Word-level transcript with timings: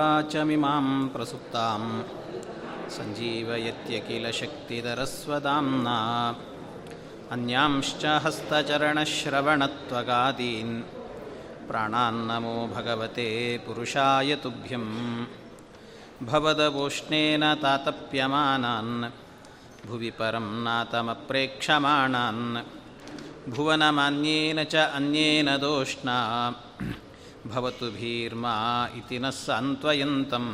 वाचमिमां 0.00 0.84
प्रसुप्तां 1.12 1.82
सञ्जीवयत्यखिलशक्तिधरस्वदाम्ना 2.96 5.94
अन्यांश्च 7.34 8.04
हस्तचरणश्रवणत्वगादीन् 8.24 10.74
प्राणान्नमो 11.68 12.54
भगवते 12.76 13.26
पुरुषाय 13.66 14.30
तुभ्यं 14.44 14.86
भवदवोष्णेन 16.30 17.44
तातप्यमानान् 17.64 18.94
भुवि 19.88 20.10
परं 20.20 20.48
नातमप्रेक्षमाणान् 20.66 22.44
भुवनमान्येन 23.56 24.58
च 24.72 24.74
अन्येन 25.00 25.48
दोष्णा 25.66 26.18
भवतु 27.51 27.87
भीर्मा 27.97 28.55
इति 28.99 29.17
नः 29.23 29.35
सान्त्वयन्तं 29.43 30.45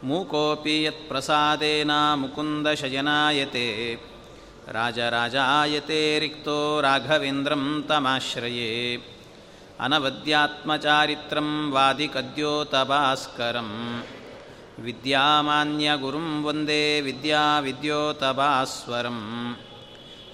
मूकोऽपि 0.08 0.74
यत्प्रसादेन 0.86 1.92
मुकुन्दशयनायते 2.22 3.66
राजराजायते 4.76 6.00
रिक्तो 6.24 6.58
राघवेन्द्रं 6.86 7.64
तमाश्रये 7.88 8.70
अनवद्यात्मचारित्रं 9.84 11.48
वादिकद्योतभास्करं 11.74 13.70
विद्यामान्यगुरुं 14.86 16.28
वन्दे 16.46 16.82
विद्याविद्योतभास्वरं 17.06 19.20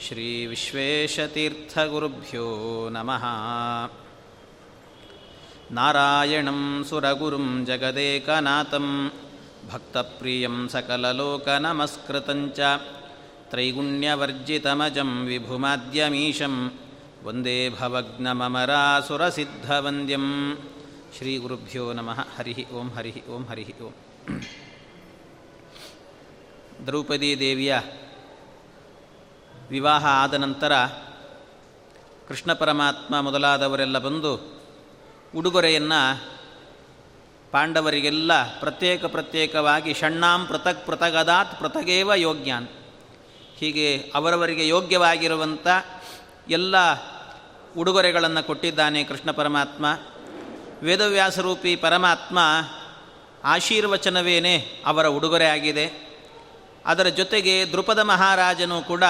श्रीविश्वेशतीर्थगुरुभ्यो 0.04 2.46
नमः 2.94 3.24
नारायणं 5.78 6.60
सुरगुरुं 6.88 7.46
जगदेकनाथं 7.68 8.88
भक्तप्रियं 9.70 10.56
सकललोकनमस्कृतं 10.74 12.40
च 12.58 12.60
त्रैगुण्यवर्जितमजं 13.52 15.10
विभुमाद्यमीशं 15.28 16.54
वन्दे 17.26 17.56
भवग्नममरासुरसिद्धवन्द्यं 17.78 20.26
श्रीगुरुभ्यो 21.16 21.84
नमः 21.98 22.18
हरिः 22.36 22.58
ಓಂ 22.78 22.88
ಹರಿः 22.96 23.16
ಓಂ 23.34 23.42
ಹರಿः 23.50 23.70
ಓಂ 23.86 23.94
ದ್ರೌಪದಿ 26.86 27.30
ದೇವಿಯ 27.42 27.72
ವಿವಾಹ 29.70 30.04
ಆದ 30.22 30.34
ನಂತರ 30.44 30.72
ಕೃಷ್ಣ 32.28 32.52
ಪರಮಾತ್ಮ 32.52 33.20
ಮೊದಲಾದವರೆಲ್ಲ 33.20 33.98
ಬಂದು 34.06 34.32
ಉಡುಗೊರೆಯನ್ನು 35.34 36.00
ಪಾಂಡವರಿಗೆಲ್ಲ 37.52 38.32
ಪ್ರತ್ಯೇಕ 38.60 39.04
ಪ್ರತ್ಯೇಕವಾಗಿ 39.14 39.92
ಷಣ್ಣಾಂ 39.94 40.40
ಪೃಥಕ್ 40.50 40.86
ಪೃಥಗದಾತ್ 40.88 41.54
ಪೃಥಗೇವ 41.60 42.14
ಯೋಗ್ಯಾನ್ 42.26 42.68
ಹೀಗೆ 43.59 44.11
ಅವರವರಿಗೆ 44.15 44.67
ಯೋಗ್ಯವಾಗಿರುವಂಥ 44.67 45.67
ಎಲ್ಲ 46.49 46.75
ಉಡುಗೊರೆಗಳನ್ನು 47.77 48.43
ಕೊಟ್ಟಿದ್ದಾನೆ 48.43 49.03
ಕೃಷ್ಣ 49.03 49.31
ಪರಮಾತ್ಮ. 49.31 49.85
ವೇದವ್ಯಾಸರೂಪಿ 50.83 51.75
ಪರಮಾತ್ಮ 51.75 52.39
ಆಶೀರ್ವಚನವೇನೇ 53.43 54.83
ಅವರ 54.85 55.07
ಉಡುಗೊರೆ 55.07 55.45
ಆಗಿದೆ. 55.45 56.07
ಅದರ 56.85 57.07
ಜೊತೆಗೆ 57.07 57.65
ದೃಪದ 57.65 57.99
ಮಹಾರಾಜನು 57.99 58.81
ಕೂಡ 58.81 59.03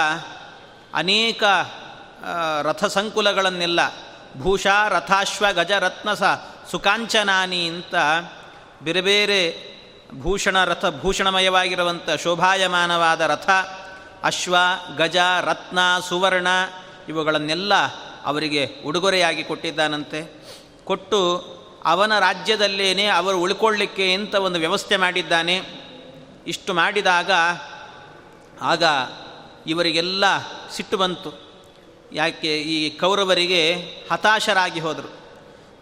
ಅನೇಕ 0.94 1.44
ರಥ 2.62 2.86
ಸಂಕುಲಗಳನ್ನೆಲ್ಲ 2.86 3.80
ಭೂಷಾ, 4.42 4.88
ರಥಾಶ್ವ, 4.88 5.46
ಗಜ, 5.52 5.72
ರತ್ನಸ, 5.72 6.24
ಸುಕಾಂಚನಾನಿ 6.72 7.68
ಅಂತ 7.68 7.96
ಬೇರೆ 8.84 9.02
ಬೇರೆ 9.02 9.68
ಭೂಷಣ, 10.22 10.64
ರಥ 10.64 10.86
ಭೂಷಣಮಯವಾಗಿರುವಂಥ 11.02 12.10
ಶೋಭಾಯಮಾನವಾದ 12.10 13.22
ರಥ 13.22 13.50
ಅಶ್ವ, 14.24 14.56
ಗಜ, 14.96 15.18
ರತ್ನ, 15.42 15.80
ಸುವರ್ಣ 16.10 16.48
ಇವುಗಳನ್ನೆಲ್ಲ 17.10 17.74
ಅವರಿಗೆ 18.26 18.70
ಉಡುಗೊರೆಯಾಗಿ 18.86 19.44
ಕೊಟ್ಟಿದ್ದಾನಂತೆ. 19.44 20.44
ಕೊಟ್ಟು 20.84 21.38
ಅವನ 21.86 22.20
ರಾಜ್ಯದಲ್ಲೇನೆ 22.20 23.06
ಅವರು 23.06 23.40
ಉಳ್ಕೊಳ್ಳಿಕ್ಕೆ 23.40 24.14
ಅಂತ 24.14 24.36
ಒಂದು 24.36 24.60
ವ್ಯವಸ್ಥೆ 24.60 24.98
ಮಾಡಿದ್ದಾನೆ. 24.98 25.62
ಇಷ್ಟು 26.48 26.74
ಮಾಡಿದಾಗ 26.74 27.32
ಆಗ 28.62 28.84
ಇವರಿಗೆಲ್ಲ 29.68 30.26
ಸಿಟ್ಟು 30.72 30.98
ಬಂತು. 30.98 31.48
ಯಾಕೆ 32.14 32.58
ಈ 32.58 32.90
ಕೌರವರಿಗೆ 32.90 33.76
ಹತಾಶರಾಗಿ 34.12 34.80
ಹೋದರು. 34.80 35.18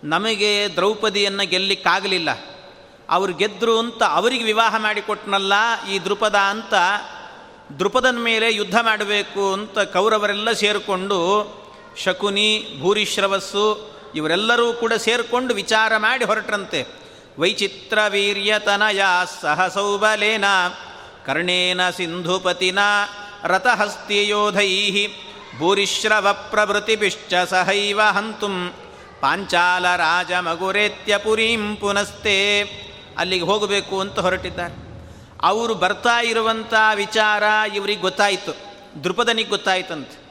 ನಮಗೆ 0.03 0.68
ದ್ರೌಪದಿಯನ್ನು 0.75 1.47
ಗೆಲ್ಲಿಕ್ಕಾಗಲಿಲ್ಲ. 1.47 2.29
ಅವರು 3.09 3.34
ಗೆದ್ದರು 3.34 3.79
ಅಂತ 3.79 4.03
ಅವರಿಗೆ 4.03 4.44
ವಿವಾಹ 4.44 4.75
ಮಾಡಿಕೊಟ್ನಲ್ಲ 4.78 5.53
ಈ 5.90 6.00
ದೃಪದ 6.00 6.35
ಅಂತ 6.35 6.74
ದೃಪದನ 7.80 8.18
ಮೇಲೆ 8.20 8.56
ಯುದ್ಧ 8.56 8.76
ಮಾಡಬೇಕು 8.81 9.53
ಅಂತ 9.53 9.80
ಕೌರವರೆಲ್ಲ 9.80 10.52
ಸೇರಿಕೊಂಡು 10.52 11.46
ಶಕುನಿ 12.03 12.68
ಭೂರಿಶ್ರವಸ್ಸು 12.80 13.96
ಇವರೆಲ್ಲರೂ 14.16 14.74
ಕೂಡ 14.74 14.94
ಸೇರಿಕೊಂಡು 14.94 15.53
ವಿಚಾರ 15.53 15.98
ಮಾಡಿ 15.98 16.25
ಹೊರಟ್ರಂತೆ. 16.25 16.86
ವೈಚಿತ್ರ 17.40 18.00
ವೀರ್ಯತನಯ 18.09 19.02
ಸಹಸೌಬಲೇನ, 19.42 20.46
ಕರ್ಣೇನ 21.25 21.90
ಸಿಂಧುಪತಿನ 21.90 22.80
ರಥಹಸ್ತಿಯೋಧೈ 23.44 25.08
ಭೂರಿಶ್ರವ 25.59 26.34
ಪ್ರಭೃತಿಭಿಶ್ಚ 26.52 27.34
ಸಹೈವ 27.50 28.02
ಹಂತುಂ, 28.02 28.74
ಪಾಂಚಾಲ 29.22 29.96
ರಾಜ 29.96 30.31
ಮಗುರೇತ್ಯ 30.31 31.18
ಪುನಸ್ತೆ. 31.80 32.62
ಅಲ್ಲಿಗೆ 33.18 33.46
ಹೋಗಬೇಕು 33.46 34.00
ಅಂತ 34.00 34.20
ಹೊರಟಿದ್ದಾರೆ. 34.20 34.84
ಅವರು 35.41 35.75
ಬರ್ತಾ 35.75 36.22
ಇರುವಂಥ 36.22 36.73
ವಿಚಾರ 36.96 37.44
ಇವರಿಗೆ 37.75 38.01
ಗೊತ್ತಾಯಿತು. 38.01 38.56
ದೃಪದನಿಗೆ 39.03 39.50
ಗೊತ್ತಾಯ್ತಂತೆ. 39.50 40.25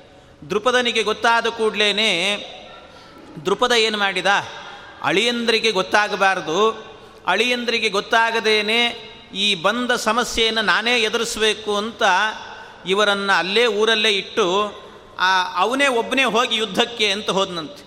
ದೃಪದನಿಗೆ 0.50 1.02
ಗೊತ್ತಾದ 1.02 1.46
ಕೂಡಲೇ 1.46 1.92
ದೃಪದ 3.44 3.72
ಏನು 3.72 3.98
ಮಾಡಿದ? 3.98 4.26
ಅಳಿಯಂದ್ರಿಗೆ 5.02 5.70
ಗೊತ್ತಾಗಬಾರ್ದು. 5.70 6.70
ಅಳಿಯಂದ್ರಿಗೆ 7.26 7.88
ಗೊತ್ತಾಗದೇನೆ 7.88 8.86
ಈ 9.34 9.54
ಬಂದ 9.54 9.90
ಸಮಸ್ಯೆಯನ್ನು 9.90 10.62
ನಾನೇ 10.62 11.02
ಎದುರಿಸಬೇಕು 11.02 11.76
ಅಂತ 11.76 12.02
ಇವರನ್ನು 12.86 13.38
ಅಲ್ಲೇ 13.38 13.66
ಊರಲ್ಲೇ 13.66 14.10
ಇಟ್ಟು 14.10 14.72
ಅವನೇ 15.54 15.86
ಒಬ್ಬನೇ 15.86 16.24
ಹೋಗಿ 16.24 16.56
ಯುದ್ಧಕ್ಕೆ 16.56 17.12
ಅಂತ 17.12 17.30
ಹೋದನಂತೆ. 17.30 17.84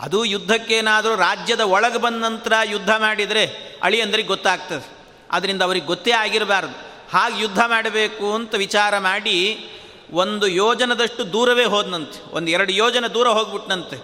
ಅದು 0.00 0.24
ಯುದ್ಧಕ್ಕೇನಾದರೂ 0.24 1.16
ರಾಜ್ಯದ 1.16 1.60
ಒಳಗೆ 1.60 1.98
ಬಂದ 1.98 2.22
ನಂತರ 2.22 2.52
ಯುದ್ಧ 2.64 2.90
ಮಾಡಿದರೆ 2.90 3.46
ಅಳಿಯಂದ್ರಿಗೆ 3.82 4.28
ಗೊತ್ತಾಗ್ತದೆ. 4.28 5.01
ಅದರಿಂದ 5.32 5.62
ಅವ್ರಿಗೆ 5.62 5.86
ಗೊತ್ತೇ 5.86 6.10
ಆಗಿರಬಾರ್ದು. 6.10 6.74
ಹಾಗೆ 7.12 7.36
ಯುದ್ಧ 7.42 7.60
ಮಾಡಬೇಕು 7.66 8.26
ಅಂತ 8.34 8.54
ವಿಚಾರ 8.54 8.98
ಮಾಡಿ 8.98 9.36
ಒಂದು 10.12 10.46
ಯೋಜನದಷ್ಟು 10.46 11.22
ದೂರವೇ 11.32 11.64
ಹೋದನಂತೆ. 11.64 12.18
ಒಂದು 12.32 12.50
ಎರಡು 12.50 12.72
ಯೋಜನೆ 12.72 13.08
ದೂರ 13.14 13.28
ಹೋಗ್ಬಿಟ್ನಂತೆ. 13.28 13.98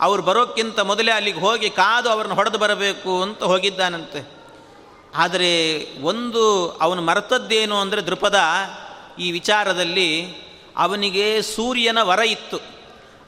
ಅವ್ರು 0.00 0.22
ಬರೋಕ್ಕಿಂತ 0.22 0.80
ಮೊದಲೇ 0.80 1.12
ಅಲ್ಲಿಗೆ 1.12 1.40
ಹೋಗಿ 1.40 1.70
ಕಾದು 1.70 2.08
ಅವ್ರನ್ನ 2.10 2.34
ಹೊಡೆದು 2.34 2.58
ಬರಬೇಕು 2.58 3.12
ಅಂತ 3.22 3.42
ಹೋಗಿದ್ದಾನಂತೆ. 3.42 4.20
ಆದರೆ 5.14 5.50
ಒಂದು 6.02 6.42
ಅವನು 6.80 7.02
ಮರೆತದ್ದೇನು 7.02 7.76
ಅಂದರೆ 7.76 8.00
ದೃಪದ 8.00 8.38
ಈ 9.18 9.26
ವಿಚಾರದಲ್ಲಿ 9.32 10.08
ಅವನಿಗೆ 10.76 11.26
ಸೂರ್ಯನ 11.42 11.98
ವರ 12.02 12.20
ಇತ್ತು. 12.20 12.58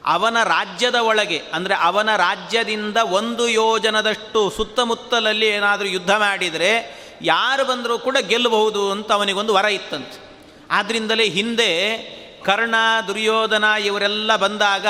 ಅವನ 0.05 0.37
ರಾಜ್ಯದ 0.43 0.95
ಒಳಗೆ, 0.95 1.39
ಅಂದರೆ 1.53 1.75
ಅವನ 1.75 2.09
ರಾಜ್ಯದಿಂದ 2.15 2.97
ಒಂದು 3.11 3.47
ಯೋಜನದಷ್ಟು 3.47 4.41
ಸುತ್ತಮುತ್ತಲಲ್ಲಿ 4.49 5.47
ಏನಾದರೂ 5.47 5.87
ಯುದ್ಧ 5.87 6.13
ಮಾಡಿದರೆ 6.17 6.71
ಯಾರು 7.21 7.65
ಬಂದರೂ 7.65 7.99
ಕೂಡ 7.99 8.17
ಗೆಲ್ಲಬಹುದು 8.17 8.91
ಅಂತ 8.91 9.11
ಅವನಿಗೊಂದು 9.11 9.53
ವರ 9.53 9.65
ಇತ್ತಂತೆ. 9.65 10.17
ಆದ್ದರಿಂದಲೇ 10.71 11.29
ಹಿಂದೆ 11.29 11.71
ಕರ್ಣ, 12.43 12.75
ದುರ್ಯೋಧನ 13.07 13.63
ಇವರೆಲ್ಲ 13.85 14.35
ಬಂದಾಗ 14.35 14.85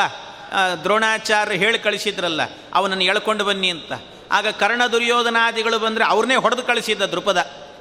ದ್ರೋಣಾಚಾರ್ಯ 0.84 1.58
ಹೇಳಿ 1.58 1.80
ಕಳಿಸಿದ್ರಲ್ಲ, 1.80 2.42
ಅವನನ್ನು 2.74 3.04
ಎಳ್ಕೊಂಡು 3.04 3.44
ಬನ್ನಿ 3.44 3.70
ಅಂತ. 3.70 3.94
ಆಗ 4.32 4.48
ಕರ್ಣ 4.48 4.82
ದುರ್ಯೋಧನಾದಿಗಳು 4.92 5.80
ಬಂದರೆ 5.80 6.04
ಅವ್ರನ್ನೇ 6.04 6.36
ಹೊಡೆದು 6.36 6.64
ಕಳಿಸಿದ್ದ 6.64 7.02
ದೃಪದ 7.02 7.40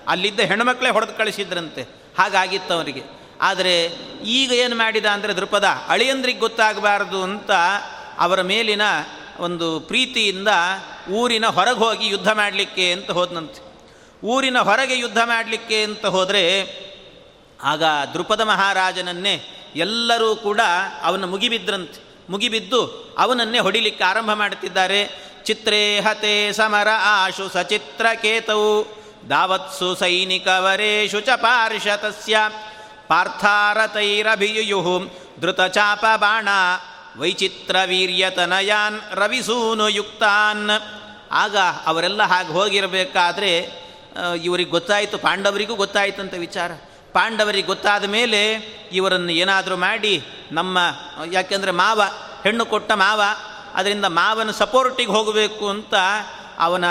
ಅಲ್ಲಿದ್ದ 0.08 0.40
ಹೆಣ್ಮಕ್ಳೇ 0.40 0.90
ಹೊಡೆದು 0.90 1.12
ಕಳಿಸಿದ್ರಂತೆ. 1.12 1.82
ಹಾಗಾಗಿತ್ತು 2.18 2.74
ಅವರಿಗೆ. 2.74 3.02
ಆದರೆ 3.40 3.74
ಈಗ 4.24 4.52
ಏನು 4.52 4.76
ಮಾಡಿದ 4.76 5.06
ಅಂದರೆ 5.06 5.32
ದೃಪದ 5.32 5.64
ಅಳಿಯಂದ್ರಿಗೆ 5.88 6.38
ಗೊತ್ತಾಗಬಾರ್ದು 6.38 7.22
ಅಂತ 7.22 7.50
ಅವರ 8.18 8.42
ಮೇಲಿನ 8.42 8.82
ಒಂದು 9.38 9.80
ಪ್ರೀತಿಯಿಂದ 9.80 10.48
ಊರಿನ 11.10 11.46
ಹೊರಗೆ 11.46 11.78
ಹೋಗಿ 11.78 12.06
ಯುದ್ಧ 12.06 12.28
ಮಾಡಲಿಕ್ಕೆ 12.28 12.92
ಅಂತ 12.92 13.10
ಹೋದನಂತೆ. 13.10 13.60
ಊರಿನ 14.24 14.58
ಹೊರಗೆ 14.58 14.98
ಯುದ್ಧ 14.98 15.18
ಮಾಡಲಿಕ್ಕೆ 15.24 15.82
ಅಂತ 15.82 16.06
ಹೋದರೆ, 16.06 16.68
ಆಗ 17.62 17.82
ದೃಪದ 18.14 18.40
ಮಹಾರಾಜನನ್ನೇ 18.40 19.42
ಎಲ್ಲರೂ 19.76 20.36
ಕೂಡ 20.36 20.60
ಅವನ 21.02 21.24
ಮುಗಿಬಿದ್ರಂತೆ. 21.24 22.04
ಮುಗಿಬಿದ್ದು 22.30 23.14
ಅವನನ್ನೇ 23.18 23.58
ಹೊಡಿಲಿಕ್ಕೆ 23.58 24.04
ಆರಂಭ 24.04 24.32
ಮಾಡುತ್ತಿದ್ದಾರೆ. 24.32 25.10
ಚಿತ್ರೇ 25.44 26.00
ಹತೆ 26.00 26.52
ಸಮರ 26.52 26.88
ಆಶು 27.02 27.48
ಸಚಿತ್ರ 27.48 28.06
ಕೇತವು, 28.22 29.04
ದಾವತ್ಸು 29.30 29.94
ಸೈನಿಕವರೇಶು 29.94 31.20
ಚ 31.20 31.28
ಪಾರ್ಷತಸ್ಯ 31.28 32.36
ಪಾರ್ಥಾರತೈರಭಿಯುಯು 33.08 35.10
ಧೃತಚಾಪ 35.40 36.04
ಬಾಣ 36.16 36.48
ವೈಚಿತ್ರವೀರ್ಯತನಯಾನ್ 37.18 39.00
ರವಿಸೂನು 39.12 39.88
ಯುಕ್ತಾನ್. 39.88 40.70
ಆಗ 41.30 41.56
ಅವರೆಲ್ಲ 41.86 42.22
ಹಾಗೆ 42.22 42.48
ಹೋಗಿರಬೇಕಾದ್ರೆ 42.48 43.83
ಇವರಿಗೆ 44.42 44.70
ಗೊತ್ತಾಯಿತು, 44.70 45.18
ಪಾಂಡವರಿಗೂ 45.18 45.74
ಗೊತ್ತಾಯಿತಂತ 45.74 46.34
ವಿಚಾರ. 46.34 46.72
ಪಾಂಡವರಿಗೆ 47.12 47.66
ಗೊತ್ತಾದ 47.66 48.04
ಮೇಲೆ 48.04 48.54
ಇವರನ್ನು 48.92 49.32
ಏನಾದರೂ 49.32 49.76
ಮಾಡಿ, 49.76 50.22
ನಮ್ಮ, 50.52 50.78
ಯಾಕೆಂದರೆ 51.32 51.70
ಮಾವ, 51.70 52.02
ಹೆಣ್ಣು 52.44 52.66
ಕೊಟ್ಟ 52.66 52.92
ಮಾವ, 52.92 53.22
ಅದರಿಂದ 53.74 54.04
ಮಾವನ 54.04 54.50
ಸಪೋರ್ಟಿಗೆ 54.50 55.10
ಹೋಗಬೇಕು 55.10 55.68
ಅಂತ 55.68 55.94
ಅವನ 56.58 56.84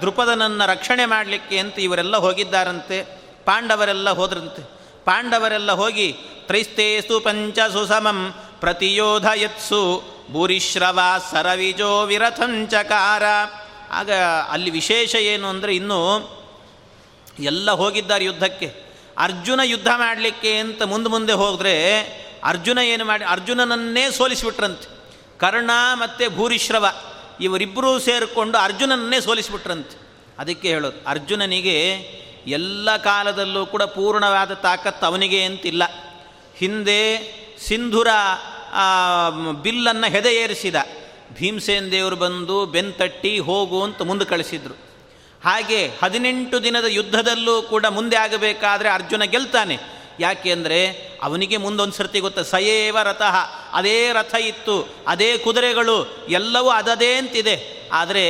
ದೃಪದನನ್ನು 0.00 0.68
ರಕ್ಷಣೆ 0.68 1.04
ಮಾಡಲಿಕ್ಕೆ 1.04 1.58
ಅಂತ 1.58 1.78
ಇವರೆಲ್ಲ 1.78 2.16
ಹೋಗಿದ್ದಾರಂತೆ. 2.16 3.20
ಪಾಂಡವರೆಲ್ಲ 3.44 4.10
ಹೋದ್ರಂತೆ. 4.10 4.62
ಪಾಂಡವರೆಲ್ಲ 5.04 5.72
ಹೋಗಿ, 5.72 6.12
ತ್ರೈಸ್ತೇಸು 6.46 7.20
ಪಂಚ 7.20 7.58
ಸುಸಮಂ 7.72 8.34
ಪ್ರತಿಯೋಧ 8.60 9.26
ಯತ್ಸು, 9.34 10.02
ಭೂರಿಶ್ರವ 10.32 11.00
ಸರವಿಜೋ 11.30 12.02
ವಿರಥಂಚಕಾರ. 12.02 13.22
ಆಗ 13.90 14.12
ಅಲ್ಲಿ 14.50 14.70
ವಿಶೇಷ 14.70 15.14
ಏನು 15.14 15.48
ಅಂದರೆ 15.48 15.76
ಇನ್ನೂ 15.76 16.30
ಎಲ್ಲ 17.38 17.70
ಹೋಗಿದ್ದಾರೆ 17.70 18.24
ಯುದ್ಧಕ್ಕೆ. 18.24 18.72
ಅರ್ಜುನ 19.18 19.60
ಯುದ್ಧ 19.64 19.88
ಮಾಡಲಿಕ್ಕೆ 19.96 20.56
ಅಂತ 20.56 20.82
ಮುಂದೆ 20.82 21.10
ಮುಂದೆ 21.10 21.32
ಹೋದರೆ 21.32 21.74
ಅರ್ಜುನ 22.44 22.78
ಏನು 22.78 23.04
ಮಾಡಿ, 23.04 23.24
ಅರ್ಜುನನನ್ನೇ 23.24 24.10
ಸೋಲಿಸಿಬಿಟ್ರಂತೆ. 24.10 24.88
ಕರ್ಣ 25.38 25.70
ಮತ್ತು 25.94 26.34
ಭೂರಿಶ್ರವ 26.36 26.86
ಇವರಿಬ್ಬರೂ 27.40 27.98
ಸೇರಿಕೊಂಡು 27.98 28.58
ಅರ್ಜುನನನ್ನೇ 28.58 29.20
ಸೋಲಿಸಿಬಿಟ್ರಂತೆ. 29.20 29.96
ಅದಕ್ಕೆ 30.38 30.68
ಹೇಳೋದು, 30.68 30.98
ಅರ್ಜುನನಿಗೆ 31.06 31.76
ಎಲ್ಲ 32.46 32.96
ಕಾಲದಲ್ಲೂ 32.96 33.66
ಕೂಡ 33.66 33.82
ಪೂರ್ಣವಾದ 33.82 34.52
ತಾಕತ್ತು 34.52 35.06
ಅವನಿಗೆ 35.06 35.42
ಅಂತಿಲ್ಲ. 35.42 35.82
ಹಿಂದೆ 36.56 37.00
ಸಿಂಧುರ 37.68 38.08
ಬಿಲ್ಲನ್ನು 39.62 40.10
ಹೆದೆಯೇರಿಸಿದ. 40.10 40.76
ಭೀಮಸೇನ್ 41.34 41.92
ದೇವರು 41.92 42.16
ಬಂದು 42.16 42.66
ಬೆನ್ 42.66 42.94
ತಟ್ಟಿ 42.94 43.38
ಹೋಗು 43.38 43.82
ಅಂತ 43.82 44.02
ಮುಂದೆ 44.02 44.24
ಕಳಿಸಿದ್ರು. 44.24 44.85
ಹಾಗೆ 45.46 45.86
ಹದಿನೆಂಟು 46.02 46.62
ದಿನದ 46.62 46.84
ಯುದ್ಧದಲ್ಲೂ 46.84 47.62
ಕೂಡ 47.62 47.86
ಮುಂದೆ 47.86 48.16
ಆಗಬೇಕಾದ್ರೆ 48.16 48.88
ಅರ್ಜುನ 48.88 49.22
ಗೆಲ್ತಾನೆ. 49.24 49.76
ಯಾಕೆ 50.20 50.50
ಅಂದರೆ 50.50 50.78
ಅವನಿಗೆ 51.22 51.56
ಮುಂದೊಂದು 51.56 51.92
ಸರ್ತಿ 51.92 52.20
ಗೊತ್ತ, 52.20 52.38
ಸಯೇವ 52.38 52.98
ರಥ, 53.02 53.22
ಅದೇ 53.72 54.12
ರಥ 54.12 54.34
ಇತ್ತು, 54.34 54.88
ಅದೇ 55.06 55.38
ಕುದುರೆಗಳು, 55.38 56.26
ಎಲ್ಲವೂ 56.28 56.68
ಅದದೇ 56.68 57.14
ಅಂತಿದೆ. 57.14 57.88
ಆದರೆ 57.92 58.24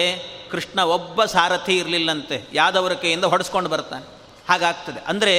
ಕೃಷ್ಣ 0.50 0.80
ಒಬ್ಬ 0.80 1.24
ಸಾರಥಿ 1.24 1.76
ಇರಲಿಲ್ಲಂತೆ, 1.78 2.44
ಯಾದವರ 2.52 2.92
ಕೈಯಿಂದ 2.92 3.24
ಹೊಡೆಸ್ಕೊಂಡು 3.24 3.70
ಬರ್ತಾನೆ. 3.70 4.06
ಹಾಗಾಗ್ತದೆ. 4.48 5.00
ಅಂದರೆ 5.08 5.34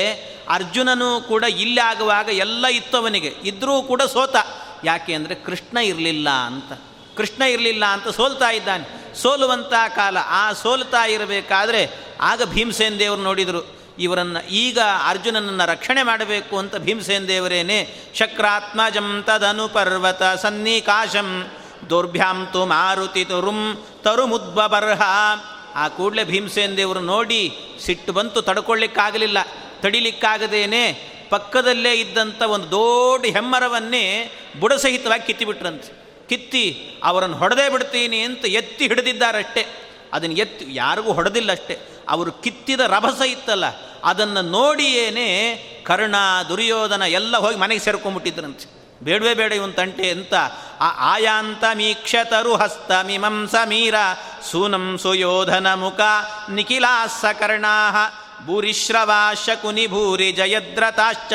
ಅರ್ಜುನನು 0.49 1.21
ಕೂಡ 1.21 1.43
ಇಲ್ಲಿ 1.43 1.81
ಆಗುವಾಗ 1.81 2.29
ಎಲ್ಲ 2.29 2.65
ಇತ್ತು 2.67 2.97
ಅವನಿಗೆ 2.97 3.27
ಇದ್ದರೂ 3.43 3.81
ಕೂಡ 3.81 4.01
ಸೋತ. 4.01 4.35
ಯಾಕೆ 4.83 5.13
ಅಂದರೆ 5.13 5.35
ಕೃಷ್ಣ 5.35 5.77
ಇರಲಿಲ್ಲ 5.77 6.29
ಅಂತ. 6.29 6.71
ಕೃಷ್ಣ 7.17 7.41
ಇರಲಿಲ್ಲ 7.41 7.85
ಅಂತ 7.85 8.07
ಸೋಲ್ತಾ 8.07 8.49
ಇದ್ದಾನೆ. 8.49 9.06
ಸೋಲುವಂಥ 9.21 9.73
ಕಾಲ, 9.95 10.17
ಆ 10.41 10.53
ಸೋಲ್ತಾ 10.53 11.05
ಇರಬೇಕಾದ್ರೆ 11.05 11.81
ಆಗ 12.21 12.41
ಭೀಮಸೇನ್ 12.43 12.99
ದೇವರು 12.99 13.21
ನೋಡಿದರು, 13.21 13.77
ಇವರನ್ನು 13.99 14.41
ಈಗ 14.49 14.79
ಅರ್ಜುನನನ್ನು 15.05 15.65
ರಕ್ಷಣೆ 15.71 16.03
ಮಾಡಬೇಕು 16.03 16.57
ಅಂತ 16.57 16.75
ಭೀಮಸೇನ್ 16.75 17.27
ದೇವರೇನೆ 17.27 17.77
ಶಕ್ರಾತ್ಮಜಂ 18.13 19.23
ತದನು 19.27 19.67
ಪರ್ವತ 19.67 20.23
ಸನ್ನಿಕಾಶಂ, 20.41 21.29
ದೌರ್ಭ್ಯಾಂ 21.89 22.47
ತು 22.53 22.65
ಮಾರುತಿ 22.65 23.25
ತುರುಂ 23.25 23.85
ತರುಮುದ್ಬರ್ಹ 24.03 25.01
ಆ 25.75 25.87
ಕೂಡಲೇ 25.87 26.23
ಭೀಮಸೇನ್ 26.23 26.77
ದೇವರು 26.77 26.99
ನೋಡಿ 26.99 27.41
ಸಿಟ್ಟು 27.85 28.13
ಬಂತು, 28.13 28.41
ತಡ್ಕೊಳ್ಳಿಕ್ಕಾಗಲಿಲ್ಲ. 28.41 29.37
ತಡಿಲಿಕ್ಕಾಗದೇನೆ 29.81 30.83
ಪಕ್ಕದಲ್ಲೇ 31.29 31.93
ಇದ್ದಂಥ 31.93 32.41
ಒಂದು 32.41 32.67
ದೊಡ್ಡ 32.71 33.25
ಹೆಮ್ಮರವನ್ನೇ 33.25 34.03
ಬುಡಸಹಿತವಾಗಿ 34.59 35.25
ಕಿತ್ತಿಬಿಟ್ರಂತೆ. 35.27 36.06
ಕಿತ್ತಿ 36.29 36.65
ಅವರನ್ನು 37.03 37.37
ಹೊಡೆದೇ 37.37 37.67
ಬಿಡ್ತೀನಿ 37.69 38.19
ಅಂತ 38.19 38.45
ಎತ್ತಿ 38.59 38.83
ಹಿಡಿದಿದ್ದಾರಷ್ಟೇ. 38.87 39.63
ಅದನ್ನು 40.13 40.35
ಎತ್ತಿ 40.35 40.65
ಯಾರಿಗೂ 40.69 41.11
ಹೊಡೆದಿಲ್ಲ 41.13 41.51
ಅಷ್ಟೇ. 41.51 41.75
ಅವರು 42.09 42.31
ಕಿತ್ತಿದ 42.31 42.79
ರಭಸ 42.79 43.21
ಇತ್ತಲ್ಲ, 43.25 43.65
ಅದನ್ನು 44.03 44.41
ನೋಡಿಯೇನೆ 44.41 45.27
ಕರ್ಣ 45.85 46.15
ದುರ್ಯೋಧನ 46.49 47.03
ಎಲ್ಲ 47.09 47.37
ಹೋಗಿ 47.37 47.57
ಮನೆಗೆ 47.57 47.83
ಸೇರ್ಕೊಂಡ್ಬಿಟ್ಟಿದ್ರಂತೆ. 47.83 48.65
ಬೇಡವೇ 49.03 49.33
ಬೇಡ 49.33 49.51
ಇವನ್ 49.53 49.73
ತಂಟೆ 49.73 50.07
ಅಂತ. 50.09 50.33
ಆ 50.79 50.87
ಆಯಾಂತ 51.13 51.63
ಮೀಕ್ಷತರು 51.73 52.53
ಹಸ್ತ 52.55 52.91
ಮೀರ 53.65 53.97
ಸೂನಂ 54.51 54.85
ಸುಯೋಧನ 55.01 55.67
ಮುಖ 55.73 56.01
ನಿಖಿಲಾಸ 56.49 57.25
ಕರ್ಣಾ 57.39 57.75
ಭೂರಿಶ್ರವಾ 58.45 59.33
ಶಕುನಿ 59.33 59.87
ಭೂರಿ 59.87 60.31
ಜಯದ್ರತಾಶ್ಚ 60.31 61.33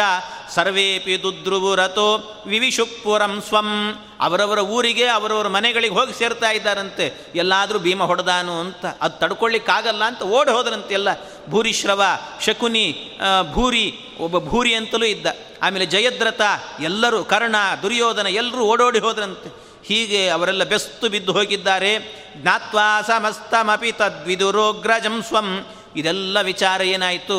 ಸರ್ವೇಪಿ 0.54 1.22
ದುದ್ರುವುರತೋ 1.22 2.34
ವಿವಿಶುಪುರಂ 2.46 3.42
ಸ್ವಂ 3.48 3.94
ಅವರವರ 4.20 4.58
ಊರಿಗೆ, 4.58 5.06
ಅವರವರ 5.06 5.48
ಮನೆಗಳಿಗೆ 5.48 5.94
ಹೋಗಿ 5.94 6.18
ಸೇರ್ತಾ 6.18 6.50
ಇದ್ದಾರಂತೆ. 6.50 7.26
ಎಲ್ಲಾದರೂ 7.34 7.78
ಭೀಮ 7.78 8.02
ಹೊಡೆದಾನು 8.02 8.60
ಅಂತ. 8.60 8.86
ಅದು 9.00 9.18
ತಡ್ಕೊಳ್ಳಿಕ್ಕಾಗಲ್ಲ 9.18 10.04
ಅಂತ 10.04 10.22
ಓಡಿ 10.22 10.50
ಹೋದ್ರಂತೆ 10.50 10.94
ಎಲ್ಲ. 10.94 11.08
ಭೂರಿಶ್ರವ, 11.50 12.02
ಶಕುನಿ 12.40 13.18
ಭೂರಿ, 13.52 13.98
ಒಬ್ಬ 14.20 14.38
ಭೂರಿ 14.38 14.74
ಅಂತಲೂ 14.74 15.04
ಇದ್ದ. 15.04 15.26
ಆಮೇಲೆ 15.62 15.86
ಜಯದ್ರಥ, 15.86 16.40
ಎಲ್ಲರೂ, 16.80 17.24
ಕರ್ಣ, 17.24 17.56
ದುರ್ಯೋಧನ 17.82 18.26
ಎಲ್ಲರೂ 18.26 18.58
ಓಡೋಡಿ 18.58 18.98
ಹೋದ್ರಂತೆ. 18.98 19.62
ಹೀಗೆ 19.84 20.28
ಅವರೆಲ್ಲ 20.28 20.64
ಬೆಸ್ತು 20.64 21.08
ಬಿದ್ದು 21.08 21.32
ಹೋಗಿದ್ದಾರೆ. 21.32 22.22
ಜ್ಞಾತ್ವಾ 22.36 23.02
ಸಮಸ್ತಮಪಿ 23.02 23.92
ತದ್ವಿದುರೋಗ್ರಜಂ 23.92 25.22
ಸ್ವಂ. 25.22 25.66
ಇದೆಲ್ಲ 25.96 26.40
ವಿಚಾರ 26.40 26.80
ಏನಾಯಿತು? 26.80 27.38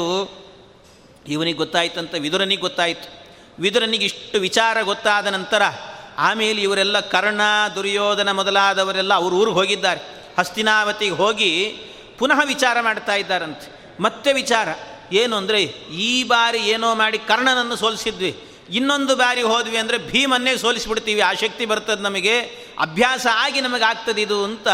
ಇವನಿಗೆ 1.28 1.58
ಗೊತ್ತಾಯ್ತಂತ 1.58 2.16
ವಿದುರನಿಗೆ 2.16 2.62
ಗೊತ್ತಾಯಿತು. 2.62 3.24
ವಿದುರನಿಗೆ 3.60 4.06
ಇಷ್ಟು 4.06 4.40
ವಿಚಾರ 4.40 4.82
ಗೊತ್ತಾದ 4.82 5.28
ನಂತರ 5.28 5.62
ಆಮೇಲೆ 6.18 6.62
ಇವರೆಲ್ಲ 6.62 7.00
ಕರ್ಣ, 7.00 7.42
ದುರ್ಯೋಧನ 7.76 8.32
ಮೊದಲಾದವರೆಲ್ಲ 8.32 9.14
ಅವ್ರ 9.14 9.34
ಊರಿಗೆ 9.34 9.56
ಹೋಗಿದ್ದಾರೆ. 9.56 10.02
ಹಸ್ತಿನಾವತಿಗೆ 10.40 11.12
ಹೋಗಿ 11.12 11.76
ಪುನಃ 12.20 12.44
ವಿಚಾರ 12.44 12.82
ಮಾಡ್ತಾ 12.82 13.16
ಇದ್ದಾರಂತೆ. 13.16 13.96
ಮತ್ತೆ 14.00 14.34
ವಿಚಾರ, 14.34 14.68
ಏನು 15.14 15.36
ಅಂದರೆ 15.36 15.64
ಈ 16.08 16.24
ಬಾರಿ 16.24 16.58
ಏನೋ 16.58 16.96
ಮಾಡಿ 16.96 17.18
ಕರ್ಣನನ್ನು 17.18 17.76
ಸೋಲಿಸಿದ್ವಿ. 17.76 18.38
ಇನ್ನೊಂದು 18.70 19.16
ಬಾರಿ 19.16 19.42
ಹೋದ್ವಿ 19.42 19.78
ಅಂದರೆ 19.78 19.98
ಭೀಮನ್ನೇ 19.98 20.58
ಸೋಲಿಸಿಬಿಡ್ತೀವಿ. 20.58 21.22
ಆ 21.22 21.34
ಶಕ್ತಿ 21.34 21.66
ಬರ್ತದೆ 21.66 22.02
ನಮಗೆ, 22.02 22.40
ಅಭ್ಯಾಸ 22.80 23.28
ಆಗಿ 23.34 23.62
ನಮಗೆ 23.62 23.84
ಆಗ್ತದೆ 23.84 24.22
ಇದು 24.22 24.44
ಅಂತ 24.44 24.68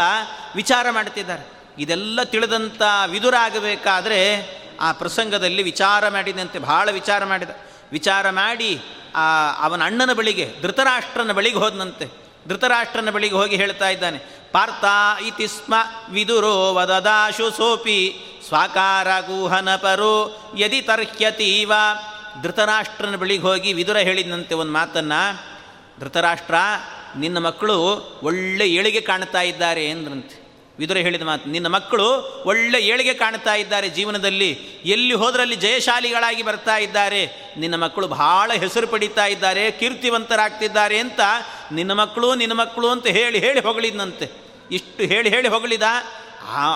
ವಿಚಾರ 0.56 0.90
ಮಾಡ್ತಿದ್ದಾರೆ. 0.90 1.59
ಇದೆಲ್ಲ 1.78 2.22
ತಿಳಿದಂಥ 2.22 2.82
ವಿದುರಾಗಬೇಕಾದರೆ 3.10 4.60
ಆ 4.80 4.92
ಪ್ರಸಂಗದಲ್ಲಿ 4.92 5.62
ವಿಚಾರ 5.62 6.08
ಮಾಡಿದಂತೆ 6.08 6.58
ಭಾಳ 6.58 6.90
ವಿಚಾರ 6.90 7.24
ಮಾಡಿದ. 7.24 7.50
ವಿಚಾರ 7.92 8.30
ಮಾಡಿ, 8.30 8.80
ಆ, 9.14 9.50
ಅವನ 9.64 9.84
ಅಣ್ಣನ 9.84 10.12
ಬಳಿಗೆ, 10.12 10.54
ಧೃತರಾಷ್ಟ್ರನ 10.62 11.32
ಬಳಿಗೆ 11.32 11.56
ಹೋದನಂತೆ. 11.56 12.06
ಧೃತರಾಷ್ಟ್ರನ 12.48 13.10
ಬಳಿಗೆ 13.10 13.34
ಹೋಗಿ 13.34 13.56
ಹೇಳ್ತಾ 13.56 13.88
ಇದ್ದಾನೆ, 13.88 14.18
ಪಾರ್ಥ 14.52 14.84
ಇತಿ 15.22 15.46
ಸ್ಮ 15.46 15.74
ವಿದುರೋ 16.10 16.74
ವದದಾಶು 16.74 17.50
ಸೋಪಿ, 17.50 18.14
ಸ್ವಾಕಾರ 18.48 19.08
ಗೂಹನ 19.20 19.76
ಪರೋ 19.76 20.40
ಯದಿ 20.58 20.82
ತರ್ಹ್ಯತೀವ. 20.82 21.72
ಧೃತರಾಷ್ಟ್ರನ 22.42 23.16
ಬಳಿಗೆ 23.16 23.42
ಹೋಗಿ 23.42 23.72
ವಿದುರ 23.72 23.96
ಹೇಳಿದಂತೆ 23.96 24.54
ಒಂದು 24.54 24.72
ಮಾತನ್ನು, 24.72 25.40
ಧೃತರಾಷ್ಟ್ರ, 26.00 26.54
ನಿನ್ನ 27.16 27.38
ಮಕ್ಕಳು 27.38 27.82
ಒಳ್ಳೆ 28.22 28.70
ಏಳಿಗೆ 28.70 29.00
ಕಾಣ್ತಾ 29.00 29.40
ಇದ್ದಾರೆ 29.40 29.90
ಎಂದ್ರಂತೆ. 29.90 30.49
ವಿದುರ 30.80 30.96
ಹೇಳಿದ 30.96 31.22
ಮಾತು, 31.22 31.46
ನಿನ್ನ 31.50 31.68
ಮಕ್ಕಳು 31.68 32.06
ಒಳ್ಳೆ 32.46 32.78
ಏಳಿಗೆ 32.80 33.14
ಕಾಣ್ತಾ 33.14 33.54
ಇದ್ದಾರೆ 33.54 33.88
ಜೀವನದಲ್ಲಿ. 33.88 34.50
ಎಲ್ಲಿ 34.84 35.14
ಹೋದರಲ್ಲಿ 35.14 35.56
ಜಯಶಾಲಿಗಳಾಗಿ 35.56 36.42
ಬರ್ತಾ 36.42 36.76
ಇದ್ದಾರೆ? 36.76 37.22
ನಿನ್ನ 37.58 37.76
ಮಕ್ಕಳು 37.76 38.06
ಬಹಳ 38.08 38.50
ಹೆಸರು 38.52 38.86
ಪಡಿತಾ 38.86 39.26
ಇದ್ದಾರೆ, 39.26 39.64
ಕೀರ್ತಿವಂತರಾಗ್ತಿದ್ದಾರೆ 39.70 40.98
ಅಂತ 40.98 41.20
ನಿನ್ನ 41.72 41.92
ಮಕ್ಕಳು 41.92 42.34
ನಿನ್ನ 42.34 42.52
ಮಕ್ಕಳು 42.52 42.88
ಅಂತ 42.88 43.06
ಹೇಳಿ 43.06 43.38
ಹೇಳಿ 43.38 43.60
ಹೊಗಳಿದ್ನಂತೆ. 43.60 44.26
ಇಷ್ಟು 44.70 45.02
ಹೇಳಿ 45.02 45.28
ಹೇಳಿ 45.30 45.48
ಹೊಗಳಿದ 45.48 45.86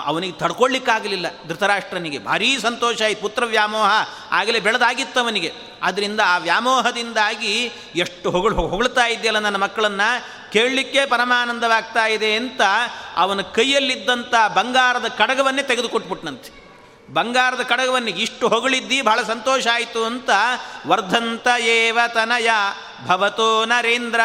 ಅವನಿಗೆ 0.05 0.33
ತಡ್ಕೊಳ್ಳಿಕ್ಕಾಗಲಿಲ್ಲ 0.33 1.27
ಧೃತರಾಷ್ಟ್ರನಿಗೆ. 1.47 2.19
ಭಾರೀ 2.19 2.49
ಸಂತೋಷ 2.59 3.01
ಆಯಿತು, 3.01 3.21
ಪುತ್ರ 3.21 3.43
ವ್ಯಾಮೋಹ 3.45 3.89
ಆಗಲೇ 4.31 4.59
ಬೆಳೆದಾಗಿತ್ತು 4.59 5.19
ಅವನಿಗೆ 5.19 5.51
ಆದ್ದರಿಂದ 5.81 6.19
ಆ 6.25 6.37
ವ್ಯಾಮೋಹದಿಂದಾಗಿ 6.37 7.53
ಎಷ್ಟು 7.95 8.27
ಹೊಗಳು 8.31 8.55
ಹೊಗಳ್ತಾ 8.55 9.05
ಇದೆಯಲ್ಲ 9.07 9.39
ನನ್ನ 9.39 9.57
ಮಕ್ಕಳನ್ನು 9.57 10.09
ಕೇಳಲಿಕ್ಕೆ 10.55 11.05
ಪರಮಾನಂದವಾಗ್ತಾ 11.05 12.05
ಇದೆ 12.05 12.35
ಅಂತ 12.35 12.61
ಅವನ 13.15 13.41
ಕೈಯಲ್ಲಿದ್ದಂಥ 13.41 14.35
ಬಂಗಾರದ 14.53 15.05
ಕಡಗವನ್ನೇ 15.07 15.63
ತೆಗೆದುಕೊಟ್ಬಿಟ್ನಂತೆ. 15.63 16.65
ಬಂಗಾರದ 17.13 17.61
ಕಡಗವನ್ನು 17.61 18.09
ಇಷ್ಟು 18.09 18.47
ಹೊಗಳಿದ್ದಿ, 18.47 19.01
ಬಹಳ 19.01 19.21
ಸಂತೋಷ 19.23 19.67
ಆಯಿತು 19.73 20.05
ಅಂತ 20.05 20.29
ವರ್ಧಂತ 20.87 21.47
ಏವ 21.59 21.99
ತನಯ 22.13 22.49
ಭವತೋ 23.05 23.65
ನರೇಂದ್ರ. 23.65 24.19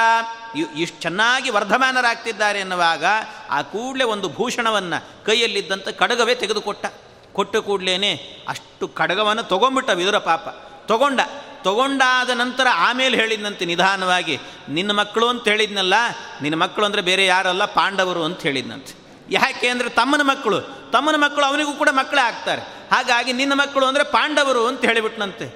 ಇಷ್ಟು 0.77 1.03
ಚೆನ್ನಾಗಿ 1.03 1.51
ವರ್ಧಮಾನರಾಗ್ತಿದ್ದಾರೆ 1.51 2.61
ಎನ್ನುವಾಗ 2.61 3.05
ಆ 3.51 3.63
ಕೂಡಲೇ 3.63 4.05
ಒಂದು 4.05 4.29
ಭೂಷಣವನ್ನು 4.29 5.27
ಕೈಯಲ್ಲಿದ್ದಂಥ 5.27 5.89
ಕಡಗವೇ 5.89 6.35
ತೆಗೆದುಕೊಟ್ಟ. 6.35 6.87
ಕೊಟ್ಟ 7.33 7.57
ಕೂಡಲೇ 7.57 8.15
ಅಷ್ಟು 8.49 8.89
ಕಡಗವನ್ನು 8.89 9.43
ತೊಗೊಂಬಿಟ್ಟ 9.43 9.91
ವಿದುರ 9.91 10.19
ಪಾಪ. 10.19 10.49
ತಗೊಂಡ. 10.87 11.21
ತಗೊಂಡಾದ 11.65 12.31
ನಂತರ 12.31 12.67
ಆಮೇಲೆ 12.75 13.17
ಹೇಳಿದ್ನಂತೆ 13.17 13.65
ನಿಧಾನವಾಗಿ, 13.65 14.39
ನಿನ್ನ 14.69 14.91
ಮಕ್ಕಳು 14.91 15.27
ಅಂತ 15.29 15.49
ಹೇಳಿದ್ನಲ್ಲ, 15.49 15.95
ನಿನ್ನ 16.43 16.55
ಮಕ್ಕಳು 16.55 16.85
ಅಂದರೆ 16.85 17.03
ಬೇರೆ 17.03 17.27
ಯಾರಲ್ಲ, 17.27 17.65
ಪಾಂಡವರು 17.65 18.25
ಅಂತ 18.25 18.41
ಹೇಳಿದ್ನಂತೆ. 18.43 18.93
ಯಾಕೆ 19.31 19.69
ಅಂದರೆ 19.69 19.89
ತಮ್ಮನ 19.89 20.23
ಮಕ್ಕಳು 20.23 20.61
ತಮ್ಮನ 20.93 21.17
ಮಕ್ಕಳು 21.17 21.45
ಅವನಿಗೂ 21.45 21.73
ಕೂಡ 21.73 21.89
ಮಕ್ಕಳೇ 21.93 22.21
ಆಗ್ತಾರೆ. 22.21 22.63
ಹಾಗಾಗಿ 22.93 23.33
ನಿನ್ನ 23.33 23.53
ಮಕ್ಕಳು 23.53 23.87
ಅಂದರೆ 23.87 24.05
ಪಾಂಡವರು 24.05 24.67
ಅಂತ 24.67 24.85
ಹೇಳಿಬಿಟ್ನಂತೆ. 24.85 25.47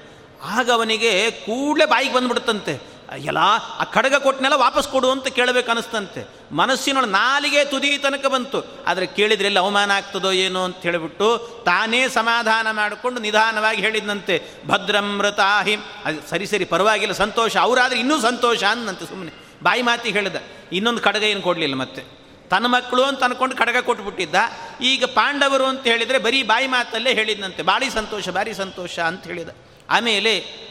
ಆಗ 0.43 0.71
ಅವನಿಗೆ 0.71 1.31
ಕೂಡಲೇ 1.31 1.85
ಬಾಯಿಗೆ 1.85 2.13
ಬಂದ್ಬಿಡುತ್ತಂತೆ. 2.13 2.94
ಎಲ್ಲ 3.13 3.37
ಆ 3.79 3.83
ಖಡ್ಗ 3.83 4.15
ಕೊಟ್ಟನೆಲ್ಲ 4.15 4.55
ವಾಪಸ್ 4.55 4.87
ಕೊಡು 4.87 5.11
ಅಂತ 5.11 5.27
ಕೇಳಬೇಕನ್ನಿಸ್ತಂತೆ. 5.27 6.27
ಮನಸ್ಸಿನೊಳ 6.51 7.05
ನಾಲಿಗೆ 7.05 7.65
ತುದಿ 7.65 7.97
ತನಕ 7.97 8.25
ಬಂತು. 8.25 8.83
ಆದರೆ 8.87 9.05
ಕೇಳಿದ್ರೆ 9.05 9.45
ಎಲ್ಲಿ 9.45 9.59
ಅವಮಾನ 9.59 9.91
ಆಗ್ತದೋ 9.91 10.31
ಏನೋ 10.31 10.63
ಅಂತ 10.63 10.77
ಹೇಳಿಬಿಟ್ಟು 10.77 11.37
ತಾನೇ 11.65 12.07
ಸಮಾಧಾನ 12.07 12.71
ಮಾಡಿಕೊಂಡು 12.71 13.21
ನಿಧಾನವಾಗಿ 13.21 13.81
ಹೇಳಿದಂತೆ 13.81 14.41
ಭದ್ರಮೃತಾಹಿ 14.67 15.77
ಅದು 16.05 16.29
ಸರಿ 16.29 16.45
ಸರಿ, 16.45 16.65
ಪರವಾಗಿಲ್ಲ, 16.65 17.13
ಸಂತೋಷ. 17.13 17.57
ಅವರಾದ್ರೆ 17.57 17.99
ಇನ್ನೂ 17.99 18.21
ಸಂತೋಷ 18.21 18.63
ಅಂದಂತೆ 18.63 19.05
ಸುಮ್ಮನೆ 19.05 19.31
ಬಾಯಿ 19.63 19.81
ಮಾತಿ 19.81 20.09
ಹೇಳಿದ. 20.09 20.35
ಇನ್ನೊಂದು 20.71 21.01
ಖಡ್ಗ 21.01 21.23
ಏನು 21.23 21.41
ಕೊಡಲಿಲ್ಲ 21.41 21.75
ಮತ್ತೆ. 21.75 22.25
ತನ್ನ 22.49 22.65
ಮಕ್ಕಳು 22.65 23.03
ಅಂತ 23.03 23.23
ಅನ್ಕೊಂಡು 23.23 23.55
ಖಡ್ಗ 23.55 23.77
ಕೊಟ್ಬಿಟ್ಟಿದ್ದ. 23.77 24.35
ಈಗ 24.81 25.05
ಪಾಂಡವರು 25.05 25.65
ಅಂತ 25.65 25.83
ಹೇಳಿದರೆ 25.83 26.17
ಬರೀ 26.17 26.43
ಬಾಯಿ 26.43 26.67
ಮಾತಲ್ಲೇ 26.67 27.13
ಹೇಳಿದಂತೆ 27.13 27.63
ಭಾರಿ 27.63 27.89
ಸಂತೋಷ 27.89 28.29
ಭಾರಿ 28.29 28.53
ಸಂತೋಷ 28.53 28.99
ಅಂತ 28.99 29.23
ಹೇಳಿದ. 29.23 29.49
ಆಮೇಲೆ 29.89 30.65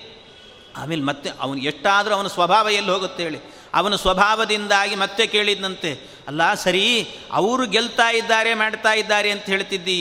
ಆಮೇಲೆ 0.77 1.03
ಮತ್ತೆ 1.03 1.31
ಅವನು 1.41 1.61
ಎಷ್ಟಾದರೂ 1.61 2.15
ಅವನ 2.15 2.27
ಸ್ವಭಾವ 2.27 2.69
ಎಲ್ಲಿ 2.69 2.91
ಹೋಗುತ್ತೆ 2.91 3.23
ಹೇಳಿ. 3.23 3.39
ಅವನ 3.75 3.95
ಸ್ವಭಾವದಿಂದಾಗಿ 3.97 4.95
ಮತ್ತೆ 4.95 5.27
ಕೇಳಿದ್ನಂತೆ, 5.27 5.93
ಅಲ್ಲ 6.27 6.55
ಸರಿ, 6.55 7.09
ಅವರು 7.33 7.67
ಗೆಲ್ತಾ 7.67 8.11
ಇದ್ದಾರೆ, 8.11 8.55
ಮಾಡ್ತಾ 8.55 8.93
ಇದ್ದಾರೆ 8.93 9.31
ಅಂತ 9.31 9.45
ಹೇಳ್ತಿದ್ದೀ, 9.45 9.97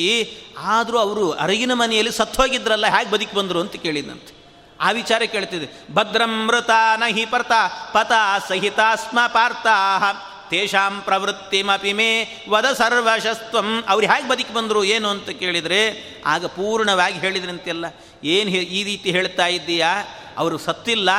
ಆದರೂ 0.57 0.97
ಅವರು 0.97 1.31
ಅರಗಿನ 1.31 1.73
ಮನೆಯಲ್ಲಿ 1.73 2.11
ಸತ್ತೋಗಿದ್ರಲ್ಲ, 2.11 2.87
ಹೇಗೆ 2.87 3.11
ಬದುಕಿ 3.11 3.35
ಬಂದರು? 3.35 3.59
ಅಂತ 3.59 3.75
ಕೇಳಿದ್ನಂತೆ. 3.75 4.43
ಆ 4.81 4.91
ವಿಚಾರ 4.91 5.21
ಕೇಳ್ತಿದ್ದೆ. 5.21 5.93
ಭದ್ರಮೃತ 5.93 6.69
ನಹಿ 6.97 7.25
ಪರ್ತ, 7.25 7.51
ಪತ 7.93 8.11
ಸಹಿತಾಸ್ಮ 8.47 9.19
ಪಾರ್ತಾ 9.27 9.75
ತೇಷಾಂ 10.49 11.01
ಪ್ರವೃತ್ತಿಮಪಿ 11.01 11.93
ಮೇ 11.93 12.09
ವದ 12.49 12.65
ಸರ್ವಶಸ್ತ್ವಂ. 12.65 13.83
ಅವ್ರು 13.87 14.07
ಹೇಗೆ 14.07 14.29
ಬದುಕಿ 14.29 14.53
ಬಂದರು, 14.53 14.83
ಏನು 14.83 15.09
ಅಂತ 15.09 15.29
ಕೇಳಿದರೆ, 15.29 15.81
ಆಗ 16.25 16.45
ಪೂರ್ಣವಾಗಿ 16.45 17.19
ಹೇಳಿದ್ರಂತೆಲ್ಲ, 17.19 17.85
ಏನು 18.23 18.49
ಈ 18.49 18.83
ರೀತಿ 18.83 19.11
ಹೇಳ್ತಾ 19.11 19.47
ಇದ್ದೀಯಾ? 19.47 20.05
ಅವರು 20.37 20.57
ಸತ್ತಿಲ್ಲ, 20.57 21.09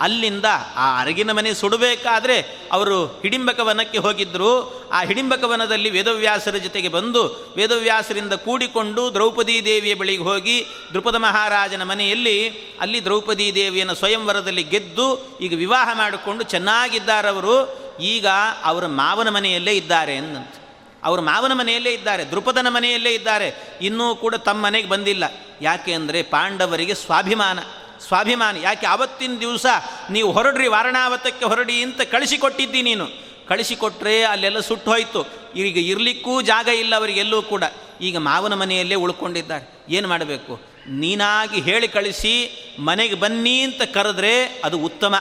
ಅಲ್ಲಿಂದ 0.00 0.44
ಆ 0.76 1.00
ಅರಗಿನ 1.00 1.32
ಮನೆ 1.32 1.54
ಸುಡಬೇಕಾದ್ರೆ 1.54 2.36
ಅವರು 2.72 3.06
ಹಿಡಿಂಬಕವನಕ್ಕೆ 3.06 3.98
ಹೋಗಿದ್ದರು 3.98 4.52
ಆ 4.92 5.02
ಹಿಡಿಂಬಕವನದಲ್ಲಿ 5.02 5.90
ವೇದವ್ಯಾಸರ 5.90 6.56
ಜೊತೆಗೆ 6.56 6.88
ಬಂದು 6.88 7.22
ವೇದವ್ಯಾಸರಿಂದ 7.56 8.32
ಕೂಡಿಕೊಂಡು 8.32 9.14
ದ್ರೌಪದಿ 9.14 9.64
ದೇವಿಯ 9.64 9.94
ಬಳಿಗೆ 9.94 10.22
ಹೋಗಿ 10.22 10.66
ದೃಪದ 10.92 11.14
ಮಹಾರಾಜನ 11.14 11.82
ಮನೆಯಲ್ಲಿ 11.82 12.48
ಅಲ್ಲಿ 12.80 13.04
ದ್ರೌಪದಿ 13.04 13.54
ದೇವಿಯನ್ನು 13.54 13.94
ಸ್ವಯಂವರದಲ್ಲಿ 13.94 14.62
ಗೆದ್ದು 14.62 15.38
ಈಗ 15.40 15.54
ವಿವಾಹ 15.54 15.88
ಮಾಡಿಕೊಂಡು 15.94 16.42
ಚೆನ್ನಾಗಿದ್ದಾರವರು 16.44 17.56
ಈಗ 18.00 18.26
ಅವರ 18.64 18.86
ಮಾವನ 18.86 19.28
ಮನೆಯಲ್ಲೇ 19.28 19.72
ಇದ್ದಾರೆ 19.72 20.16
ಎಂದಂತೆ 20.16 20.62
ಅವರ 21.04 21.20
ಮಾವನ 21.20 21.52
ಮನೆಯಲ್ಲೇ 21.52 21.92
ಇದ್ದಾರೆ 21.92 22.24
ದೃಪದನ 22.24 22.66
ಮನೆಯಲ್ಲೇ 22.68 23.10
ಇದ್ದಾರೆ. 23.10 23.78
ಇನ್ನೂ 23.82 24.14
ಕೂಡ 24.14 24.34
ತಮ್ಮ 24.34 24.64
ಮನೆಗೆ 24.64 24.88
ಬಂದಿಲ್ಲ. 24.88 25.24
ಯಾಕೆ 25.60 25.92
ಅಂದರೆ 25.92 26.22
ಪಾಂಡವರಿಗೆ 26.22 26.94
ಸ್ವಾಭಿಮಾನ. 26.94 27.58
ಸ್ವಾಭಿಮಾನಿ. 28.06 28.62
ಯಾಕೆ 28.62 28.86
ಆವತ್ತಿನ 28.86 29.36
ದಿವಸ 29.40 29.66
ನೀವು 30.10 30.32
ಹೊರಡ್ರಿ, 30.32 30.66
ವಾರಣಾವತಕ್ಕೆ 30.66 31.44
ಹೊರಡಿ 31.44 31.82
ಅಂತ 31.82 32.00
ಕಳಿಸಿಕೊಟ್ಟಿದ್ದಿ 32.00 32.82
ನೀನು. 32.82 33.06
ಕಳಿಸಿಕೊಟ್ರೆ 33.48 34.22
ಅಲ್ಲೆಲ್ಲ 34.22 34.60
ಸುಟ್ಟು 34.60 34.90
ಹೋಯಿತು. 34.90 35.26
ಈಗ 35.56 35.76
ಇರಲಿಕ್ಕೂ 35.76 36.42
ಜಾಗ 36.42 36.68
ಇಲ್ಲ 36.68 36.96
ಅವರಿಗೆಲ್ಲೂ 36.96 37.42
ಕೂಡ. 37.42 37.64
ಈಗ 38.00 38.16
ಮಾವನ 38.16 38.54
ಮನೆಯಲ್ಲೇ 38.54 38.94
ಉಳ್ಕೊಂಡಿದ್ದಾರೆ. 38.94 39.84
ಏನು 39.88 40.08
ಮಾಡಬೇಕು? 40.08 40.60
ನೀನಾಗಿ 40.88 41.60
ಹೇಳಿ 41.60 41.88
ಕಳಿಸಿ, 41.88 42.50
ಮನೆಗೆ 42.78 43.14
ಬನ್ನಿ 43.14 43.60
ಅಂತ 43.60 43.82
ಕರೆದ್ರೆ 43.82 44.44
ಅದು 44.64 44.78
ಉತ್ತಮ. 44.78 45.14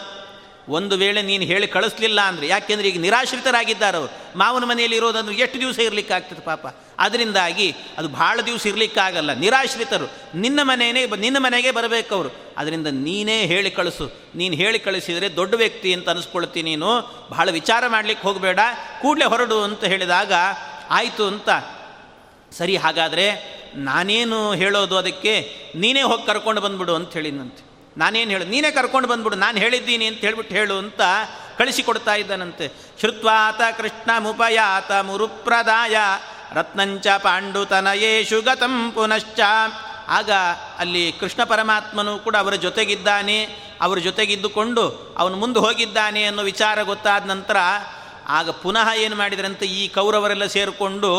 ಒಂದು 0.71 0.97
ವೇಳೆ 0.97 1.21
ನೀನು 1.21 1.43
ಹೇಳಿ 1.43 1.67
ಕಳಿಸ್ಲಿಲ್ಲ 1.67 2.21
ಅಂದರೆ, 2.21 2.47
ಯಾಕೆಂದರೆ 2.47 2.87
ಈಗ 2.87 2.99
ನಿರಾಶ್ರಿತರಾಗಿದ್ದಾರೆ 2.99 3.97
ಅವರು. 3.97 4.37
ಮಾವನ 4.37 4.63
ಮನೆಯಲ್ಲಿ 4.63 4.97
ಇರೋದಂದ್ರೆ 4.97 5.35
ಎಷ್ಟು 5.35 5.59
ದಿವಸ 5.59 5.79
ಇರಲಿಕ್ಕಾಗ್ತದೆ 5.79 6.41
ಪಾಪ. 6.41 6.65
ಅದರಿಂದಾಗಿ 6.99 7.75
ಅದು 7.97 8.07
ಭಾಳ 8.07 8.41
ದಿವಸ 8.41 8.67
ಇರಲಿಕ್ಕಾಗಲ್ಲ. 8.67 9.33
ನಿರಾಶ್ರಿತರು. 9.33 10.37
ನಿನ್ನ 10.37 10.59
ಮನೆಯೇ 10.63 11.07
ನಿನ್ನ 11.07 11.37
ಮನೆಗೆ 11.39 11.71
ಬರಬೇಕು 11.71 12.15
ಅವರು. 12.15 12.29
ಅದರಿಂದ 12.57 12.87
ನೀನೇ 12.87 13.45
ಹೇಳಿ 13.45 13.71
ಕಳಿಸು. 13.71 14.11
ನೀನು 14.35 14.55
ಹೇಳಿ 14.55 14.79
ಕಳಿಸಿದರೆ 14.79 15.35
ದೊಡ್ಡ 15.35 15.53
ವ್ಯಕ್ತಿ 15.53 15.93
ಅಂತ 15.93 16.09
ಅನಿಸ್ಕೊಳ್ತೀನಿ 16.09 16.69
ನೀನು. 16.69 17.01
ಭಾಳ 17.31 17.51
ವಿಚಾರ 17.51 17.87
ಮಾಡಲಿಕ್ಕೆ 17.87 18.27
ಹೋಗಬೇಡ. 18.27 18.59
ಕೂಡಲೇ 19.01 19.25
ಹೊರಡು 19.25 19.63
ಅಂತ 19.63 19.83
ಹೇಳಿದಾಗ, 19.83 20.33
ಆಯಿತು 20.89 21.27
ಅಂತ. 21.27 21.49
ಸರಿ, 22.51 22.75
ಹಾಗಾದರೆ 22.75 23.61
ನಾನೇನು 23.75 24.53
ಹೇಳೋದು 24.53 24.97
ಅದಕ್ಕೆ? 24.97 25.55
ನೀನೇ 25.75 26.01
ಹೋಗಿ 26.01 26.25
ಕರ್ಕೊಂಡು 26.25 26.61
ಬಂದ್ಬಿಡು 26.61 26.95
ಅಂತ 26.95 27.13
ಹೇಳಿದಂತೆ 27.13 27.70
ನಾನೇನು 27.97 28.31
ಹೇಳು, 28.31 28.45
ನೀನೇ 28.45 28.71
ಕರ್ಕೊಂಡು 28.71 29.07
ಬಂದ್ಬಿಡು, 29.07 29.35
ನಾನು 29.35 29.57
ಹೇಳಿದ್ದೀನಿ 29.57 30.05
ಅಂತ 30.05 30.19
ಹೇಳ್ಬಿಟ್ಟು 30.19 30.55
ಹೇಳು 30.55 30.77
ಅಂತ 30.77 31.01
ಕಳಿಸಿಕೊಡ್ತಾ 31.57 32.15
ಇದ್ದಾನಂತೆ. 32.15 32.67
ಶ್ರುತ್ವಾತ 32.99 33.61
ಕೃಷ್ಣ 33.77 34.11
ಮುಪಯಾತ 34.19 34.91
ಮುರುಪ್ರದಾಯ, 34.91 35.95
ರತ್ನಂಚ 36.53 37.07
ಪಾಂಡುತನಯೇಶು 37.07 38.41
ಗತಂ 38.41 38.91
ಪುನಶ್ಚ. 38.91 39.39
ಆಗ 40.07 40.31
ಅಲ್ಲಿ 40.79 41.11
ಕೃಷ್ಣ 41.11 41.43
ಪರಮಾತ್ಮನು 41.43 42.19
ಕೂಡ 42.19 42.35
ಅವರ 42.35 42.55
ಜೊತೆಗಿದ್ದಾನೆ, 42.55 43.37
ಅವರ 43.81 43.97
ಜೊತೆಗಿದ್ದುಕೊಂಡು 43.97 45.15
ಅವನು 45.17 45.37
ಮುಂದೆ 45.37 45.59
ಹೋಗಿದ್ದಾನೆ 45.59 46.23
ಅನ್ನೋ 46.23 46.43
ವಿಚಾರ 46.43 46.83
ಗೊತ್ತಾದ 46.83 47.25
ನಂತರ 47.25 47.57
ಆಗ 48.27 48.49
ಪುನಃ 48.49 48.93
ಏನು 48.93 49.15
ಮಾಡಿದ್ರಂತೆ, 49.15 49.65
ಈ 49.65 49.87
ಕೌರವರೆಲ್ಲ 49.87 50.45
ಸೇರಿಕೊಂಡು 50.45 51.11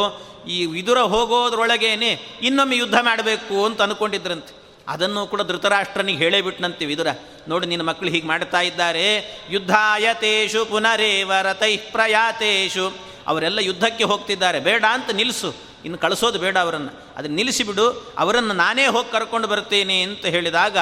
ಈ 0.49 0.67
ವಿದುರ 0.67 1.01
ಹೋಗೋದ್ರೊಳಗೇನೆ 1.01 2.11
ಇನ್ನೊಮ್ಮೆ 2.43 2.77
ಯುದ್ಧ 2.77 2.95
ಮಾಡಬೇಕು 3.01 3.65
ಅಂತ 3.65 3.83
ಅಂದ್ಕೊಂಡಿದ್ರಂತೆ 3.83 4.62
ಅದನ್ನು 4.89 5.27
ಕೂಡ 5.27 5.43
ಧೃತರಾಷ್ಟ್ರನಿಗೆ 5.43 6.19
ಹೇಳೇ 6.19 6.41
ಬಿಟ್ನಂತೆ 6.41 6.85
ವಿದುರ 6.85 7.07
ನೋಡಿ 7.49 7.67
ನಿನ್ನ 7.67 7.89
ಮಕ್ಕಳು 7.89 8.11
ಹೀಗೆ 8.11 8.27
ಮಾಡ್ತಾ 8.27 8.61
ಇದ್ದಾರೆ. 8.61 9.39
ಯುದ್ಧಾಯತೇಷು 9.51 10.65
ಪುನರೇವ 10.65 11.33
ರಥೈ 11.43 11.77
ಪ್ರಯಾತೇಷು. 11.77 12.93
ಅವರೆಲ್ಲ 13.27 13.59
ಯುದ್ಧಕ್ಕೆ 13.59 14.05
ಹೋಗ್ತಿದ್ದಾರೆ. 14.05 14.61
ಬೇಡ 14.61 14.85
ಅಂತ 14.91 15.11
ನಿಲ್ಲಿಸು 15.11 15.55
ಇನ್ನು 15.85 15.99
ಕಳಿಸೋದು 15.99 16.39
ಬೇಡ 16.39 16.59
ಅವರನ್ನು. 16.59 17.15
ಅದನ್ನು 17.17 17.37
ನಿಲ್ಲಿಸಿಬಿಡು 17.37 18.15
ಅವರನ್ನು 18.19 18.55
ನಾನೇ 18.55 18.87
ಹೋಗಿ 18.87 19.13
ಕರ್ಕೊಂಡು 19.13 19.49
ಬರ್ತೀನಿ 19.49 20.03
ಅಂತ 20.03 20.27
ಹೇಳಿದಾಗ 20.27 20.79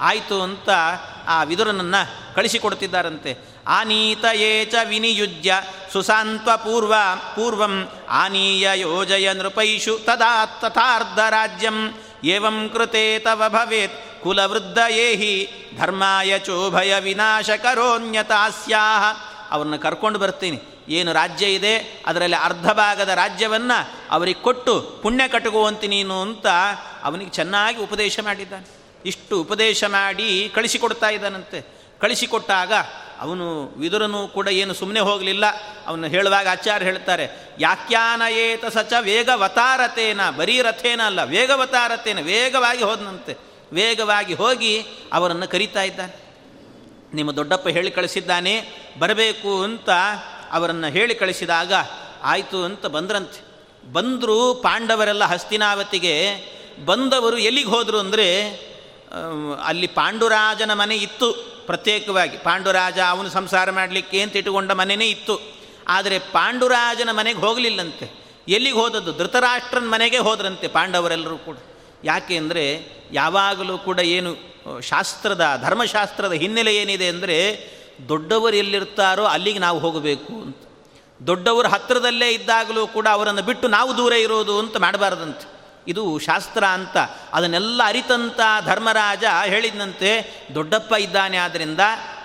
ಆಯಿತು 0.00 0.42
ಅಂತ 0.42 0.68
ಆ 1.26 1.42
ವಿದುರನನ್ನು 1.42 2.34
ಕಳಿಸಿಕೊಡ್ತಿದ್ದಾರಂತೆ. 2.34 3.48
ಆನೀತ 3.66 4.24
ಏಚ 4.34 4.74
ವಿನಿಯುಜ್ಯ 4.84 5.62
ಸುಸಾಂತ್ವ 5.92 6.50
ಪೂರ್ವ 6.56 6.94
ಪೂರ್ವಂ 7.34 7.88
ಆನೀಯ 8.08 8.70
ಯೋಜಯ 8.74 9.32
ನೃಪೈಷು 9.32 9.98
ತದಾ 9.98 10.46
ತಥಾರ್ಧ 10.46 11.18
ರಾಜ್ಯಂ 11.18 12.02
ಏವಂ 12.24 12.70
ಕೃತೆ 12.72 13.18
ತವ 13.18 13.42
ಭವೇತ್ 13.48 14.22
ಕುಲವೃದ್ಧಯೇಹಿ 14.22 15.48
ಧರ್ಮಾಯ 15.78 16.38
ಚೋಭಯ 16.38 16.94
ವಿನಾಶ 17.00 17.50
ಕರೋನ್ಯತಾಸ್ಯಾಹ 17.50 19.02
ಅವ್ರನ್ನ 19.50 19.76
ಕರ್ಕೊಂಡು 19.76 20.18
ಬರ್ತೀನಿ. 20.18 20.60
ಏನು 20.88 21.12
ರಾಜ್ಯ 21.12 21.46
ಇದೆ, 21.46 22.02
ಅದರಲ್ಲಿ 22.06 22.36
ಅರ್ಧ 22.44 22.70
ಭಾಗದ 22.70 23.08
ರಾಜ್ಯವನ್ನು 23.08 23.90
ಅವರಿಗೆ 24.10 24.42
ಕೊಟ್ಟು 24.42 24.80
ಪುಣ್ಯ 24.80 25.28
ಕಟ್ಟುವಂತೆ 25.28 25.86
ನೀನು 25.86 26.22
ಅಂತ 26.22 26.46
ಅವನಿಗೆ 27.02 27.30
ಚೆನ್ನಾಗಿ 27.30 27.78
ಉಪದೇಶ 27.78 28.20
ಮಾಡಿದ್ದಾನೆ. 28.20 28.66
ಇಷ್ಟು 29.06 29.40
ಉಪದೇಶ 29.40 29.84
ಮಾಡಿ 29.84 30.52
ಕಳಿಸಿಕೊಡ್ತಾ 30.54 31.08
ಇದ್ದಾನಂತೆ. 31.08 31.78
ಕಳಿಸಿಕೊಟ್ಟಾಗ 32.00 32.72
ಅವನು 33.20 33.46
ವಿದುರನು 33.76 34.20
ಕೂಡ 34.28 34.48
ಏನು 34.48 34.74
ಸುಮ್ಮನೆ 34.74 35.00
ಹೋಗಲಿಲ್ಲ. 35.00 35.46
ಅವನು 35.86 36.06
ಹೇಳುವಾಗ 36.06 36.46
ಆಚಾರ್ಯ 36.48 36.86
ಹೇಳ್ತಾರೆ 36.86 37.24
ಯಾಕ್ಯಾನ 37.60 38.22
ಏತ 38.30 38.64
ಸಚ 38.66 38.92
ವೇಗವತಾರತೇನ, 39.00 40.20
ಬರೀ 40.30 40.56
ರಥೇನ 40.62 41.00
ಅಲ್ಲ, 41.06 41.20
ವೇಗವತಾರತೇನ, 41.24 42.18
ವೇಗವಾಗಿ 42.20 42.82
ಹೋದನಂತೆ, 42.82 43.34
ವೇಗವಾಗಿ 43.72 44.34
ಹೋಗಿ 44.34 44.72
ಅವರನ್ನು 45.12 45.48
ಕರೀತಾ 45.48 45.82
ಇದ್ದಾನೆ. 45.82 46.14
ನಿಮ್ಮ 47.14 47.30
ದೊಡ್ಡಪ್ಪ 47.32 47.68
ಹೇಳಿ 47.68 47.90
ಕಳಿಸಿದ್ದಾನೆ, 47.90 48.54
ಬರಬೇಕು 48.98 49.52
ಅಂತ 49.62 49.90
ಅವರನ್ನು 50.52 50.88
ಹೇಳಿ 50.92 51.14
ಕಳಿಸಿದಾಗ 51.14 51.72
ಆಯಿತು 52.22 52.58
ಅಂತ 52.64 52.86
ಬಂದ್ರಂತೆ. 52.86 53.40
ಬಂದರು 53.92 54.38
ಪಾಂಡವರೆಲ್ಲ 54.54 55.24
ಹಸ್ತಿನಾವತಿಗೆ 55.24 56.14
ಬಂದವರು 56.84 57.38
ಎಲ್ಲಿಗೆ 57.38 57.68
ಹೋದರು 57.68 57.98
ಅಂದರೆ 57.98 58.26
ಅಲ್ಲಿ 59.64 59.86
ಪಾಂಡುರಾಜನ 59.86 60.72
ಮನೆ 60.72 60.96
ಇತ್ತು. 60.96 61.57
ಪ್ರತ್ಯೇಕವಾಗಿ, 61.70 62.36
ಪಾಂಡುರಾಜ 62.36 62.98
ಅವನು 63.12 63.28
ಸಂಸಾರ 63.30 63.70
ಮಾಡಲಿಕ್ಕೆ 63.78 64.18
ಅಂತ 64.24 64.36
ಇಟ್ಟುಕೊಂಡ 64.40 64.72
ಮನೆಯೇ 64.80 65.08
ಇತ್ತು. 65.14 65.36
ಆದರೆ 65.96 66.16
ಪಾಂಡುರಾಜನ 66.36 67.10
ಮನೆಗೆ 67.12 67.40
ಹೋಗಲಿಲ್ಲಂತೆ. 67.44 68.06
ಎಲ್ಲಿಗೆ 68.48 68.78
ಹೋದದ್ದು? 68.78 69.12
ಧೃತರಾಷ್ಟ್ರನ 69.18 69.86
ಮನೆಗೆ 69.94 70.20
ಹೋದ್ರಂತೆ 70.26 70.66
ಪಾಂಡವರೆಲ್ಲರೂ 70.76 71.36
ಕೂಡ. 71.46 71.56
ಯಾಕೆ 72.04 72.34
ಅಂದರೆ 72.36 72.64
ಯಾವಾಗಲೂ 73.12 73.74
ಕೂಡ 73.86 73.98
ಏನು, 74.16 74.30
ಶಾಸ್ತ್ರದ, 74.82 75.44
ಧರ್ಮಶಾಸ್ತ್ರದ 75.62 76.34
ಹಿನ್ನೆಲೆ 76.42 76.72
ಏನಿದೆ 76.76 77.06
ಅಂದರೆ 77.14 77.36
ದೊಡ್ಡವರು 78.08 78.56
ಎಲ್ಲಿರ್ತಾರೋ 78.62 79.24
ಅಲ್ಲಿಗೆ 79.34 79.60
ನಾವು 79.66 79.78
ಹೋಗಬೇಕು 79.84 80.32
ಅಂತ. 80.46 80.60
ದೊಡ್ಡವರು 81.20 81.68
ಹತ್ತಿರದಲ್ಲೇ 81.68 82.28
ಇದ್ದಾಗಲೂ 82.30 82.82
ಕೂಡ 82.96 83.06
ಅವರನ್ನು 83.16 83.42
ಬಿಟ್ಟು 83.42 83.66
ನಾವು 83.68 83.90
ದೂರ 83.96 84.12
ಇರೋದು 84.26 84.54
ಅಂತ 84.62 84.76
ಮಾಡಬಾರ್ದಂತೆ. 84.76 85.46
ಇದು 85.88 86.18
ಶಾಸ್ತ್ರ 86.18 86.64
ಅಂತ. 86.64 86.96
ಅದನ್ನೆಲ್ಲ 87.32 87.80
ಅರಿತಂಥ 87.84 88.40
ಧರ್ಮರಾಜ 88.64 89.24
ಹೇಳಿದಂತೆ 89.44 90.42
ದೊಡ್ಡಪ್ಪ 90.54 90.94
ಇದ್ದಾನೆ 90.94 91.36
ಆದ್ದರಿಂದ 91.36 91.80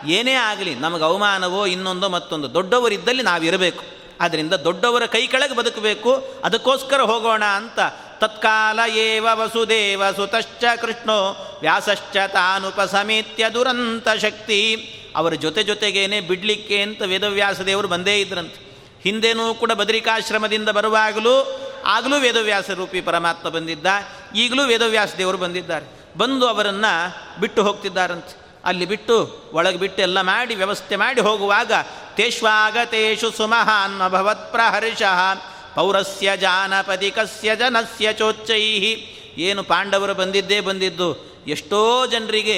ಏನೇ 0.07 0.33
ಆಗಲಿ, 0.33 0.75
ನಮಗೆ 0.75 1.03
ಅವಮಾನವೋ 1.03 1.65
ಇನ್ನೊಂದೋ 1.65 2.09
ಮತ್ತೊಂದು, 2.09 2.53
ದೊಡ್ಡವರಿದ್ದಲ್ಲಿ 2.53 3.23
ನಾವಿರಬೇಕು. 3.23 3.83
ಆದ್ದರಿಂದ 4.21 4.53
ದೊಡ್ಡವರ 4.53 5.05
ಕೈ 5.05 5.27
ಕೆಳಗೆ 5.27 5.55
ಬದುಕಬೇಕು, 5.55 6.35
ಅದಕ್ಕೋಸ್ಕರ 6.43 7.01
ಹೋಗೋಣ 7.01 7.43
ಅಂತ. 7.43 7.79
ತತ್ಕಾಲ 8.19 8.79
ಏವ 8.95 9.27
ವಸುದೇವ 9.33 10.11
ಸುತಶ್ಚ 10.15 10.63
ಕೃಷ್ಣೋ, 10.81 11.19
ವ್ಯಾಸಶ್ಚ 11.61 12.17
ತಾನುಪ 12.27 12.75
ತಾನುಪಸಮೇತ್ಯ 12.75 13.49
ದುರಂತ 13.49 14.09
ಶಕ್ತಿ. 14.21 14.75
ಅವರ 15.15 15.33
ಜೊತೆ 15.33 15.63
ಜೊತೆಗೇನೆ 15.63 16.21
ಬಿಡಲಿಕ್ಕೆ 16.21 16.81
ಅಂತ 16.81 17.01
ವೇದವ್ಯಾಸ 17.01 17.61
ದೇವರು 17.61 17.87
ಬಂದೇ 17.87 18.19
ಇದ್ರಂತೆ. 18.19 18.73
ಹಿಂದೆನೂ 19.03 19.53
ಕೂಡ 19.53 19.71
ಬದರಿಕಾಶ್ರಮದಿಂದ 19.71 20.69
ಬರುವಾಗಲೂ 20.69 21.59
ಆಗಲೂ 21.85 22.19
ವೇದವ್ಯಾಸ 22.19 22.69
ರೂಪಿ 22.69 23.01
ಪರಮಾತ್ಮ 23.01 23.49
ಬಂದಿದ್ದ, 23.49 23.85
ಈಗಲೂ 24.35 24.65
ವೇದವ್ಯಾಸ 24.65 25.15
ದೇವರು 25.17 25.37
ಬಂದಿದ್ದಾರೆ. 25.37 26.03
ಬಂದು 26.17 26.47
ಅವರನ್ನು 26.47 27.39
ಬಿಟ್ಟು 27.39 27.63
ಹೋಗ್ತಿದ್ದಾರಂತೆ. 27.63 28.43
ಅಲ್ಲಿ 28.65 28.85
ಬಿಟ್ಟು, 28.85 29.43
ಒಳಗೆ 29.53 29.77
ಬಿಟ್ಟು 29.77 30.01
ಎಲ್ಲ 30.01 30.21
ಮಾಡಿ, 30.21 30.55
ವ್ಯವಸ್ಥೆ 30.55 30.95
ಮಾಡಿ 30.95 31.21
ಹೋಗುವಾಗ, 31.21 31.71
ತೇಷ್ವಾಗತೇಷು 32.15 33.31
ಸುಮಹಾನ್ 33.31 34.01
ಅಭವತ್ 34.01 34.51
ಪ್ರಹರ್ಷಃ, 34.51 35.35
ಪೌರಸ್ಯ 35.75 36.37
ಜಾನಪದಿಕಸ್ಯ 36.37 37.55
ಜನಸ್ಯ 37.55 38.13
ಚೋಚ್ಚೈ 38.13 38.61
ಏನು 39.37 39.63
ಪಾಂಡವರು 39.63 40.13
ಬಂದಿದ್ದೇ 40.13 40.59
ಬಂದಿದ್ದು 40.59 41.32
ಎಷ್ಟೋ 41.47 42.05
ಜನರಿಗೆ 42.05 42.57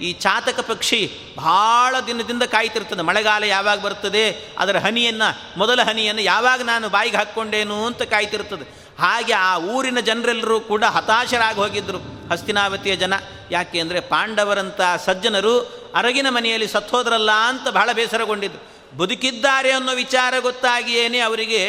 ಈ 0.00 0.12
ಚಾತಕ 0.12 0.60
ಪಕ್ಷಿ 0.60 1.10
ಭಾಳ 1.38 2.00
ದಿನದಿಂದ 2.06 2.42
ಕಾಯ್ತಿರ್ತದೆ. 2.42 3.02
ಮಳೆಗಾಲ 3.02 3.44
ಯಾವಾಗ 3.44 3.80
ಬರ್ತದೆ, 3.80 4.54
ಅದರ 4.58 4.78
ಹನಿಯನ್ನು, 4.78 5.58
ಮೊದಲ 5.58 5.82
ಹನಿಯನ್ನು 5.82 6.22
ಯಾವಾಗ 6.22 6.60
ನಾನು 6.62 6.88
ಬಾಯಿಗೆ 6.88 7.16
ಹಾಕ್ಕೊಂಡೇನು 7.16 7.86
ಅಂತ 7.86 8.02
ಕಾಯ್ತಿರ್ತದೆ. 8.02 8.82
ಹಾಗೆ 8.98 9.32
ಆ 9.32 9.58
ಊರಿನ 9.58 10.00
ಜನರೆಲ್ಲರೂ 10.00 10.60
ಕೂಡ 10.60 10.84
ಹತಾಶರಾಗಿ 10.84 11.60
ಹೋಗಿದ್ದರು 11.60 11.98
ಹಸ್ತಿನಾವತಿಯ 12.32 12.96
ಜನ. 12.96 13.14
ಯಾಕೆ 13.50 13.80
ಅಂದರೆ 13.80 14.00
ಪಾಂಡವರಂಥ 14.00 14.80
ಸಜ್ಜನರು 15.06 15.60
ಅರಗಿನ 15.94 16.26
ಮನೆಯಲ್ಲಿ 16.30 16.66
ಸತ್ತೋದ್ರಲ್ಲ 16.66 17.30
ಅಂತ 17.30 17.68
ಬಹಳ 17.68 17.92
ಬೇಸರಗೊಂಡಿದ್ದರು 17.92 18.98
ಬದುಕಿದ್ದಾರೆ 18.98 19.70
ಅನ್ನೋ 19.70 19.92
ವಿಚಾರ 19.92 20.34
ಗೊತ್ತಾಗಿಯೇನೆ 20.40 21.18
ಅವರಿಗೆ 21.18 21.60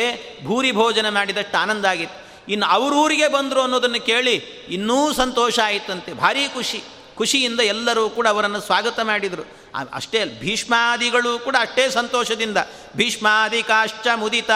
ಭೂರಿ 0.45 0.71
ಭೋಜನ 0.71 1.09
ಮಾಡಿದಷ್ಟು 1.09 1.57
ಆನಂದ 1.57 1.85
ಆಗಿತ್ತು. 1.85 2.22
ಇನ್ನು 2.49 2.65
ಅವರೂರಿಗೆ 2.65 3.27
ಬಂದರು 3.27 3.61
ಅನ್ನೋದನ್ನು 3.61 4.05
ಕೇಳಿ 4.05 4.35
ಇನ್ನೂ 4.69 5.13
ಸಂತೋಷ 5.13 5.59
ಆಯಿತಂತೆ. 5.65 6.13
ಭಾರೀ 6.13 6.47
ಖುಷಿ. 6.47 6.83
ಖುಷಿಯಿಂದ 7.15 7.59
ಎಲ್ಲರೂ 7.59 8.09
ಕೂಡ 8.09 8.27
ಅವರನ್ನು 8.27 8.61
ಸ್ವಾಗತ 8.61 8.99
ಮಾಡಿದರು. 8.99 9.63
ಅಷ್ಟೇ 9.93 10.25
ಭೀಷ್ಮಾದಿಗಳು 10.25 11.39
ಕೂಡ 11.39 11.55
ಅಷ್ಟೇ 11.59 11.89
ಸಂತೋಷದಿಂದ 11.89 12.57
ಭೀಷ್ಮಾದಿ 12.95 13.63
ಕಾಶ್ಚ 13.63 14.07
ಮುದಿತ 14.15 14.49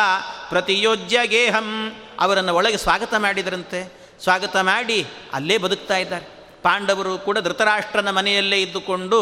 ಪ್ರತಿಯೋಜ್ಯ 0.49 1.19
ಗೇಹಂ 1.25 1.93
ಅವರನ್ನು 2.19 2.55
ಒಳಗೆ 2.55 2.77
ಸ್ವಾಗತ 2.77 3.13
ಮಾಡಿದರಂತೆ. 3.17 3.93
ಸ್ವಾಗತ 4.23 4.57
ಮಾಡಿ 4.57 5.05
ಅಲ್ಲೇ 5.33 5.57
ಬದುಕ್ತಾ 5.57 5.97
ಇದ್ದಾರೆ. 5.97 6.25
ಪಾಂಡವರು 6.63 7.17
ಕೂಡ 7.17 7.39
ಧೃತರಾಷ್ಟ್ರನ 7.39 8.11
ಮನೆಯಲ್ಲೇ 8.11 8.61
ಇದ್ದುಕೊಂಡು 8.61 9.19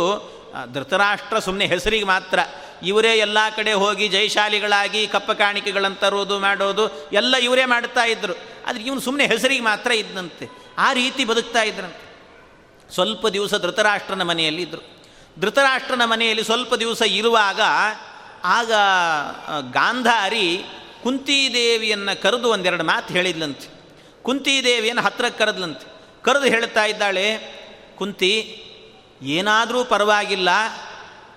ಧೃತರಾಷ್ಟ್ರ 0.74 1.40
ಸುಮ್ಮನೆ 1.40 1.66
ಹೆಸರಿಗೆ 1.66 2.06
ಮಾತ್ರ 2.06 2.40
ಇವರೇ 2.84 3.18
ಎಲ್ಲ 3.18 3.38
ಕಡೆ 3.56 3.74
ಹೋಗಿ 3.74 4.08
ಜೈಶಾಲಿಗಳಾಗಿ 4.08 5.08
ಕಪ್ಪ 5.08 5.32
ಕಾಣಿಕೆಗಳನ್ನು 5.32 5.98
ತರೋದು 5.98 6.40
ಮಾಡೋದು 6.40 7.10
ಎಲ್ಲ 7.12 7.36
ಇವರೇ 7.36 7.66
ಮಾಡ್ತಾ 7.66 8.04
ಇದ್ದರು 8.04 8.34
ಆದರೆ 8.68 8.84
ಇವನು 8.84 9.00
ಸುಮ್ಮನೆ 9.00 9.28
ಹೆಸರಿಗೆ 9.28 9.62
ಮಾತ್ರ 9.62 9.92
ಇದ್ದಂತೆ 9.92 10.50
ಆ 10.78 10.94
ರೀತಿ 10.94 11.26
ಬದುಕ್ತಾ 11.26 11.64
ಇದ್ರಂತೆ. 11.64 12.06
ಸ್ವಲ್ಪ 12.94 13.28
ದಿವಸ 13.28 13.56
ಧೃತರಾಷ್ಟ್ರನ 13.56 14.22
ಮನೆಯಲ್ಲಿ 14.22 14.62
ಇದ್ದರು 14.62 15.04
ಧೃತರಾಷ್ಟ್ರನ 15.40 16.06
ಮನೆಯಲ್ಲಿ 16.06 16.44
ಸ್ವಲ್ಪ 16.44 16.76
ದಿವಸ 16.76 17.02
ಇರುವಾಗ 17.02 17.62
ಆಗ 18.44 18.72
ಗಾಂಧಾರಿ 19.72 20.66
ಕುಂತಿದೇವಿಯನ್ನು 21.04 22.22
ಕರೆದು 22.22 22.50
ಒಂದೆರಡು 22.50 22.84
ಮಾತು 22.84 23.14
ಹೇಳಿದ್ಲಂತೆ. 23.14 23.68
ಕುಂತಿದೇವಿಯನ್ನು 24.24 25.02
ಹತ್ತಿರಕ್ಕೆ 25.02 25.40
ಕರೆದ್ಲಂತೆ. 25.40 25.86
ಕರೆದು 26.24 26.46
ಹೇಳ್ತಾ 26.46 26.86
ಇದ್ದಾಳೆ, 26.86 27.40
ಕುಂತಿ, 27.98 28.64
ಏನಾದರೂ 29.22 29.84
ಪರವಾಗಿಲ್ಲ. 29.84 30.50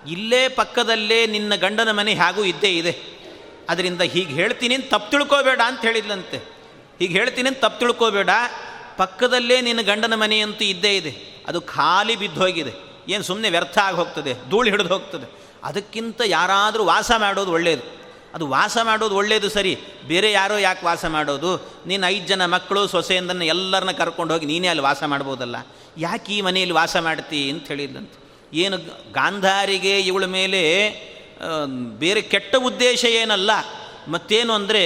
ಇಲ್ಲೇ 0.07 0.47
ಪಕ್ಕದಲ್ಲೇ 0.47 1.27
ನಿನ್ನ 1.27 1.55
ಗಂಡನ 1.55 1.91
ಮನೆ 1.91 2.13
ಹಾಗೂ 2.13 2.43
ಇದ್ದೇ 2.43 2.71
ಇದೆ. 2.77 2.93
ಅದರಿಂದ 3.69 4.01
ಹೀಗೆ 4.01 4.33
ಹೇಳ್ತೀನಿ 4.33 4.77
ತಪ್ಪು 4.77 5.11
ತಿಳ್ಕೋಬೇಡ 5.11 5.61
ಅಂತ 5.65 5.81
ಹೇಳಿದ್ಲಂತೆ. 5.81 6.37
ಹೀಗೆ 6.99 7.13
ಹೇಳ್ತೀನಿ 7.19 7.51
ತಪ್ಪು 7.51 7.79
ತಿಳ್ಕೋಬೇಡ. 7.79 8.29
ಪಕ್ಕದಲ್ಲೇ 8.97 9.61
ನಿನ್ನ 9.61 9.81
ಗಂಡನ 9.81 10.15
ಮನೆ 10.15 10.39
ಅಂತೂ 10.39 10.65
ಇದ್ದೇ 10.65 10.95
ಇದೆ. 10.95 11.43
ಅದು 11.47 11.61
ಖಾಲಿ 11.61 12.15
ಬಿದ್ದು 12.15 12.41
ಹೋಗಿದೆ. 12.41 12.73
ಏನು 13.09 13.23
ಸುಮ್ಮನೆ 13.23 13.49
ವ್ಯರ್ಥ 13.49 13.77
ಆಗಿ 13.77 13.95
ಹೋಗ್ತದೆ, 13.95 14.33
ಧೂಳು 14.49 14.69
ಹಿಡಿದು 14.69 14.89
ಹೋಗ್ತದೆ. 14.89 15.27
ಅದಕ್ಕಿಂತ 15.63 16.21
ಯಾರಾದರೂ 16.25 16.83
ವಾಸ 16.83 17.11
ಮಾಡೋದು 17.17 17.51
ಒಳ್ಳೆಯದು 17.51 17.99
ಅದು 18.33 18.47
ವಾಸ 18.47 18.77
ಮಾಡೋದು 18.83 19.15
ಒಳ್ಳೆಯದು 19.15 19.49
ಸರಿ, 19.49 19.75
ಬೇರೆ 20.07 20.31
ಯಾರೋ 20.31 20.57
ಯಾಕೆ 20.57 20.85
ವಾಸ 20.85 21.05
ಮಾಡೋದು? 21.05 21.51
ನೀನು 21.87 22.07
ಐದು 22.07 22.27
ಜನ 22.27 22.45
ಮಕ್ಕಳು 22.45 22.87
ಸೊಸೆಯಿಂದ 22.87 23.41
ಎಲ್ಲರನ್ನ 23.41 23.91
ಕರ್ಕೊಂಡು 23.91 24.33
ಹೋಗಿ 24.33 24.45
ನೀನೇ 24.45 24.67
ಅಲ್ಲಿ 24.67 24.83
ವಾಸ 24.83 25.03
ಮಾಡ್ಬೋದಲ್ಲ? 25.03 25.55
ಯಾಕೆ 25.97 26.33
ಈ 26.33 26.41
ಮನೆಯಲ್ಲಿ 26.41 26.75
ವಾಸ 26.75 26.97
ಮಾಡ್ತಿ 26.97 27.49
ಅಂತ 27.49 27.67
ಹೇಳಿದ್ದಂತೆ 27.67 28.18
ಏನು 28.53 28.77
ಗಾಂಧಾರಿಗೆ 29.19 29.93
ಇವಳ 30.09 30.25
ಮೇಲೆ 30.37 30.61
ಬೇರೆ 32.03 32.21
ಕೆಟ್ಟ 32.33 32.55
ಉದ್ದೇಶ 32.69 33.01
ಏನಲ್ಲ. 33.21 33.51
ಮತ್ತೇನು 34.13 34.51
ಅಂದರೆ 34.59 34.83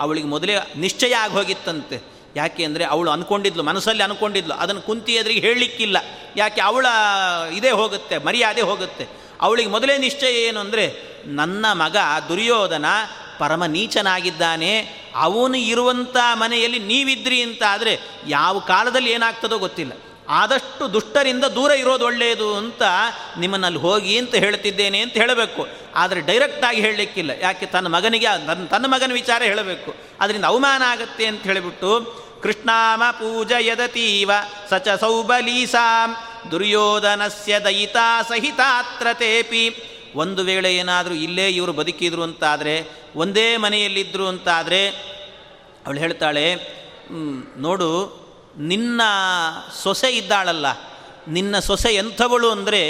ಅವಳಿಗೆ 0.00 0.28
ಮೊದಲೇ 0.34 0.54
ನಿಶ್ಚಯ 0.84 1.14
ಆಗಿ 1.22 1.34
ಹೋಗಿತ್ತಂತೆ. 1.38 1.96
ಯಾಕೆ 2.36 2.62
ಅಂದರೆ 2.68 2.84
ಅವಳು 2.94 3.08
ಅಂದ್ಕೊಂಡಿದ್ಲು 3.14 3.62
ಮನಸ್ಸಲ್ಲಿ 3.62 4.02
ಅಂದ್ಕೊಂಡಿದ್ಲು 4.02 4.54
ಅದನ್ನು 4.62 4.82
ಕುಂತಿ 4.82 5.12
ಎದುರಿಗೆ 5.20 5.42
ಹೇಳಲಿಕ್ಕಿಲ್ಲ. 5.46 5.96
ಯಾಕೆ 6.36 6.60
ಅವಳ 6.68 6.86
ಇದೇ 7.58 7.72
ಹೋಗುತ್ತೆ, 7.80 8.18
ಮರ್ಯಾದೆ 8.26 8.62
ಹೋಗುತ್ತೆ. 8.70 9.04
ಅವಳಿಗೆ 9.40 9.70
ಮೊದಲೇ 9.70 9.94
ನಿಶ್ಚಯ 9.98 10.34
ಏನು 10.48 10.58
ಅಂದರೆ, 10.60 10.84
ನನ್ನ 11.40 11.64
ಮಗ 11.82 11.96
ದುರ್ಯೋಧನ 12.28 12.86
ಪರಮ 13.38 13.62
ನೀಚನಾಗಿದ್ದಾನೆ. 13.66 14.72
ಅವನು 15.26 15.58
ಇರುವಂಥ 15.72 16.16
ಮನೆಯಲ್ಲಿ 16.42 16.80
ನೀವಿದ್ರಿ 16.90 17.38
ಅಂತ 17.42 17.62
ಆದರೆ 17.74 17.92
ಯಾವ 18.26 18.54
ಕಾಲದಲ್ಲಿ 18.72 19.10
ಏನಾಗ್ತದೋ 19.10 19.58
ಗೊತ್ತಿಲ್ಲ. 19.58 19.92
ಆದಷ್ಟು 20.32 20.92
ದುಷ್ಟರಿಂದ 20.92 21.44
ದೂರ 21.44 21.70
ಇರೋದು 21.70 22.04
ಒಳ್ಳೆಯದು 22.04 22.56
ಅಂತ 22.56 22.82
ನಿಮ್ಮನ್ನಲ್ಲಿ 23.38 23.80
ಹೋಗಿ 23.80 24.18
ಅಂತ 24.18 24.34
ಹೇಳ್ತಿದ್ದೇನೆ 24.34 25.00
ಅಂತ 25.00 25.12
ಹೇಳಬೇಕು. 25.12 25.66
ಆದರೆ 25.94 26.20
ಡೈರೆಕ್ಟಾಗಿ 26.20 26.80
ಹೇಳಲಿಕ್ಕಿಲ್ಲ. 26.80 27.30
ಯಾಕೆ 27.40 27.66
ತನ್ನ 27.66 27.86
ಮಗನಿಗೆ, 27.86 28.46
ತನ್ನ 28.46 28.64
ತನ್ನ 28.64 28.86
ಮಗನ 28.86 29.12
ವಿಚಾರ 29.12 29.42
ಹೇಳಬೇಕು. 29.42 29.94
ಅದರಿಂದ 30.20 30.44
ಅವಮಾನ 30.44 30.82
ಆಗತ್ತೆ 30.82 31.26
ಅಂತ 31.26 31.42
ಹೇಳಿಬಿಟ್ಟು, 31.42 32.22
ಕೃಷ್ಣಾಮ 32.42 33.02
ಪೂಜಯದತೀವ 33.10 34.30
ಸಚ 34.70 34.88
ಸೌಬಲೀಸಾಂ 35.00 36.16
ದುರ್ಯೋಧನಸ್ಯ 36.50 37.60
ದಯಿತಾ 37.60 38.22
ಸಹಿತಾತ್ರ 38.22 39.06
ತೇಪಿ 39.12 39.64
ಒಂದು 40.14 40.42
ವೇಳೆ 40.42 40.76
ಏನಾದರೂ 40.76 41.14
ಇಲ್ಲೇ 41.14 41.48
ಇವರು 41.48 41.72
ಬದುಕಿದ್ರು 41.72 42.22
ಅಂತಾದರೆ, 42.22 42.88
ಒಂದೇ 43.16 43.56
ಮನೆಯಲ್ಲಿದ್ದರು 43.56 44.28
ಅಂತಾದರೆ, 44.28 44.88
ಅವಳು 45.86 45.98
ಹೇಳ್ತಾಳೆ 45.98 46.54
ನೋಡು 47.58 48.21
ನಿನ್ನ 48.56 49.00
ಸೊಸೆ 49.82 50.10
ಇದ್ದಾಳಲ್ಲ, 50.10 50.66
ನಿನ್ನ 51.28 51.58
ಸೊಸೆ 51.58 51.94
ಎಂಥವಳು 51.94 52.50
ಅಂದರೆ 52.50 52.82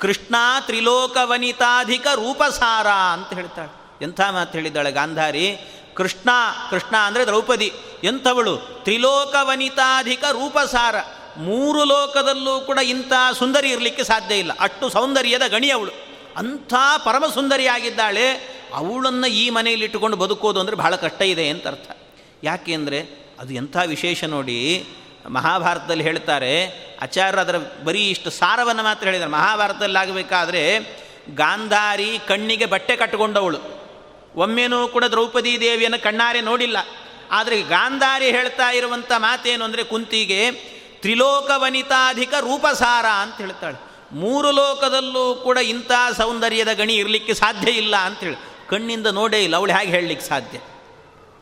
ಕೃಷ್ಣ 0.00 0.34
ತ್ರಿಲೋಕವನಿತಾಧಿಕ 0.60 2.06
ರೂಪಸಾರ 2.14 2.86
ಅಂತ 2.86 3.34
ಹೇಳ್ತಾಳೆ. 3.34 4.04
ಎಂಥ 4.04 4.20
ಮಾತು 4.30 4.52
ಹೇಳಿದ್ದಾಳೆ 4.52 4.92
ಗಾಂಧಾರಿ? 4.92 5.58
ಕೃಷ್ಣ 5.94 6.30
ಕೃಷ್ಣ 6.70 6.96
ಅಂದರೆ 6.96 7.24
ದ್ರೌಪದಿ. 7.24 7.72
ಎಂಥವಳು? 8.04 8.56
ತ್ರಿಲೋಕವನಿತಾಧಿಕ 8.56 10.24
ರೂಪಸಾರ. 10.32 10.94
ಮೂರು 11.36 11.84
ಲೋಕದಲ್ಲೂ 11.84 12.60
ಕೂಡ 12.60 12.78
ಇಂಥ 12.78 13.12
ಸುಂದರಿ 13.38 13.70
ಇರಲಿಕ್ಕೆ 13.70 14.04
ಸಾಧ್ಯ 14.04 14.34
ಇಲ್ಲ. 14.34 14.52
ಅಷ್ಟು 14.60 14.90
ಸೌಂದರ್ಯದ 14.90 15.42
ಗಣಿ 15.46 15.70
ಅವಳು. 15.70 15.90
ಅಂಥ 16.36 16.74
ಪರಮ 17.04 17.24
ಸುಂದರಿಯಾಗಿದ್ದಾಳೆ 17.34 18.26
ಅವಳನ್ನು 18.74 19.26
ಈ 19.26 19.50
ಮನೆಯಲ್ಲಿ 19.50 19.84
ಇಟ್ಟುಕೊಂಡು 19.84 20.16
ಬದುಕೋದು 20.16 20.60
ಅಂದರೆ 20.60 20.76
ಬಹಳ 20.76 20.96
ಕಷ್ಟ 20.96 21.22
ಇದೆ 21.22 21.48
ಅಂತ 21.48 21.66
ಅರ್ಥ. 21.66 21.90
ಯಾಕೆ 22.44 22.74
ಅಂದರೆ 22.74 23.21
ಅದು 23.42 23.54
ಎಂಥ 23.54 23.76
ವಿಶೇಷ 23.86 24.24
ನೋಡಿ 24.24 24.86
ಮಹಾಭಾರತದಲ್ಲಿ 25.28 26.04
ಹೇಳ್ತಾರೆ 26.04 26.66
ಆಚಾರ್ಯ 27.02 27.40
ಅದರ 27.40 27.56
ಬರೀ 27.84 28.08
ಇಷ್ಟು 28.08 28.30
ಸಾರವನ್ನು 28.30 28.82
ಮಾತ್ರ 28.82 29.04
ಹೇಳಿದ್ದಾರೆ. 29.04 29.32
ಮಹಾಭಾರತದಲ್ಲಿ 29.32 29.98
ಆಗಬೇಕಾದ್ರೆ 29.98 30.78
ಗಾಂಧಾರಿ 31.34 32.18
ಕಣ್ಣಿಗೆ 32.28 32.66
ಬಟ್ಟೆ 32.66 32.96
ಕಟ್ಟಿಕೊಂಡವಳು 32.96 33.58
ಒಮ್ಮೆನೂ 34.34 34.88
ಕೂಡ 34.88 35.04
ದ್ರೌಪದಿ 35.04 35.60
ದೇವಿಯನ್ನು 35.60 36.02
ಕಣ್ಣಾರೆ 36.02 36.40
ನೋಡಿಲ್ಲ. 36.40 36.76
ಆದರೆ 37.30 37.62
ಗಾಂಧಾರಿ 37.62 38.30
ಹೇಳ್ತಾ 38.30 38.70
ಇರುವಂಥ 38.70 39.12
ಮಾತೇನು 39.16 39.64
ಅಂದರೆ 39.64 39.84
ಕುಂತಿಗೆ 39.84 40.50
ತ್ರಿಲೋಕವನಿತಾಧಿಕ 41.00 42.34
ರೂಪಸಾರ 42.40 43.06
ಅಂತ 43.06 43.36
ಹೇಳ್ತಾಳೆ. 43.36 43.78
ಮೂರು 44.12 44.50
ಲೋಕದಲ್ಲೂ 44.50 45.34
ಕೂಡ 45.34 45.56
ಇಂಥ 45.56 45.92
ಸೌಂದರ್ಯದ 46.16 46.72
ಗಣಿ 46.72 46.94
ಇರಲಿಕ್ಕೆ 46.94 47.34
ಸಾಧ್ಯ 47.34 47.70
ಇಲ್ಲ 47.70 47.96
ಅಂತೇಳಿ 47.96 48.36
ಕಣ್ಣಿಂದ 48.68 49.06
ನೋಡೇ 49.06 49.44
ಇಲ್ಲ. 49.44 49.56
ಅವಳು 49.56 49.72
ಹೇಗೆ 49.72 49.90
ಹೇಳಲಿಕ್ಕೆ 49.90 50.28
ಸಾಧ್ಯ? 50.28 50.58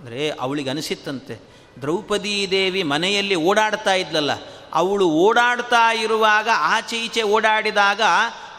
ಅಂದರೆ 0.00 0.30
ಅವಳಿಗೆ 0.30 0.70
ಅನಿಸಿತ್ತಂತೆ. 0.70 1.49
ದ್ರೌಪದಿ 1.82 2.50
ದೇವಿ 2.50 2.82
ಮನೆಯಲ್ಲಿ 2.82 3.34
ಓಡಾಡ್ತಾ 3.34 3.94
ಇದ್ಲಲ್ಲ, 3.94 4.32
ಅವಳು 4.74 5.06
ಓಡಾಡ್ತಾ 5.10 5.92
ಇರುವಾಗ 5.92 6.48
ಆಚೆ 6.52 6.96
ಈಚೆ 6.96 7.22
ಓಡಾಡಿದಾಗ 7.22 8.02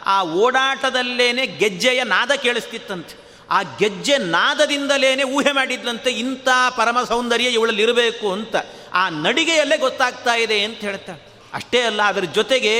ಆ 0.06 0.22
ಓಡಾಟದಲ್ಲೇನೆ 0.22 1.46
ಗೆಜ್ಜೆಯ 1.46 2.04
ನಾದ 2.04 2.32
ಕೇಳಿಸ್ತಿತ್ತಂತೆ. 2.32 3.14
ಆ 3.50 3.62
ಗೆಜ್ಜೆ 3.62 4.18
ನಾದದಿಂದಲೇನೆ 4.18 5.22
ಊಹೆ 5.22 5.52
ಮಾಡಿದ್ಲಂತೆ, 5.52 6.10
ಇಂಥ 6.10 6.48
ಪರಮ 6.76 6.98
ಸೌಂದರ್ಯ 7.02 7.48
ಇವಳಲ್ಲಿರಬೇಕು 7.48 8.32
ಅಂತ 8.32 8.54
ಆ 8.94 9.08
ನಡಿಗೆಯಲ್ಲೇ 9.08 9.76
ಗೊತ್ತಾಗ್ತಾ 9.76 10.34
ಇದೆ 10.34 10.64
ಅಂತ 10.64 10.80
ಹೇಳ್ತಾಳೆ. 10.80 11.22
ಅಷ್ಟೇ 11.54 11.80
ಅಲ್ಲ, 11.82 12.02
ಅದರ 12.02 12.24
ಜೊತೆಗೆ 12.34 12.74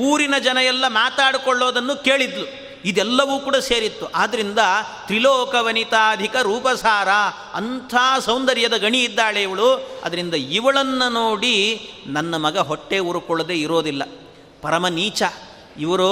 ಊರಿನ 0.00 0.38
ಜನ 0.38 0.58
ಎಲ್ಲ 0.64 0.84
ಮಾತಾಡಿಕೊಳ್ಳೋದನ್ನು 0.88 1.96
ಕೇಳಿದ್ಲು. 2.04 2.63
ಇದೆಲ್ಲವೂ 2.84 3.38
ಕೂಡ 3.38 3.56
ಸೇರಿತ್ತು. 3.56 4.06
ಆದ್ದರಿಂದ 4.06 4.58
ತ್ರಿಲೋಕವನಿತಾಧಿಕ 5.06 6.36
ರೂಪಸಾರ, 6.36 7.08
ಅಂಥ 7.54 7.94
ಸೌಂದರ್ಯದ 8.20 8.76
ಗಣಿ 8.76 9.04
ಇದ್ದಾಳೆ 9.04 9.42
ಇವಳು. 9.42 10.00
ಅದರಿಂದ 10.04 10.34
ಇವಳನ್ನು 10.34 11.12
ನೋಡಿ 11.12 11.88
ನನ್ನ 12.06 12.36
ಮಗ 12.36 12.58
ಹೊಟ್ಟೆ 12.58 12.98
ಉರುಕೊಳ್ಳದೆ 12.98 13.54
ಇರೋದಿಲ್ಲ. 13.54 14.02
ಪರಮ 14.62 14.88
ನೀಚ 14.88 15.22
ಇವರು 15.78 16.10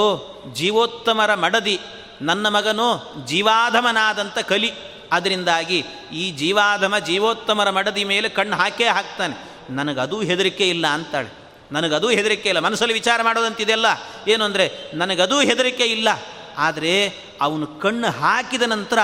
ಜೀವೋತ್ತಮರ 0.53 1.35
ಮಡದಿ, 1.35 1.79
ನನ್ನ 2.21 2.47
ಮಗನು 2.47 3.13
ಜೀವಾಧಮನಾದಂಥ 3.25 4.37
ಕಲಿ. 4.39 4.71
ಅದರಿಂದಾಗಿ 5.11 5.85
ಈ 6.13 6.31
ಜೀವಾಧಮ 6.31 6.97
ಜೀವೋತ್ತಮರ 6.97 7.69
ಮಡದಿ 7.69 8.03
ಮೇಲೆ 8.03 8.29
ಕಣ್ಣು 8.29 8.55
ಹಾಕೇ 8.55 8.85
ಹಾಕ್ತಾನೆ. 8.85 9.35
ನನಗದೂ 9.69 10.21
ಹೆದರಿಕೆ 10.21 10.69
ಇಲ್ಲ 10.69 10.87
ಅಂತಾಳೆ. 10.87 11.29
ನನಗದು 11.71 12.09
ಹೆದರಿಕೆ 12.09 12.49
ಇಲ್ಲ. 12.49 12.59
ಮನಸ್ಸಲ್ಲಿ 12.59 12.93
ವಿಚಾರ 12.93 13.21
ಮಾಡೋದಂತಿದೆಯಲ್ಲ? 13.21 13.85
ಏನು 14.27 14.45
ಅಂದರೆ, 14.45 14.71
ನನಗದೂ 14.93 15.39
ಹೆದರಿಕೆ 15.39 15.83
ಇಲ್ಲ. 15.83 16.09
ಆದರೆ 16.57 17.13
ಅವನು 17.41 17.67
ಕಣ್ಣು 17.67 18.07
ಹಾಕಿದ 18.07 18.61
ನಂತರ 18.61 18.99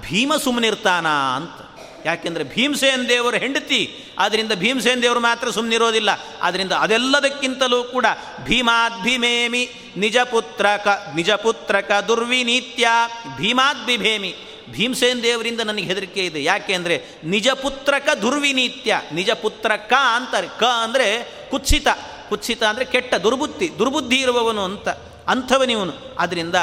ಭೀಮ 0.00 0.36
ಸುಮ್ಮನಿರ್ತಾನ 0.36 1.06
ಅಂತ. 1.06 1.60
ಯಾಕೆಂದರೆ 2.04 2.44
ಭೀಮಸೇನ್ 2.44 3.08
ದೇವರ 3.08 3.34
ಹೆಂಡತಿ. 3.34 3.90
ಆದ್ದರಿಂದ 4.18 4.52
ಭೀಮಸೇನ್ 4.52 5.02
ದೇವರು 5.02 5.20
ಮಾತ್ರ 5.20 5.50
ಸುಮ್ಮನಿರೋದಿಲ್ಲ 5.50 6.10
ಆದ್ದರಿಂದ 6.42 6.72
ಅದೆಲ್ಲದಕ್ಕಿಂತಲೂ 6.72 7.84
ಕೂಡ 7.84 8.06
ಭೀಮಾದ್ 8.44 9.04
ಭೀಮೇಮಿ 9.04 9.68
ನಿಜ 9.96 10.18
ಪುತ್ರಕ 10.18 11.12
ನಿಜ 11.14 11.30
ಪುತ್ರಕ 11.30 11.90
ದುರ್ವಿನೀತ್ಯ, 12.08 12.88
ಭೀಮಾದ್ 13.36 13.86
ಬಿಭೇಮಿ 13.86 14.34
ಭೀಮಸೇನ್ 14.70 15.22
ದೇವರಿಂದ 15.22 15.60
ನನಗೆ 15.60 15.84
ಹೆದರಿಕೆ 15.84 16.20
ಇದೆ. 16.20 16.44
ಯಾಕೆ 16.44 16.74
ಅಂದರೆ 16.74 17.04
ನಿಜಪುತ್ರಕ 17.24 18.08
ದುರ್ವಿನೀತ್ಯ 18.22 19.00
ನಿಜ 19.12 19.30
ಪುತ್ರಕ 19.30 19.92
ಅಂತಾರೆ. 20.16 20.46
ಕ 20.46 20.62
ಅಂದರೆ 20.62 21.28
ಕುತ್ಸಿತ. 21.50 21.88
ಕುತ್ಸಿತ 22.28 22.62
ಅಂದರೆ 22.62 22.84
ಕೆಟ್ಟ, 22.84 23.14
ದುರ್ಬುದ್ಧಿ 23.14 23.78
ದುರ್ಬುದ್ಧಿ 23.78 24.16
ಇರುವವನು 24.16 24.64
ಅಂತ. 24.64 24.88
ಅಂಥವನಿವನು. 25.28 25.92
ಆದ್ದರಿಂದ 26.18 26.56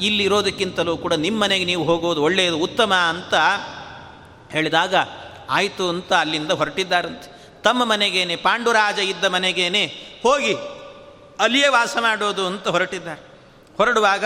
ಇಲ್ಲಿರೋದಕ್ಕಿಂತಲೂ 0.00 0.96
ಕೂಡ 0.96 1.14
ನಿಮ್ಮನೆಗೆ 1.14 1.64
ನೀವು 1.64 1.84
ಹೋಗೋದು 1.84 2.22
ಒಳ್ಳೆಯದು, 2.22 2.58
ಉತ್ತಮ 2.58 2.92
ಅಂತ 2.94 3.34
ಹೇಳಿದಾಗ, 4.52 4.94
ಆಯಿತು 5.50 5.88
ಅಂತ 5.88 6.12
ಅಲ್ಲಿಂದ 6.12 6.50
ಹೊರಟಿದ್ದಾರಂತೆ. 6.50 7.28
ತಮ್ಮ 7.62 7.84
ಮನೆಗೇನೆ, 7.84 8.36
ಪಾಂಡುರಾಜ 8.36 8.98
ಇದ್ದ 8.98 9.24
ಮನೆಗೇನೆ 9.24 9.84
ಹೋಗಿ 10.22 10.54
ಅಲ್ಲಿಯೇ 11.40 11.68
ವಾಸ 11.68 11.96
ಮಾಡೋದು 12.00 12.46
ಅಂತ 12.46 12.68
ಹೊರಟಿದ್ದಾರೆ. 12.68 13.22
ಹೊರಡುವಾಗ 13.76 14.24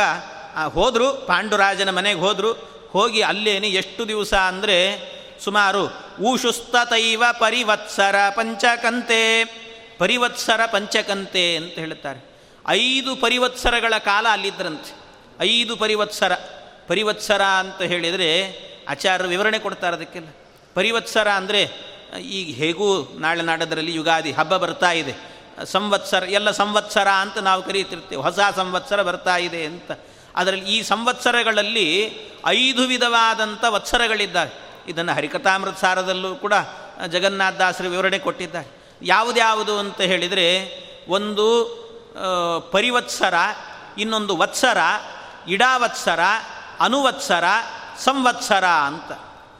ಹೋದರು, 0.72 1.12
ಪಾಂಡುರಾಜನ 1.26 1.90
ಮನೆಗೆ 1.90 2.20
ಹೋದರು. 2.20 2.52
ಹೋಗಿ 2.90 3.20
ಅಲ್ಲೇನೆ 3.22 3.68
ಎಷ್ಟು 3.68 4.08
ದಿವಸ 4.08 4.34
ಅಂದರೆ 4.34 4.78
ಸುಮಾರು 5.44 5.82
ಊಷುಸ್ತತೈವ 6.22 7.22
ಪರಿವತ್ಸರ 7.40 8.16
ಪಂಚಕಂತೆ 8.30 9.20
ಪರಿವತ್ಸರ 9.98 10.60
ಪಂಚಕಂತೆ 10.66 11.56
ಅಂತ 11.56 11.74
ಹೇಳುತ್ತಾರೆ. 11.74 12.33
ಐದು 12.68 13.16
ಪರಿವತ್ಸರಗಳ 13.16 13.94
ಕಾಲ 13.98 14.26
ಅಲ್ಲಿದ್ದರಂತೆ 14.30 14.92
ಐದು 15.40 15.76
ಪರಿವತ್ಸರ. 15.76 16.32
ಪರಿವತ್ಸರ 16.86 17.42
ಅಂತ 17.42 17.82
ಹೇಳಿದರೆ 17.82 18.28
ಆಚಾರ್ಯರು 18.88 19.28
ವಿವರಣೆ 19.28 19.58
ಕೊಡ್ತಾರೆ 19.58 19.96
ಅದಕ್ಕೆಲ್ಲ. 19.96 20.26
ಪರಿವತ್ಸರ 20.74 21.28
ಅಂದರೆ, 21.28 21.70
ಈಗ 22.20 22.56
ಹೇಗೂ 22.56 23.18
ನಾಳೆ 23.18 23.42
ನಾಡದರಲ್ಲಿ 23.42 23.94
ಯುಗಾದಿ 23.94 24.32
ಹಬ್ಬ 24.32 24.56
ಬರ್ತಾ 24.56 24.92
ಇದೆ. 24.92 25.14
ಸಂವತ್ಸರ, 25.64 26.22
ಎಲ್ಲ 26.28 26.50
ಸಂವತ್ಸರ 26.50 27.08
ಅಂತ 27.08 27.38
ನಾವು 27.38 27.62
ಕರೀತಿರ್ತೇವೆ 27.62 28.22
ಹೊಸ 28.22 28.38
ಸಂವತ್ಸರ 28.56 29.02
ಬರ್ತಾ 29.02 29.36
ಇದೆ 29.36 29.64
ಅಂತ. 29.64 29.92
ಅದರಲ್ಲಿ 30.36 30.64
ಈ 30.64 30.82
ಸಂವತ್ಸರಗಳಲ್ಲಿ 30.82 32.16
ಐದು 32.46 32.82
ವಿಧವಾದಂಥ 32.82 33.64
ವತ್ಸರಗಳಿದ್ದಾವೆ. 33.68 34.50
ಇದನ್ನು 34.90 35.12
ಹರಿಕಥಾಮೃತ 35.12 35.78
ಸಾರದಲ್ಲೂ 35.78 36.34
ಕೂಡ 36.34 36.52
ಜಗನ್ನಾಥದಾಸರು 37.10 37.88
ವಿವರಣೆ 37.88 38.18
ಕೊಟ್ಟಿದ್ದಾರೆ. 38.18 38.98
ಯಾವುದ್ಯಾವುದು 39.02 39.78
ಅಂತ 39.78 40.00
ಹೇಳಿದರೆ, 40.00 40.46
ಒಂದು 41.08 41.83
ಪರಿವತ್ಸರ, 42.70 43.34
ಇನ್ನೊಂದು 43.98 44.36
ವತ್ಸರ, 44.36 44.78
ಇಡಾವತ್ಸರ, 45.48 46.20
ಅನುವತ್ಸರ, 46.80 47.44
ಸಂವತ್ಸರ 47.98 48.66
ಅಂತ. 48.66 49.12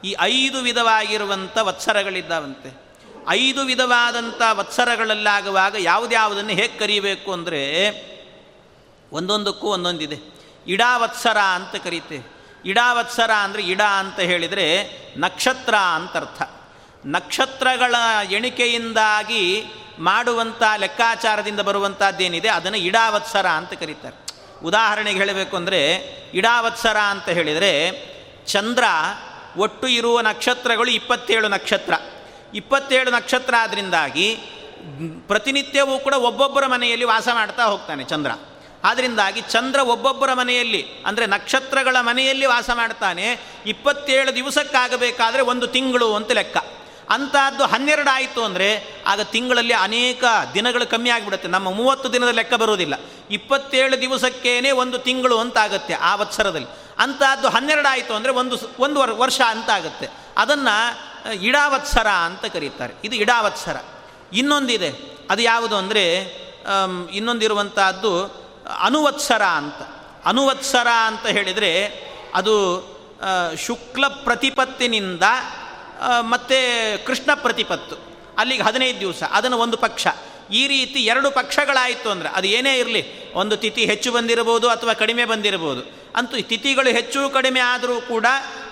ಈ 0.05 0.15
ಐದು 0.21 0.59
ವಿಧವಾಗಿರುವಂಥ 0.59 1.57
ವತ್ಸರಗಳಿದ್ದಾವಂತೆ. 1.61 2.85
ಐದು 3.29 3.61
ವಿಧವಾದಂಥ 3.61 4.41
ವತ್ಸರಗಳಲ್ಲಾಗುವಾಗ 4.51 5.75
ಯಾವುದ್ಯಾವುದನ್ನು 5.79 6.49
ಹೇಗೆ 6.49 6.79
ಕರೀಬೇಕು 6.79 7.33
ಅಂದರೆ 7.33 7.61
ಒಂದೊಂದಕ್ಕೂ 9.11 9.67
ಒಂದೊಂದಿದೆ. 9.67 10.17
ಇಡಾವತ್ಸರ 10.67 11.37
ಅಂತ 11.37 11.83
ಕರೀತೇವೆ. 11.83 12.35
ಇಡಾವತ್ಸರ 12.65 13.31
ಅಂದರೆ 13.31 13.61
ಇಡ 13.61 13.81
ಅಂತ 13.81 14.19
ಹೇಳಿದರೆ 14.19 14.89
ನಕ್ಷತ್ರ 15.17 15.75
ಅಂತರ್ಥ. 15.75 16.41
ನಕ್ಷತ್ರಗಳ 17.05 17.95
ಎಣಿಕೆಯಿಂದಾಗಿ 18.31 19.65
ಮಾಡುವಂಥ 19.99 20.63
ಲೆಕ್ಕಾಚಾರದಿಂದ 20.77 21.59
ಬರುವಂಥದ್ದೇನಿದೆ 21.59 22.49
ಅದನ್ನು 22.49 22.77
ಇಡಾವತ್ಸರ 22.77 23.47
ಅಂತ 23.47 23.73
ಕರೀತಾರೆ. 23.73 24.15
ಉದಾಹರಣೆಗೆ 24.63 25.17
ಹೇಳಬೇಕು 25.17 25.55
ಅಂದರೆ, 25.55 25.95
ಇಡಾವತ್ಸರ 26.33 26.97
ಅಂತ 26.97 27.29
ಹೇಳಿದರೆ, 27.29 27.91
ಚಂದ್ರ 28.47 28.83
ಒಟ್ಟು 29.57 29.87
ಇರುವ 29.87 30.21
ನಕ್ಷತ್ರಗಳು 30.21 30.91
ಇಪ್ಪತ್ತೇಳು 30.91 31.47
ನಕ್ಷತ್ರ. 31.47 31.93
ಇಪ್ಪತ್ತೇಳು 32.53 33.11
ನಕ್ಷತ್ರ 33.11 33.53
ಆದ್ದರಿಂದಾಗಿ 33.59 34.35
ಪ್ರತಿನಿತ್ಯವೂ 35.27 35.97
ಕೂಡ 35.97 36.13
ಒಬ್ಬೊಬ್ಬರ 36.13 36.65
ಮನೆಯಲ್ಲಿ 36.65 37.05
ವಾಸ 37.05 37.27
ಮಾಡ್ತಾ 37.33 37.65
ಹೋಗ್ತಾನೆ 37.65 38.03
ಚಂದ್ರ. 38.03 38.31
ಆದ್ದರಿಂದಾಗಿ 38.83 39.41
ಚಂದ್ರ 39.41 39.79
ಒಬ್ಬೊಬ್ಬರ 39.79 40.33
ಮನೆಯಲ್ಲಿ, 40.33 40.85
ಅಂದರೆ 41.05 41.25
ನಕ್ಷತ್ರಗಳ 41.25 41.95
ಮನೆಯಲ್ಲಿ 41.99 42.45
ವಾಸ 42.45 42.69
ಮಾಡ್ತಾನೆ. 42.73 43.39
ಇಪ್ಪತ್ತೇಳು 43.65 44.35
ದಿವಸಕ್ಕಾಗಬೇಕಾದರೆ 44.35 45.41
ಒಂದು 45.41 45.67
ತಿಂಗಳು 45.67 46.15
ಅಂತ 46.15 46.31
ಲೆಕ್ಕ. 46.31 46.57
ಅಂಥದ್ದು 47.09 47.63
ಹನ್ನೆರಡು 47.63 48.09
ಆಯಿತು 48.09 48.43
ಅಂದರೆ 48.43 48.83
ಆಗ 49.07 49.21
ತಿಂಗಳಲ್ಲಿ 49.21 49.73
ಅನೇಕ 49.73 50.23
ದಿನಗಳು 50.53 50.89
ಕಮ್ಮಿ 50.89 51.09
ಆಗಿಬಿಡುತ್ತೆ. 51.09 51.47
ನಮ್ಮ 51.47 51.71
ಮೂವತ್ತು 51.71 52.13
ದಿನದ 52.13 52.27
ಲೆಕ್ಕ 52.27 52.53
ಬರುವುದಿಲ್ಲ. 52.53 52.95
ಇಪ್ಪತ್ತೇಳು 53.31 54.01
ದಿವಸಕ್ಕೇನೆ 54.01 54.71
ಒಂದು 54.71 54.97
ತಿಂಗಳು 54.97 55.39
ಅಂತ 55.39 55.57
ಆಗುತ್ತೆ 55.57 55.93
ಆ 55.93 56.15
ವತ್ಸರದಲ್ಲಿ. 56.15 56.67
ಅಂಥದ್ದು 56.99 57.49
ಹನ್ನೆರಡು 57.49 57.87
ಆಯಿತು 57.87 58.13
ಅಂದರೆ 58.13 58.31
ಒಂದು 58.31 58.57
ಒಂದು 58.79 58.99
ವರ್ಷ 59.17 59.41
ಅಂತ 59.47 59.69
ಆಗುತ್ತೆ. 59.69 60.07
ಅದನ್ನು 60.37 60.75
ಇಡಾವತ್ಸರ 61.43 62.07
ಅಂತ 62.07 62.45
ಕರೀತಾರೆ. 62.45 62.93
ಇದು 63.03 63.15
ಇಡಾವತ್ಸರ. 63.15 63.77
ಇನ್ನೊಂದಿದೆ. 64.33 64.89
ಅದು 65.29 65.41
ಯಾವುದು 65.41 65.75
ಅಂದರೆ 65.75 66.19
ಇನ್ನೊಂದಿರುವಂತಹದ್ದು 67.11 68.11
ಅನುವತ್ಸರ 68.79 69.43
ಅಂತ. 69.43 69.81
ಅನುವತ್ಸರ 70.25 70.87
ಅಂತ 71.05 71.25
ಹೇಳಿದರೆ 71.27 71.71
ಅದು 72.35 72.55
ಶುಕ್ಲ 73.57 74.07
ಪ್ರತಿಪತ್ತಿನಿಂದ 74.07 75.23
ಮತ್ತು 76.19 76.57
ಕೃಷ್ಣ 77.05 77.31
ಪ್ರತಿಪತ್ತು. 77.33 77.95
ಅಲ್ಲಿಗೆ 78.37 78.63
ಹದಿನೈದು 78.63 78.99
ದಿವಸ, 78.99 79.23
ಅದನ್ನು 79.31 79.57
ಒಂದು 79.57 79.77
ಪಕ್ಷ. 79.77 80.07
ಈ 80.51 80.67
ರೀತಿ 80.67 80.99
ಎರಡು 80.99 81.31
ಪಕ್ಷಗಳಾಯಿತು 81.31 82.09
ಅಂದರೆ, 82.09 82.29
ಅದು 82.29 82.47
ಏನೇ 82.47 82.77
ಇರಲಿ, 82.77 83.33
ಒಂದು 83.33 83.57
ತಿಥಿ 83.57 83.85
ಹೆಚ್ಚು 83.85 84.11
ಬಂದಿರಬಹುದು 84.11 84.69
ಅಥವಾ 84.69 84.93
ಕಡಿಮೆ 84.93 85.25
ಬಂದಿರಬಹುದು. 85.25 86.05
ಅಂತೂ 86.15 86.41
ತಿಥಿಗಳು 86.41 86.89
ಹೆಚ್ಚು 86.89 87.29
ಕಡಿಮೆ 87.29 87.59
ಆದರೂ 87.59 88.01
ಕೂಡ, 88.01 88.25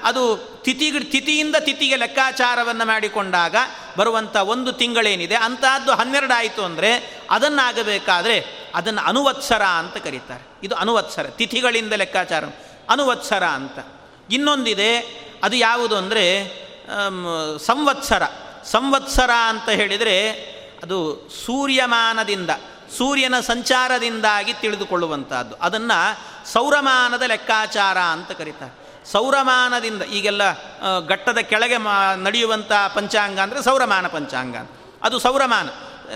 ಅದು 0.03 0.37
ತಿಥಿ, 0.63 0.91
ತಿಥಿಯಿಂದ 0.91 1.55
ತಿಥಿಗೆ 1.59 1.95
ಲೆಕ್ಕಾಚಾರವನ್ನು 1.95 2.85
ಮಾಡಿಕೊಂಡಾಗ 2.85 3.55
ಬರುವಂಥ 3.97 4.35
ಒಂದು 4.35 4.73
ತಿಂಗಳೇನಿದೆ 4.73 5.35
ಅಂತಹದ್ದು 5.35 5.91
ಹನ್ನೆರಡು 5.91 6.33
ಆಯಿತು 6.33 6.63
ಅಂದರೆ, 6.65 7.21
ಅದನ್ನಾಗಬೇಕಾದ್ರೆ 7.29 8.45
ಅದನ್ನು 8.75 9.01
ಅನುವತ್ಸರ 9.01 9.61
ಅಂತ 9.61 9.97
ಕರೀತಾರೆ. 9.97 10.47
ಇದು 10.63 10.75
ಅನುವತ್ಸರ, 10.75 11.23
ತಿಥಿಗಳಿಂದ 11.23 11.93
ಲೆಕ್ಕಾಚಾರ. 11.93 12.43
ಅನುವತ್ಸರ 12.89 13.43
ಅಂತ. 13.43 13.79
ಇನ್ನೊಂದಿದೆ, 14.31 14.97
ಅದು 15.43 15.55
ಯಾವುದು 15.55 15.97
ಅಂದರೆ 15.97 16.43
ಸಂವತ್ಸರ. 17.57 18.23
ಸಂವತ್ಸರ 18.65 19.31
ಅಂತ 19.47 19.69
ಹೇಳಿದರೆ 19.69 20.15
ಅದು 20.83 21.29
ಸೂರ್ಯಮಾನದಿಂದ, 21.45 22.49
ಸೂರ್ಯನ 22.97 23.39
ಸಂಚಾರದಿಂದಾಗಿ 23.39 24.53
ತಿಳಿದುಕೊಳ್ಳುವಂಥದ್ದು 24.53 25.55
ಅದನ್ನು 25.55 25.99
ಸೌರಮಾನದ 26.51 27.21
ಲೆಕ್ಕಾಚಾರ 27.21 27.97
ಅಂತ 27.97 28.31
ಕರೀತಾರೆ. 28.31 28.73
ಸೌರಮಾನದಿಂದ, 29.11 30.01
ಈಗೆಲ್ಲ 30.01 30.41
ಘಟ್ಟದ 31.09 31.37
ಕೆಳಗೆ 31.37 31.77
ಮಾ 31.77 32.15
ನಡೆಯುವಂಥ 32.15 32.71
ಪಂಚಾಂಗ 32.95 33.39
ಅಂದರೆ 33.39 33.63
ಸೌರಮಾನ 33.63 34.07
ಪಂಚಾಂಗ 34.07 34.55
ಅದು 35.03 35.19
ಸೌರಮಾನ. 35.19 35.67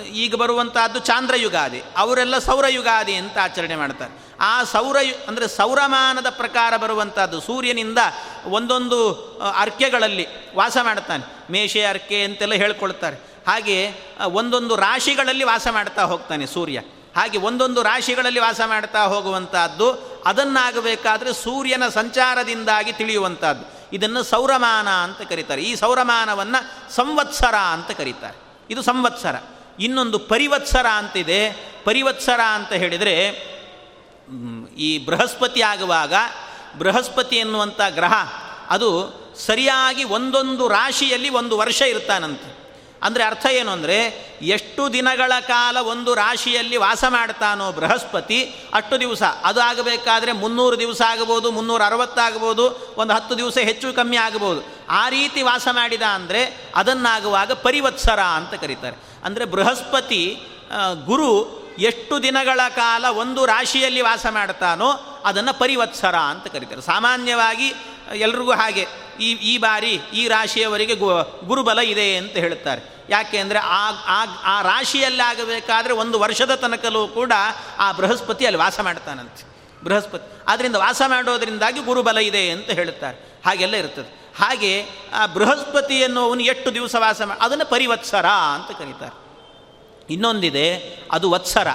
ಈಗ 0.06 0.36
ಬರುವಂಥದ್ದು 0.36 1.00
ಚಾಂದ್ರಯುಗಾದಿ. 1.00 1.84
ಅವರೆಲ್ಲ 1.98 2.38
ಸೌರಯುಗಾದಿ 2.38 3.14
ಅಂತ 3.14 3.38
ಆಚರಣೆ 3.42 3.76
ಮಾಡ್ತಾರೆ. 3.76 4.27
ಆ 4.42 4.64
ಸೌರ 4.64 4.98
ಅಂದರೆ 5.28 5.48
ಸೌರಮಾನದ 5.48 6.30
ಪ್ರಕಾರ 6.30 6.78
ಬರುವಂಥದ್ದು 6.78 7.42
ಸೂರ್ಯನಿಂದ 7.42 7.98
ಒಂದೊಂದು 8.46 9.14
ಅರ್ಕೆಗಳಲ್ಲಿ 9.58 10.56
ವಾಸ 10.56 10.78
ಮಾಡ್ತಾನೆ 10.82 11.52
ಮೇಷೆ 11.52 11.86
ಅರ್ಕೆ 11.86 12.24
ಅಂತೆಲ್ಲ 12.24 12.54
ಹೇಳ್ಕೊಳ್ತಾರೆ. 12.54 13.18
ಹಾಗೆ 13.48 13.94
ಒಂದೊಂದು 14.22 14.76
ರಾಶಿಗಳಲ್ಲಿ 14.76 15.44
ವಾಸ 15.44 15.68
ಮಾಡ್ತಾ 15.72 16.04
ಹೋಗ್ತಾನೆ 16.04 16.48
ಸೂರ್ಯ. 16.48 16.82
ಹಾಗೆ 17.16 17.38
ಒಂದೊಂದು 17.38 17.84
ರಾಶಿಗಳಲ್ಲಿ 17.84 18.40
ವಾಸ 18.40 18.62
ಮಾಡ್ತಾ 18.66 19.04
ಹೋಗುವಂಥದ್ದು 19.04 20.22
ಅದನ್ನಾಗಬೇಕಾದ್ರೆ 20.26 21.34
ಸೂರ್ಯನ 21.34 21.88
ಸಂಚಾರದಿಂದಾಗಿ 21.88 22.92
ತಿಳಿಯುವಂಥದ್ದು 22.92 23.90
ಇದನ್ನು 23.94 24.24
ಸೌರಮಾನ 24.24 24.90
ಅಂತ 24.90 25.22
ಕರೀತಾರೆ. 25.22 25.62
ಈ 25.62 25.76
ಸೌರಮಾನವನ್ನು 25.76 26.94
ಸಂವತ್ಸರ 26.96 27.56
ಅಂತ 27.56 27.92
ಕರೀತಾರೆ. 27.92 28.66
ಇದು 28.70 28.82
ಸಂವತ್ಸರ. 28.82 29.36
ಇನ್ನೊಂದು 29.80 30.20
ಪರಿವತ್ಸರ 30.20 30.86
ಅಂತಿದೆ. 30.88 31.72
ಪರಿವತ್ಸರ 31.84 32.42
ಅಂತ 32.42 32.74
ಹೇಳಿದರೆ 32.74 33.48
ಈ 34.78 34.90
ಬೃಹಸ್ಪತಿ 35.06 35.62
ಆಗುವಾಗ 35.62 36.14
ಬೃಹಸ್ಪತಿ 36.80 37.38
ಎನ್ನುವಂಥ 37.38 37.82
ಗ್ರಹ, 37.96 38.14
ಅದು 38.70 38.90
ಸರಿಯಾಗಿ 39.46 40.04
ಒಂದೊಂದು 40.04 40.68
ರಾಶಿಯಲ್ಲಿ 40.68 41.30
ಒಂದು 41.30 41.58
ವರ್ಷ 41.58 41.82
ಇರ್ತಾನಂತೆ. 41.82 42.50
ಅಂದರೆ 43.04 43.24
ಅರ್ಥ 43.24 43.46
ಏನು 43.46 43.72
ಅಂದರೆ, 43.72 43.98
ಎಷ್ಟು 44.42 44.94
ದಿನಗಳ 44.94 45.34
ಕಾಲ 45.48 45.78
ಒಂದು 45.78 46.12
ರಾಶಿಯಲ್ಲಿ 46.16 46.78
ವಾಸ 46.78 47.04
ಮಾಡ್ತಾನೋ 47.10 47.72
ಬೃಹಸ್ಪತಿ, 47.72 48.40
ಅಷ್ಟು 48.74 48.96
ದಿವಸ. 49.00 49.24
ಅದು 49.44 49.60
ಆಗಬೇಕಾದ್ರೆ 49.62 50.32
ಮುನ್ನೂರು 50.32 50.80
ದಿವಸ 50.80 51.02
ಆಗ್ಬೋದು 51.08 51.52
ಮುನ್ನೂರ 51.52 51.82
ಅರವತ್ತಾಗ್ಬೋದು 51.86 52.66
ಒಂದು 52.98 53.14
ಹತ್ತು 53.14 53.38
ದಿವಸ 53.38 53.58
ಹೆಚ್ಚು 53.58 53.94
ಕಮ್ಮಿ 53.94 54.18
ಆಗ್ಬೋದು 54.18 54.62
ಆ 54.90 55.04
ರೀತಿ 55.10 55.42
ವಾಸ 55.42 55.68
ಮಾಡಿದ 55.72 56.02
ಅಂದರೆ 56.02 56.42
ಅದನ್ನಾಗುವಾಗ 56.76 57.52
ಪರಿವತ್ಸರ 57.52 58.20
ಅಂತ 58.40 58.54
ಕರೀತಾರೆ. 58.54 58.98
ಅಂದರೆ 59.24 59.46
ಬೃಹಸ್ಪತಿ 59.46 60.24
ಗುರು 61.06 61.32
ಎಷ್ಟು 61.78 62.24
ದಿನಗಳ 62.24 62.60
ಕಾಲ 62.76 63.06
ಒಂದು 63.06 63.46
ರಾಶಿಯಲ್ಲಿ 63.46 64.02
ವಾಸ 64.02 64.26
ಮಾಡ್ತಾನೋ 64.30 64.92
ಅದನ್ನು 65.26 65.60
ಪರಿವತ್ಸರ 65.60 66.16
ಅಂತ 66.16 66.48
ಕರೀತಾರೆ. 66.48 66.82
ಸಾಮಾನ್ಯವಾಗಿ 66.82 67.74
ಎಲ್ರಿಗೂ 68.16 68.52
ಹಾಗೆ, 68.52 68.88
ಈ 69.20 69.32
ಈ 69.32 69.58
ಬಾರಿ 69.58 70.02
ಈ 70.14 70.28
ರಾಶಿಯವರಿಗೆ 70.28 70.96
ಗು, 70.96 71.10
ಗುರುಬಲ 71.48 71.80
ಇದೆ 71.80 72.18
ಅಂತ 72.18 72.32
ಹೇಳುತ್ತಾರೆ. 72.32 73.06
ಯಾಕೆ 73.10 73.38
ಅಂದರೆ 73.38 73.60
ಆ 73.60 73.92
ಆ 74.44 74.62
ರಾಶಿಯಲ್ಲಿ 74.62 75.22
ಆಗಬೇಕಾದ್ರೆ 75.22 75.94
ಒಂದು 75.94 76.20
ವರ್ಷದ 76.20 76.56
ತನಕಲೂ 76.56 77.08
ಕೂಡ 77.08 77.32
ಆ 77.78 77.92
ಬೃಹಸ್ಪತಿ 77.92 78.46
ಅಲ್ಲಿ 78.46 78.60
ವಾಸ 78.60 78.80
ಮಾಡ್ತಾನಂತೆ. 78.80 79.44
ಬೃಹಸ್ಪತಿ 79.84 80.44
ಆದ್ದರಿಂದ 80.48 80.76
ವಾಸ 80.76 81.02
ಮಾಡೋದರಿಂದಾಗಿ 81.08 81.80
ಗುರುಬಲ 81.80 82.18
ಇದೆ 82.18 82.50
ಅಂತ 82.52 82.70
ಹೇಳುತ್ತಾರೆ. 82.70 83.42
ಹಾಗೆಲ್ಲ 83.46 83.76
ಇರ್ತದೆ. 83.76 84.34
ಹಾಗೆ 84.38 84.86
ಆ 85.14 85.26
ಬೃಹಸ್ಪತಿ 85.26 85.94
ಎನ್ನುವನು 85.94 86.42
ಎಷ್ಟು 86.42 86.74
ದಿವಸ 86.74 86.96
ವಾಸ 87.00 87.22
ಮಾಡಿ 87.22 87.46
ಅದನ್ನು 87.46 87.66
ಪರಿವತ್ಸರ 87.66 88.26
ಅಂತ 88.26 88.78
ಕರೀತಾರೆ. 88.78 89.27
ಇನ್ನೊಂದಿದೆ, 90.10 90.68
ಅದು 91.12 91.32
ವತ್ಸರ. 91.32 91.68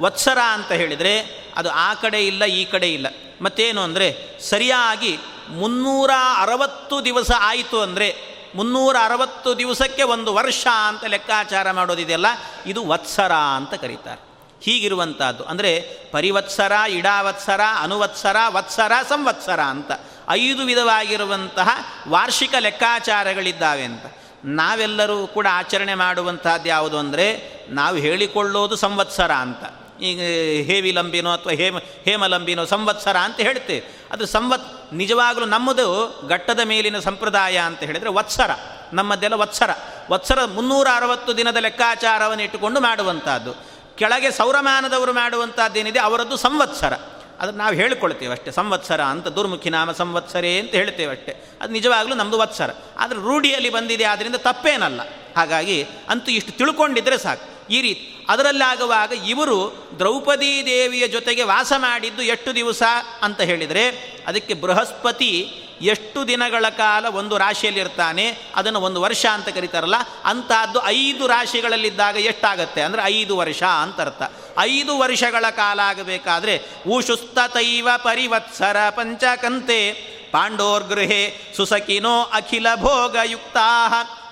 ವತ್ಸರ 0.00 0.38
ಅಂತ 0.38 0.72
ಹೇಳಿದರೆ 0.72 1.14
ಅದು 1.56 1.70
ಆ 1.70 1.94
ಕಡೆ 1.94 2.26
ಇಲ್ಲ, 2.26 2.44
ಈ 2.44 2.64
ಕಡೆ 2.64 2.88
ಇಲ್ಲ. 2.92 3.06
ಮತ್ತೇನು 3.40 3.80
ಅಂದರೆ 3.80 4.38
ಸರಿಯಾಗಿ 4.40 5.18
ಮುನ್ನೂರ 5.48 6.10
ಅರವತ್ತು 6.36 7.04
ದಿವಸ 7.04 7.30
ಆಯಿತು 7.38 7.80
ಅಂದರೆ 7.80 8.36
ಮುನ್ನೂರ 8.54 8.96
ಅರವತ್ತು 9.04 9.58
ದಿವಸಕ್ಕೆ 9.58 10.02
ಒಂದು 10.02 10.34
ವರ್ಷ 10.34 10.66
ಅಂತ 10.88 11.04
ಲೆಕ್ಕಾಚಾರ 11.04 11.70
ಮಾಡೋದಿದೆಯಲ್ಲ 11.70 12.26
ಇದು 12.66 12.86
ವತ್ಸರ 12.86 13.32
ಅಂತ 13.32 13.74
ಕರೀತಾರೆ. 13.74 14.20
ಹೀಗಿರುವಂಥದ್ದು 14.62 15.44
ಅಂದರೆ 15.44 15.80
ಪರಿವತ್ಸರ, 16.12 16.72
ಇಡಾವತ್ಸರ, 16.88 17.60
ಅನುವತ್ಸರ, 17.80 18.36
ವತ್ಸರ, 18.48 18.92
ಸಂವತ್ಸರ 19.08 19.60
ಅಂತ 19.60 19.90
ಐದು 20.28 20.62
ವಿಧವಾಗಿರುವಂತಹ 20.64 21.68
ವಾರ್ಷಿಕ 22.08 22.54
ಲೆಕ್ಕಾಚಾರಗಳಿದ್ದಾವೆ 22.58 23.82
ಅಂತ. 23.82 24.06
ನಾವೆಲ್ಲರೂ 24.44 25.26
ಕೂಡ 25.26 25.46
ಆಚರಣೆ 25.50 25.94
ಮಾಡುವಂಥದ್ದು 25.94 26.68
ಯಾವುದು 26.68 26.98
ಅಂದರೆ 26.98 27.52
ನಾವು 27.68 27.96
ಹೇಳಿಕೊಳ್ಳೋದು 27.96 28.76
ಸಂವತ್ಸರ 28.76 29.32
ಅಂತ. 29.32 29.64
ಈಗ 30.00 30.20
ಹೇವಿಲಂಬಿನೋ 30.66 31.32
ಅಥವಾ 31.32 31.52
ಹೇಮ, 31.52 31.78
ಹೇಮಲಂಬಿನೋ 31.78 32.64
ಸಂವತ್ಸರ 32.64 33.16
ಅಂತ 33.16 33.40
ಹೇಳ್ತೇವೆ. 33.40 34.08
ಅದು 34.10 34.26
ಸಂವತ್, 34.26 34.94
ನಿಜವಾಗಲೂ 34.94 35.44
ನಮ್ಮದು 35.44 36.20
ಘಟ್ಟದ 36.28 36.60
ಮೇಲಿನ 36.64 36.98
ಸಂಪ್ರದಾಯ 36.98 37.58
ಅಂತ 37.58 37.80
ಹೇಳಿದರೆ 37.80 38.10
ವತ್ಸರ. 38.10 38.50
ನಮ್ಮದೆಲ್ಲ 38.92 39.34
ವತ್ಸರ. 39.34 39.70
ವತ್ಸರ 40.10 40.44
ಮುನ್ನೂರ 40.44 40.88
ಅರವತ್ತು 40.96 41.36
ದಿನದ 41.36 41.56
ಲೆಕ್ಕಾಚಾರವನ್ನು 41.56 42.44
ಇಟ್ಟುಕೊಂಡು 42.44 42.80
ಮಾಡುವಂಥದ್ದು. 42.80 43.54
ಕೆಳಗೆ 43.96 44.30
ಸೌರಮಾನದವರು 44.30 45.12
ಮಾಡುವಂಥದ್ದೇನಿದೆ, 45.12 45.98
ಅವರದ್ದು 45.98 46.36
ಸಂವತ್ಸರ. 46.36 46.92
ಅದನ್ನು 47.40 47.58
ನಾವು 47.58 47.74
ಹೇಳ್ಕೊಳ್ತೇವೆ 47.74 48.32
ಅಷ್ಟೇ. 48.32 48.50
ಸಂವತ್ಸರ 48.50 49.00
ಅಂತ 49.00 49.28
ದುರ್ಮುಖಿ 49.28 49.70
ನಾಮ 49.70 49.92
ಸಂವತ್ಸರೇ 49.92 50.58
ಅಂತ 50.58 50.70
ಹೇಳ್ತೇವೆ 50.70 51.12
ಅಷ್ಟೇ. 51.12 51.44
ಅದು 51.60 51.72
ನಿಜವಾಗಲೂ 51.72 52.14
ನಮ್ಮದು 52.14 52.38
ವತ್ಸರ. 52.38 52.70
ಆದರೆ 52.98 53.18
ರೂಢಿಯಲ್ಲಿ 53.18 53.70
ಬಂದಿದೆ 53.70 54.04
ಆದ್ದರಿಂದ 54.04 54.34
ತಪ್ಪೇನಲ್ಲ. 54.34 55.00
ಹಾಗಾಗಿ 55.36 55.86
ಅಂತೂ 56.08 56.30
ಇಷ್ಟು 56.32 56.52
ತಿಳ್ಕೊಂಡಿದ್ರೆ 56.52 57.18
ಸಾಕು. 57.18 57.55
ಈ 57.70 57.82
ರೀತಿ. 57.82 58.24
ಅದರಲ್ಲಾಗುವಾಗ 58.28 59.12
ಇವರು 59.12 59.58
ದ್ರೌಪದೀ 59.98 60.66
ದೇವಿಯ 60.66 61.08
ಜೊತೆಗೆ 61.08 61.42
ವಾಸ 61.42 61.72
ಮಾಡಿದ್ದು 61.76 62.22
ಎಷ್ಟು 62.22 62.54
ದಿವಸ 62.54 62.82
ಅಂತ 63.22 63.40
ಹೇಳಿದರೆ, 63.40 63.84
ಅದಕ್ಕೆ 64.26 64.54
ಬೃಹಸ್ಪತಿ 64.54 65.62
ಎಷ್ಟು 65.82 66.28
ದಿನಗಳ 66.28 66.68
ಕಾಲ 66.68 67.06
ಒಂದು 67.06 67.38
ರಾಶಿಯಲ್ಲಿರ್ತಾನೆ, 67.38 68.50
ಅದನ್ನು 68.54 68.80
ಒಂದು 68.80 69.00
ವರ್ಷ 69.00 69.26
ಅಂತ 69.26 69.48
ಕರೀತಾರಲ್ಲ 69.48 69.94
ಅಂತಹದ್ದು 70.24 70.86
ಐದು 70.86 71.26
ರಾಶಿಗಳಲ್ಲಿದ್ದಾಗ 71.26 72.16
ಎಷ್ಟಾಗತ್ತೆ 72.16 72.82
ಅಂದರೆ 72.82 73.02
ಐದು 73.04 73.36
ವರ್ಷ 73.36 73.62
ಅಂತ 73.62 74.00
ಅರ್ಥ. 74.00 74.22
ಐದು 74.58 74.98
ವರ್ಷಗಳ 74.98 75.50
ಕಾಲ 75.50 75.80
ಆಗಬೇಕಾದ್ರೆ 75.84 76.62
ಊಶುಸ್ತತೈವ 76.86 77.88
ಪರಿವತ್ಸರ 77.96 78.76
ಪಂಚಕಂತೆ, 78.90 79.92
ಪಾಂಡೋರ್ 80.32 80.84
ಗೃಹೆ 80.84 81.52
ಸುಸಕಿನೋ 81.56 82.22
ಅಖಿಲ 82.22 82.66
ಭೋಗಯುಕ್ತಾ 82.74 83.68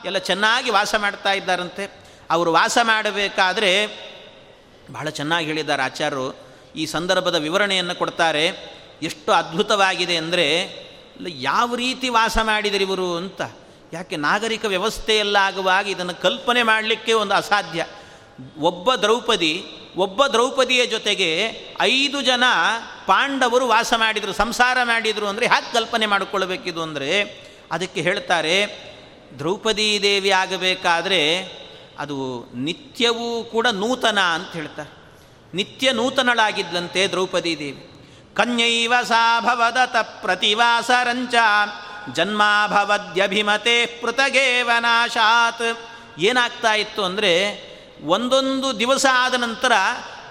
ಎಲ್ಲ 0.05 0.19
ಚೆನ್ನಾಗಿ 0.19 0.71
ವಾಸ 0.71 0.95
ಮಾಡ್ತಾ 0.95 1.33
ಇದ್ದಾರಂತೆ. 1.33 2.04
ಅವರು 2.35 2.51
ವಾಸ 2.53 2.79
ಮಾಡಬೇಕಾದರೆ 2.83 3.71
ಬಹಳ 4.93 5.09
ಚೆನ್ನಾಗಿ 5.19 5.47
ಹೇಳಿದ್ದಾರೆ 5.47 5.83
ಆಚಾರ್ಯರು. 5.83 6.27
ಈ 6.77 6.85
ಸಂದರ್ಭದ 6.87 7.37
ವಿವರಣೆಯನ್ನು 7.47 7.95
ಕೊಡ್ತಾರೆ. 7.95 8.47
ಎಷ್ಟು 9.03 9.31
ಅದ್ಭುತವಾಗಿದೆ 9.33 10.17
ಅಂದರೆ 10.17 10.47
ಯಾವ 11.51 11.69
ರೀತಿ 11.75 12.09
ವಾಸ 12.09 12.39
ಮಾಡಿದರು 12.43 12.83
ಇವರು 12.83 13.09
ಅಂತ. 13.17 13.43
ಯಾಕೆ, 13.93 14.17
ನಾಗರಿಕ 14.27 14.65
ವ್ಯವಸ್ಥೆಯಲ್ಲಾಗುವಾಗ 14.65 15.85
ಇದನ್ನು 15.89 16.15
ಕಲ್ಪನೆ 16.23 16.63
ಮಾಡಲಿಕ್ಕೆ 16.63 17.13
ಒಂದು 17.13 17.35
ಅಸಾಧ್ಯ. 17.35 17.81
ಒಬ್ಬ 18.61 18.95
ದ್ರೌಪದಿ, 18.95 19.55
ಒಬ್ಬ 19.97 20.27
ದ್ರೌಪದಿಯ 20.27 20.83
ಜೊತೆಗೆ 20.87 21.29
ಐದು 21.81 22.19
ಜನ 22.23 22.45
ಪಾಂಡವರು 23.07 23.67
ವಾಸ 23.67 23.93
ಮಾಡಿದರು, 23.97 24.33
ಸಂಸಾರ 24.33 24.79
ಮಾಡಿದರು 24.83 25.27
ಅಂದರೆ 25.27 25.47
ಹ್ಯಾಕೆ 25.47 25.71
ಕಲ್ಪನೆ 25.73 26.07
ಮಾಡಿಕೊಳ್ಬೇಕಿದು 26.07 26.81
ಅಂದರೆ, 26.83 27.11
ಅದಕ್ಕೆ 27.71 28.01
ಹೇಳ್ತಾರೆ, 28.01 28.57
ದ್ರೌಪದಿ 29.39 29.89
ದೇವಿ 30.03 30.31
ಆಗಬೇಕಾದ್ರೆ 30.31 31.21
ಅದು 31.99 32.47
ನಿತ್ಯವೂ 32.55 33.45
ಕೂಡ 33.45 33.67
ನೂತನ 33.67 34.21
ಅಂತ 34.21 34.53
ಹೇಳ್ತಾರೆ. 34.53 35.05
ನಿತ್ಯ 35.55 35.93
ನೂತನಳಾಗಿದ್ದಂತೆ 35.93 37.07
ದ್ರೌಪದಿ 37.07 37.59
ದೇವಿ. 37.59 37.91
ಕನ್ಯೈವ 38.35 38.95
ಸಾಭವದತ 39.03 39.97
ಪ್ರತಿವಾಸರಂಚ, 39.97 41.35
ಜನ್ಮಾಭವದ್ಯಭಿಮತೆ 42.13 43.87
ಪೃತಗೇವನಾಶಾತ್ 43.87 45.79
ಏನಾಗ್ತಾ 46.21 46.75
ಇತ್ತು 46.75 47.05
ಅಂದರೆ 47.05 47.65
ಒಂದೊಂದು 48.05 48.79
ದಿವಸ 48.79 49.07
ಆದ 49.13 49.35
ನಂತರ 49.35 49.73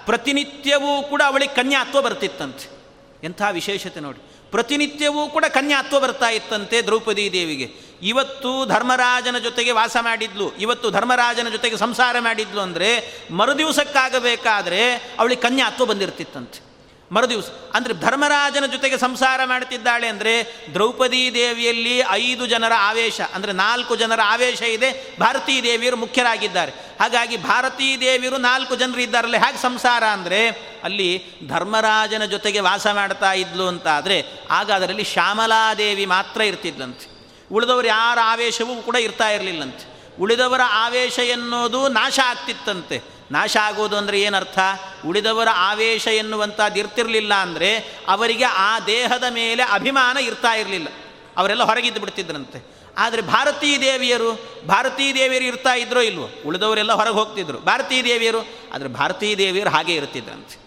ಪ್ರತಿನಿತ್ಯವೂ 0.06 1.02
ಕೂಡ 1.02 1.22
ಅವಳಿಗೆ 1.26 1.54
ಕನ್ಯಾತ್ವ 1.54 2.02
ಬರ್ತಿತ್ತಂತೆ. 2.02 2.70
ಎಂಥ 3.24 3.42
ವಿಶೇಷತೆ 3.50 4.00
ನೋಡಿ. 4.00 4.33
ಪ್ರತಿನಿತ್ಯವೂ 4.54 5.28
ಕೂಡ 5.28 5.44
ಕನ್ಯಾತ್ವ 5.48 6.00
ಬರ್ತಾ 6.00 6.28
ಇತ್ತಂತೆ 6.28 6.82
ದ್ರೌಪದಿ 6.82 7.32
ದೇವಿಗೆ. 7.32 7.66
ಇವತ್ತು 8.02 8.66
ಧರ್ಮರಾಜನ 8.66 9.38
ಜೊತೆಗೆ 9.38 9.72
ವಾಸ 9.72 9.96
ಮಾಡಿದ್ಲು. 10.00 10.46
ಇವತ್ತು 10.56 10.90
ಧರ್ಮರಾಜನ 10.90 11.48
ಜೊತೆಗೆ 11.48 11.76
ಸಂಸಾರ 11.76 12.16
ಮಾಡಿದ್ಲು 12.18 12.60
ಅಂದರೆ 12.60 12.90
ಮರುದಿವಸಕ್ಕಾಗಬೇಕಾದ್ರೆ 13.30 14.82
ಅವಳಿಗೆ 15.18 15.40
ಕನ್ಯಾತ್ವ 15.40 15.84
ಬಂದಿರ್ತಿತ್ತಂತೆ. 15.84 16.73
ಮರುದಿವಸ, 17.10 17.48
ಅಂದರೆ 17.76 17.94
ಧರ್ಮರಾಜನ 18.04 18.66
ಜೊತೆಗೆ 18.74 18.96
ಸಂಸಾರ 18.98 19.40
ಮಾಡ್ತಿದ್ದಾಳೆ 19.50 20.06
ಅಂದರೆ 20.12 20.32
ದ್ರೌಪದಿ 20.74 21.22
ದೇವಿಯಲ್ಲಿ 21.34 21.94
ಐದು 22.10 22.44
ಜನರ 22.52 22.74
ಆವೇಶ, 22.88 23.20
ಅಂದರೆ 23.34 23.52
ನಾಲ್ಕು 23.52 23.96
ಜನರ 23.96 24.20
ಆವೇಶ 24.34 24.62
ಇದೆ, 24.76 24.90
ಭಾರತೀ 25.20 25.54
ದೇವಿಯರು 25.68 25.98
ಮುಖ್ಯರಾಗಿದ್ದಾರೆ. 26.04 26.72
ಹಾಗಾಗಿ 27.00 27.36
ಭಾರತೀ 27.36 27.88
ದೇವಿಯರು 28.00 28.38
ನಾಲ್ಕು 28.48 28.76
ಜನರು 28.82 29.00
ಇದ್ದಾರಲ್ಲ, 29.06 29.38
ಹೇಗೆ 29.44 29.58
ಸಂಸಾರ 29.58 30.04
ಅಂದರೆ 30.16 30.40
ಅಲ್ಲಿ 30.84 31.10
ಧರ್ಮರಾಜನ 31.48 32.24
ಜೊತೆಗೆ 32.34 32.60
ವಾಸ 32.60 32.86
ಮಾಡ್ತಾ 33.00 33.32
ಇದ್ಲು 33.32 33.66
ಅಂತ 33.68 33.86
ಆದರೆ 33.98 34.18
ಆಗ 34.50 34.70
ಅದರಲ್ಲಿ 34.78 35.04
ಶ್ಯಾಮಲಾದೇವಿ 35.14 36.06
ಮಾತ್ರ 36.16 36.40
ಇರ್ತಿದ್ಲಂತೆ. 36.52 37.06
ಉಳಿದವರು 37.50 37.86
ಯಾರ 37.86 38.18
ಆವೇಶವೂ 38.34 38.74
ಕೂಡ 38.82 38.96
ಇರ್ತಾ 38.96 39.28
ಇರಲಿಲ್ಲಂತೆ. 39.30 39.84
ಉಳಿದವರ 40.22 40.62
ಆವೇಶ 40.84 41.18
ಎನ್ನುವುದು 41.34 41.80
ನಾಶ 41.98 42.18
ಆಗ್ತಿತ್ತಂತೆ. 42.30 42.96
ನಾಶ 43.34 43.56
ಆಗೋದು 43.62 43.96
ಅಂದರೆ 43.96 44.20
ಏನರ್ಥ? 44.20 44.58
ಉಳಿದವರ 45.06 45.48
ಆವೇಶ 45.52 46.06
ಎನ್ನುವಂಥದ್ದು 46.06 46.78
ಇರ್ತಿರಲಿಲ್ಲ 46.78 47.34
ಅಂದರೆ 47.34 47.70
ಅವರಿಗೆ 48.08 48.44
ಆ 48.44 48.80
ದೇಹದ 48.80 49.24
ಮೇಲೆ 49.30 49.62
ಅಭಿಮಾನ 49.62 50.16
ಇರ್ತಾ 50.16 50.54
ಇರಲಿಲ್ಲ. 50.54 50.88
ಅವರೆಲ್ಲ 51.36 51.62
ಹೊರಗಿದ್ದು 51.62 52.00
ಬಿಡ್ತಿದ್ರಂತೆ. 52.00 52.58
ಆದರೆ 52.98 53.22
ಭಾರತೀ 53.22 53.70
ದೇವಿಯರು 53.80 54.30
ಭಾರತೀ 54.68 55.14
ದೇವಿಯರು 55.14 55.44
ಇರ್ತಾ 55.44 55.74
ಇದ್ರೋ 55.74 56.00
ಇಲ್ವೋ? 56.00 56.26
ಉಳಿದವರೆಲ್ಲ 56.46 56.92
ಹೊರಗೆ 56.92 57.14
ಹೋಗ್ತಿದ್ರು. 57.14 57.58
ಭಾರತೀ 57.60 57.96
ದೇವಿಯರು, 58.02 58.40
ಆದರೆ 58.74 58.88
ಭಾರತೀ 58.88 59.36
ದೇವಿಯರು 59.36 59.70
ಹಾಗೆ 59.70 59.94
ಇರ್ತಿದ್ರಂತೆ. 59.94 60.63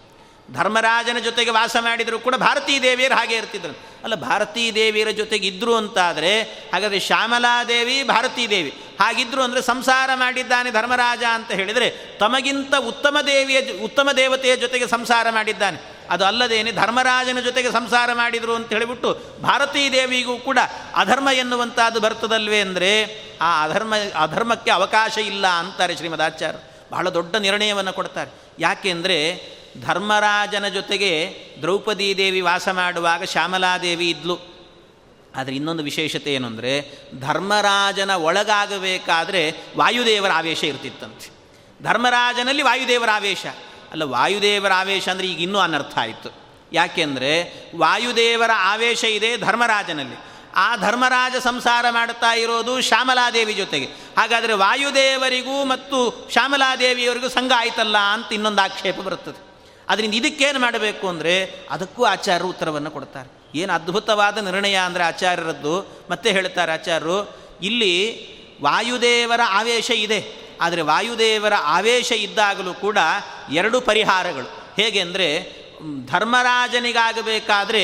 ಧರ್ಮರಾಜನ 0.52 1.18
ಜೊತೆಗೆ 1.18 1.50
ವಾಸ 1.50 1.76
ಮಾಡಿದರೂ 1.80 2.18
ಕೂಡ 2.18 2.34
ಭಾರತೀ 2.34 2.82
ದೇವಿಯರು 2.82 3.14
ಹಾಗೆ 3.14 3.36
ಇರ್ತಿದ್ರು. 3.36 3.88
ಅಲ್ಲ 4.04 4.14
ಭಾರತೀ 4.14 4.72
ದೇವಿಯರ 4.72 5.10
ಜೊತೆಗೆ 5.10 5.46
ಇದ್ದರು 5.46 5.76
ಅಂತಾದರೆ, 5.76 6.42
ಹಾಗಾದರೆ 6.42 7.00
ಶ್ಯಾಮಲಾದೇವಿ 7.00 8.02
ಭಾರತೀ 8.02 8.48
ದೇವಿ. 8.48 8.70
ಹಾಗಿದ್ರು 9.00 9.42
ಅಂದರೆ 9.42 9.62
ಸಂಸಾರ 9.62 10.10
ಮಾಡಿದ್ದಾನೆ 10.14 10.70
ಧರ್ಮರಾಜ 10.70 11.22
ಅಂತ 11.30 11.52
ಹೇಳಿದರೆ, 11.52 11.90
ತಮಗಿಂತ 11.90 12.74
ಉತ್ತಮ 12.74 13.16
ದೇವಿಯ 13.26 13.60
ಉತ್ತಮ 13.60 14.08
ದೇವತೆಯ 14.16 14.56
ಜೊತೆಗೆ 14.56 14.86
ಸಂಸಾರ 14.86 15.30
ಮಾಡಿದ್ದಾನೆ. 15.30 15.98
ಅದು 16.10 16.24
ಅಲ್ಲದೇನೆ 16.24 16.72
ಧರ್ಮರಾಜನ 16.72 17.40
ಜೊತೆಗೆ 17.40 17.72
ಸಂಸಾರ 17.72 18.12
ಮಾಡಿದರು 18.12 18.54
ಅಂತ 18.54 18.68
ಹೇಳಿಬಿಟ್ಟು 18.68 19.18
ಭಾರತೀ 19.42 19.92
ದೇವಿಗೂ 19.92 20.38
ಕೂಡ 20.38 20.58
ಅಧರ್ಮ 20.96 21.28
ಎನ್ನುವಂಥದ್ದು 21.28 22.00
ಬರ್ತದಲ್ವೇ 22.00 22.60
ಅಂದರೆ, 22.60 23.04
ಆ 23.40 23.64
ಅಧರ್ಮ, 23.64 23.94
ಅಧರ್ಮಕ್ಕೆ 24.22 24.70
ಅವಕಾಶ 24.70 25.18
ಇಲ್ಲ 25.18 25.46
ಅಂತಾರೆ 25.46 25.96
ಶ್ರೀಮದ್ 25.96 26.22
ಆಚಾರ್ಯ 26.22 26.58
ಬಹಳ 26.90 27.08
ದೊಡ್ಡ 27.08 27.36
ನಿರ್ಣಯವನ್ನು 27.36 27.92
ಕೊಡ್ತಾರೆ. 27.92 28.30
ಯಾಕೆಂದರೆ 28.58 29.18
ಧರ್ಮರಾಜನ 29.86 30.68
ಜೊತೆಗೆ 30.68 31.34
ದ್ರೌಪದಿ 31.60 32.16
ದೇವಿ 32.16 32.40
ವಾಸ 32.40 32.68
ಮಾಡುವಾಗ 32.68 33.24
ಶ್ಯಾಮಲಾದೇವಿ 33.24 34.10
ಇದ್ಲು. 34.10 34.38
ಆದರೆ 35.36 35.54
ಇನ್ನೊಂದು 35.54 35.82
ವಿಶೇಷತೆ 35.82 36.34
ಏನು 36.34 36.48
ಧರ್ಮರಾಜನ 37.20 38.10
ಒಳಗಾಗಬೇಕಾದ್ರೆ 38.10 39.50
ವಾಯುದೇವರ 39.76 40.30
ಆವೇಶ 40.34 40.64
ಇರ್ತಿತ್ತಂತೆ. 40.64 41.30
ಧರ್ಮರಾಜನಲ್ಲಿ 41.82 42.62
ವಾಯುದೇವರ 42.62 43.08
ಆವೇಶ. 43.14 43.46
ಅಲ್ಲ, 43.92 44.02
ವಾಯುದೇವರ 44.02 44.72
ಆವೇಶ 44.72 45.08
ಅಂದರೆ 45.08 45.26
ಈಗ 45.26 45.40
ಇನ್ನೂ 45.40 45.58
ಅನರ್ಥ 45.58 45.98
ಆಯಿತು. 45.98 46.34
ಯಾಕೆಂದರೆ 46.72 47.52
ವಾಯುದೇವರ 47.76 48.50
ಆವೇಶ 48.54 49.04
ಇದೆ 49.04 49.38
ಧರ್ಮರಾಜನಲ್ಲಿ. 49.38 50.16
ಆ 50.54 50.76
ಧರ್ಮರಾಜ 50.76 51.36
ಸಂಸಾರ 51.36 51.84
ಮಾಡುತ್ತಾ 51.90 52.34
ಇರೋದು 52.34 52.80
ಶ್ಯಾಮಲಾದೇವಿ 52.80 53.52
ಜೊತೆಗೆ. 53.52 53.86
ಹಾಗಾದರೆ 53.86 54.52
ವಾಯುದೇವರಿಗೂ 54.52 55.64
ಮತ್ತು 55.64 56.28
ಶ್ಯಾಮಲಾದೇವಿಯವರಿಗೂ 56.32 57.28
ಸಂಘ 57.28 57.52
ಆಯ್ತಲ್ಲ 57.56 57.98
ಅಂತ 57.98 58.32
ಇನ್ನೊಂದು 58.32 58.62
ಆಕ್ಷೇಪ 58.62 59.00
ಬರುತ್ತದೆ. 59.00 59.47
ಅದರಿಂದ 59.90 60.14
ಇದಕ್ಕೇನು 60.20 60.58
ಮಾಡಬೇಕು 60.64 61.04
ಅಂದರೆ 61.12 61.34
ಅದಕ್ಕೂ 61.74 62.02
ಆಚಾರ್ಯರು 62.14 62.48
ಉತ್ತರವನ್ನು 62.54 62.90
ಕೊಡ್ತಾರೆ. 62.96 63.28
ಏನು 63.60 63.72
ಅದ್ಭುತವಾದ 63.72 64.38
ನಿರ್ಣಯ 64.48 64.76
ಅಂದರೆ 64.88 65.04
ಆಚಾರ್ಯರದ್ದು, 65.04 65.74
ಮತ್ತೆ 66.10 66.28
ಹೇಳ್ತಾರೆ 66.36 66.72
ಆಚಾರ್ಯರು, 66.72 67.18
ಇಲ್ಲಿ 67.68 67.94
ವಾಯುದೇವರ 68.66 69.42
ಆವೇಶ 69.58 69.90
ಇದೆ, 70.06 70.20
ಆದರೆ 70.64 70.82
ವಾಯುದೇವರ 70.82 71.54
ಆವೇಶ 71.76 72.10
ಇದ್ದಾಗಲೂ 72.26 72.72
ಕೂಡ 72.84 72.98
ಎರಡು 73.60 73.80
ಪರಿಹಾರಗಳು. 73.88 74.48
ಹೇಗೆ 74.78 75.00
ಅಂದರೆ 75.06 75.28
ಧರ್ಮರಾಜನಿಗಾಗಬೇಕಾದ್ರೆ 76.12 77.82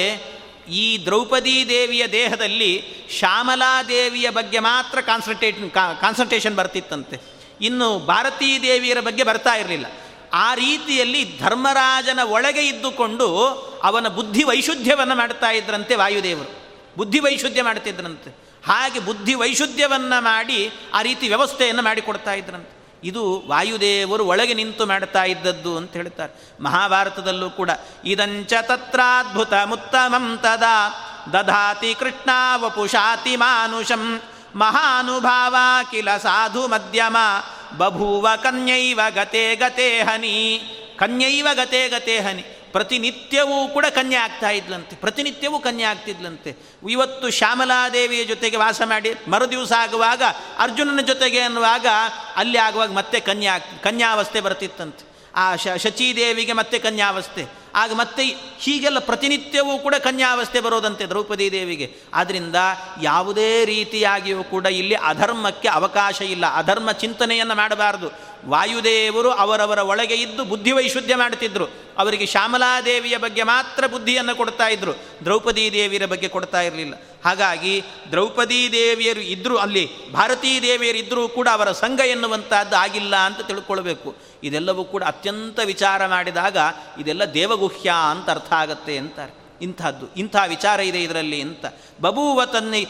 ಈ 0.82 0.84
ದ್ರೌಪದಿ 1.06 1.56
ದೇವಿಯ 1.68 2.04
ದೇಹದಲ್ಲಿ 2.12 2.72
ಶ್ಯಾಮಲಾದೇವಿಯ 3.18 4.28
ಬಗ್ಗೆ 4.38 4.60
ಮಾತ್ರ 4.68 4.98
ಕಾನ್ಸಂಟ್ರೇಟ್ 5.10 5.58
ಕಾನ್ಸಂಟ್ರೇಷನ್ 6.02 6.56
ಬರ್ತಿತ್ತಂತೆ. 6.60 7.16
ಇನ್ನು 7.60 7.88
ಭಾರತೀ 8.12 8.48
ದೇವಿಯರ 8.62 9.00
ಬಗ್ಗೆ 9.08 9.24
ಬರ್ತಾ 9.30 9.54
ಇರಲಿಲ್ಲ. 9.54 9.86
ಆ 10.34 10.54
ರೀತಿಯಲ್ಲಿ 10.54 11.38
ಧರ್ಮರಾಜನ 11.38 12.20
ಒಳಗೆ 12.24 12.66
ಇದ್ದುಕೊಂಡು 12.66 13.46
ಅವನ 13.84 14.08
ಬುದ್ಧಿ 14.08 14.44
ವೈಶುದ್ಧ್ಯವನ್ನು 14.44 15.14
ಮಾಡ್ತಾ 15.14 15.50
ಇದ್ರಂತೆ 15.50 15.94
ವಾಯುದೇವರು. 15.94 16.52
ಬುದ್ಧಿ 16.96 17.18
ವೈಶುದ್ಧ್ಯ 17.18 17.62
ಮಾಡ್ತಿದ್ರಂತೆ. 17.62 18.30
ಹಾಗೆ 18.66 18.98
ಬುದ್ಧಿ 18.98 19.34
ವೈಶುದ್ಧ್ಯವನ್ನು 19.34 20.22
ಮಾಡಿ 20.22 20.70
ಆ 20.94 21.02
ರೀತಿ 21.02 21.28
ವ್ಯವಸ್ಥೆಯನ್ನು 21.28 21.82
ಮಾಡಿಕೊಡ್ತಾ 21.82 22.32
ಇದ್ರಂತೆ. 22.32 23.00
ಇದು 23.04 23.42
ವಾಯುದೇವರು 23.46 24.24
ಒಳಗೆ 24.26 24.54
ನಿಂತು 24.54 24.86
ಮಾಡ್ತಾ 24.86 25.24
ಇದ್ದದ್ದು 25.24 25.76
ಅಂತ 25.76 25.92
ಹೇಳ್ತಾರೆ. 25.92 26.62
ಮಹಾಭಾರತದಲ್ಲೂ 26.62 27.50
ಕೂಡ 27.50 27.70
ಇದಂಚ 28.04 28.52
ತತ್ರಾದ್ಭುತ 28.62 29.52
ಮುತ್ತಮಂ 29.64 30.38
ತದಾ 30.42 30.88
ದಧಾತಿ 31.32 31.94
ಕೃಷ್ಣ 31.94 32.30
ವಪುಷಾತಿ 32.56 33.36
ಮಾನುಷಂ 33.36 34.22
ಮಹಾನುಭಾವ 34.54 35.56
ಕಿಲ 35.90 36.16
ಸಾಧು 36.16 36.68
ಮಧ್ಯಮ, 36.68 37.16
ಬಭೂವ 37.76 38.28
ಕನ್ಯೈವ 38.42 39.00
ಗತೆ 39.10 39.56
ಗತೆ 39.56 40.02
ಹನಿ. 40.02 40.62
ಕನ್ಯೈವ 40.98 41.48
ಗತೆ 41.54 41.88
ಗತೆ 41.88 42.18
ಹನಿ. 42.20 42.42
ಪ್ರತಿನಿತ್ಯವೂ 42.72 43.68
ಕೂಡ 43.68 43.86
ಕನ್ಯೆ 43.86 44.18
ಆಗ್ತಾ 44.18 44.50
ಇದ್ಲಂತೆ, 44.50 44.96
ಪ್ರತಿನಿತ್ಯವೂ 44.96 45.58
ಕನ್ಯೆ 45.58 45.86
ಆಗ್ತಿದ್ಲಂತೆ. 45.86 46.56
ಇವತ್ತು 46.90 47.30
ಶ್ಯಾಮಲಾದೇವಿಯ 47.30 48.24
ಜೊತೆಗೆ 48.24 48.56
ವಾಸ 48.56 48.82
ಮಾಡಿ, 48.84 49.14
ಮರುದಿವಸ 49.28 49.72
ಆಗುವಾಗ 49.72 50.22
ಅರ್ಜುನನ 50.58 51.00
ಜೊತೆಗೆ 51.00 51.40
ಅನ್ನುವಾಗ 51.40 51.86
ಅಲ್ಲಿ 52.36 52.58
ಆಗುವಾಗ 52.58 52.92
ಮತ್ತೆ 52.92 53.20
ಕನ್ಯಾ, 53.20 53.58
ಕನ್ಯಾವಸ್ಥೆ 53.58 54.40
ಬರ್ತಿತ್ತಂತೆ. 54.40 55.04
ಆ 55.34 55.56
ಶಚೀದೇವಿಗೆ 55.56 56.52
ಮತ್ತೆ 56.52 56.78
ಕನ್ಯಾವಸ್ಥೆ. 56.78 57.63
ಆಗ 57.74 57.92
ಮತ್ತೆ 57.92 58.36
ಹೀಗೆಲ್ಲ 58.58 58.98
ಪ್ರತಿನಿತ್ಯವೂ 58.98 59.78
ಕೂಡ 59.78 59.94
ಕನ್ಯಾವಸ್ಥೆ 59.94 60.60
ಬರೋದಂತೆ 60.60 61.06
ದ್ರೌಪದಿ 61.06 61.52
ದೇವಿಗೆ. 61.52 61.96
ಆದ್ದರಿಂದ 62.14 62.56
ಯಾವುದೇ 63.02 63.64
ರೀತಿಯಾಗಿಯೂ 63.64 64.44
ಕೂಡ 64.44 64.66
ಇಲ್ಲಿ 64.66 64.94
ಅಧರ್ಮಕ್ಕೆ 64.94 65.68
ಅವಕಾಶ 65.68 66.22
ಇಲ್ಲ. 66.22 66.46
ಅಧರ್ಮ 66.54 66.92
ಚಿಂತನೆಯನ್ನು 66.92 67.54
ಮಾಡಬಾರದು. 67.54 68.34
ವಾಯುದೇವರು 68.48 69.30
ಅವರವರ 69.30 69.78
ಒಳಗೆ 69.78 70.14
ಇದ್ದು 70.14 70.44
ಬುದ್ಧಿ 70.44 70.72
ವೈಶುದ್ಧ್ಯ 70.72 71.16
ಮಾಡ್ತಿದ್ರು. 71.16 71.66
ಅವರಿಗೆ 71.98 72.26
ಶ್ಯಾಮಲಾದೇವಿಯ 72.26 73.18
ಬಗ್ಗೆ 73.18 73.42
ಮಾತ್ರ 73.42 73.86
ಬುದ್ಧಿಯನ್ನು 73.86 74.36
ಕೊಡ್ತಾ 74.36 74.68
ಇದ್ದರು 74.68 74.92
ದ್ರೌಪದಿ 75.24 75.72
ದೇವಿಯರ 75.72 76.06
ಬಗ್ಗೆ 76.06 76.28
ಕೊಡ್ತಾ 76.28 76.60
ಇರಲಿಲ್ಲ. 76.60 76.94
ಹಾಗಾಗಿ 77.24 77.82
ದ್ರೌಪದಿ 78.10 78.72
ದೇವಿಯರು 78.72 79.20
ಇದ್ದರೂ 79.20 79.56
ಅಲ್ಲಿ 79.56 80.12
ಭಾರತೀ 80.12 80.62
ದೇವಿಯರು 80.62 80.98
ಇದ್ದರೂ 80.98 81.28
ಕೂಡ 81.28 81.48
ಅವರ 81.52 81.72
ಸಂಘ 81.72 82.00
ಎನ್ನುವಂಥದ್ದು 82.00 82.76
ಆಗಿಲ್ಲ 82.76 83.16
ಅಂತ 83.16 83.40
ತಿಳ್ಕೊಳ್ಬೇಕು. 83.40 84.16
ಇದೆಲ್ಲವೂ 84.42 84.84
ಕೂಡ 84.84 85.04
ಅತ್ಯಂತ 85.04 85.60
ವಿಚಾರ 85.64 86.06
ಮಾಡಿದಾಗ 86.06 86.56
ಇದೆಲ್ಲ 86.98 87.24
ದೇವಗುಹ್ಯ 87.24 87.92
ಅಂತ 88.10 88.30
ಅರ್ಥ 88.30 88.52
ಆಗತ್ತೆ 88.52 88.98
ಅಂತಾರೆ. 88.98 89.44
ಇಂಥದ್ದು, 89.62 90.14
ಇಂಥ 90.14 90.36
ವಿಚಾರ 90.48 90.80
ಇದೆ 90.80 91.02
ಇದರಲ್ಲಿ 91.02 91.40
ಅಂತ. 91.40 91.66
ಬಬೂವ 92.00 92.44
ತನ್ನಿ 92.44 92.86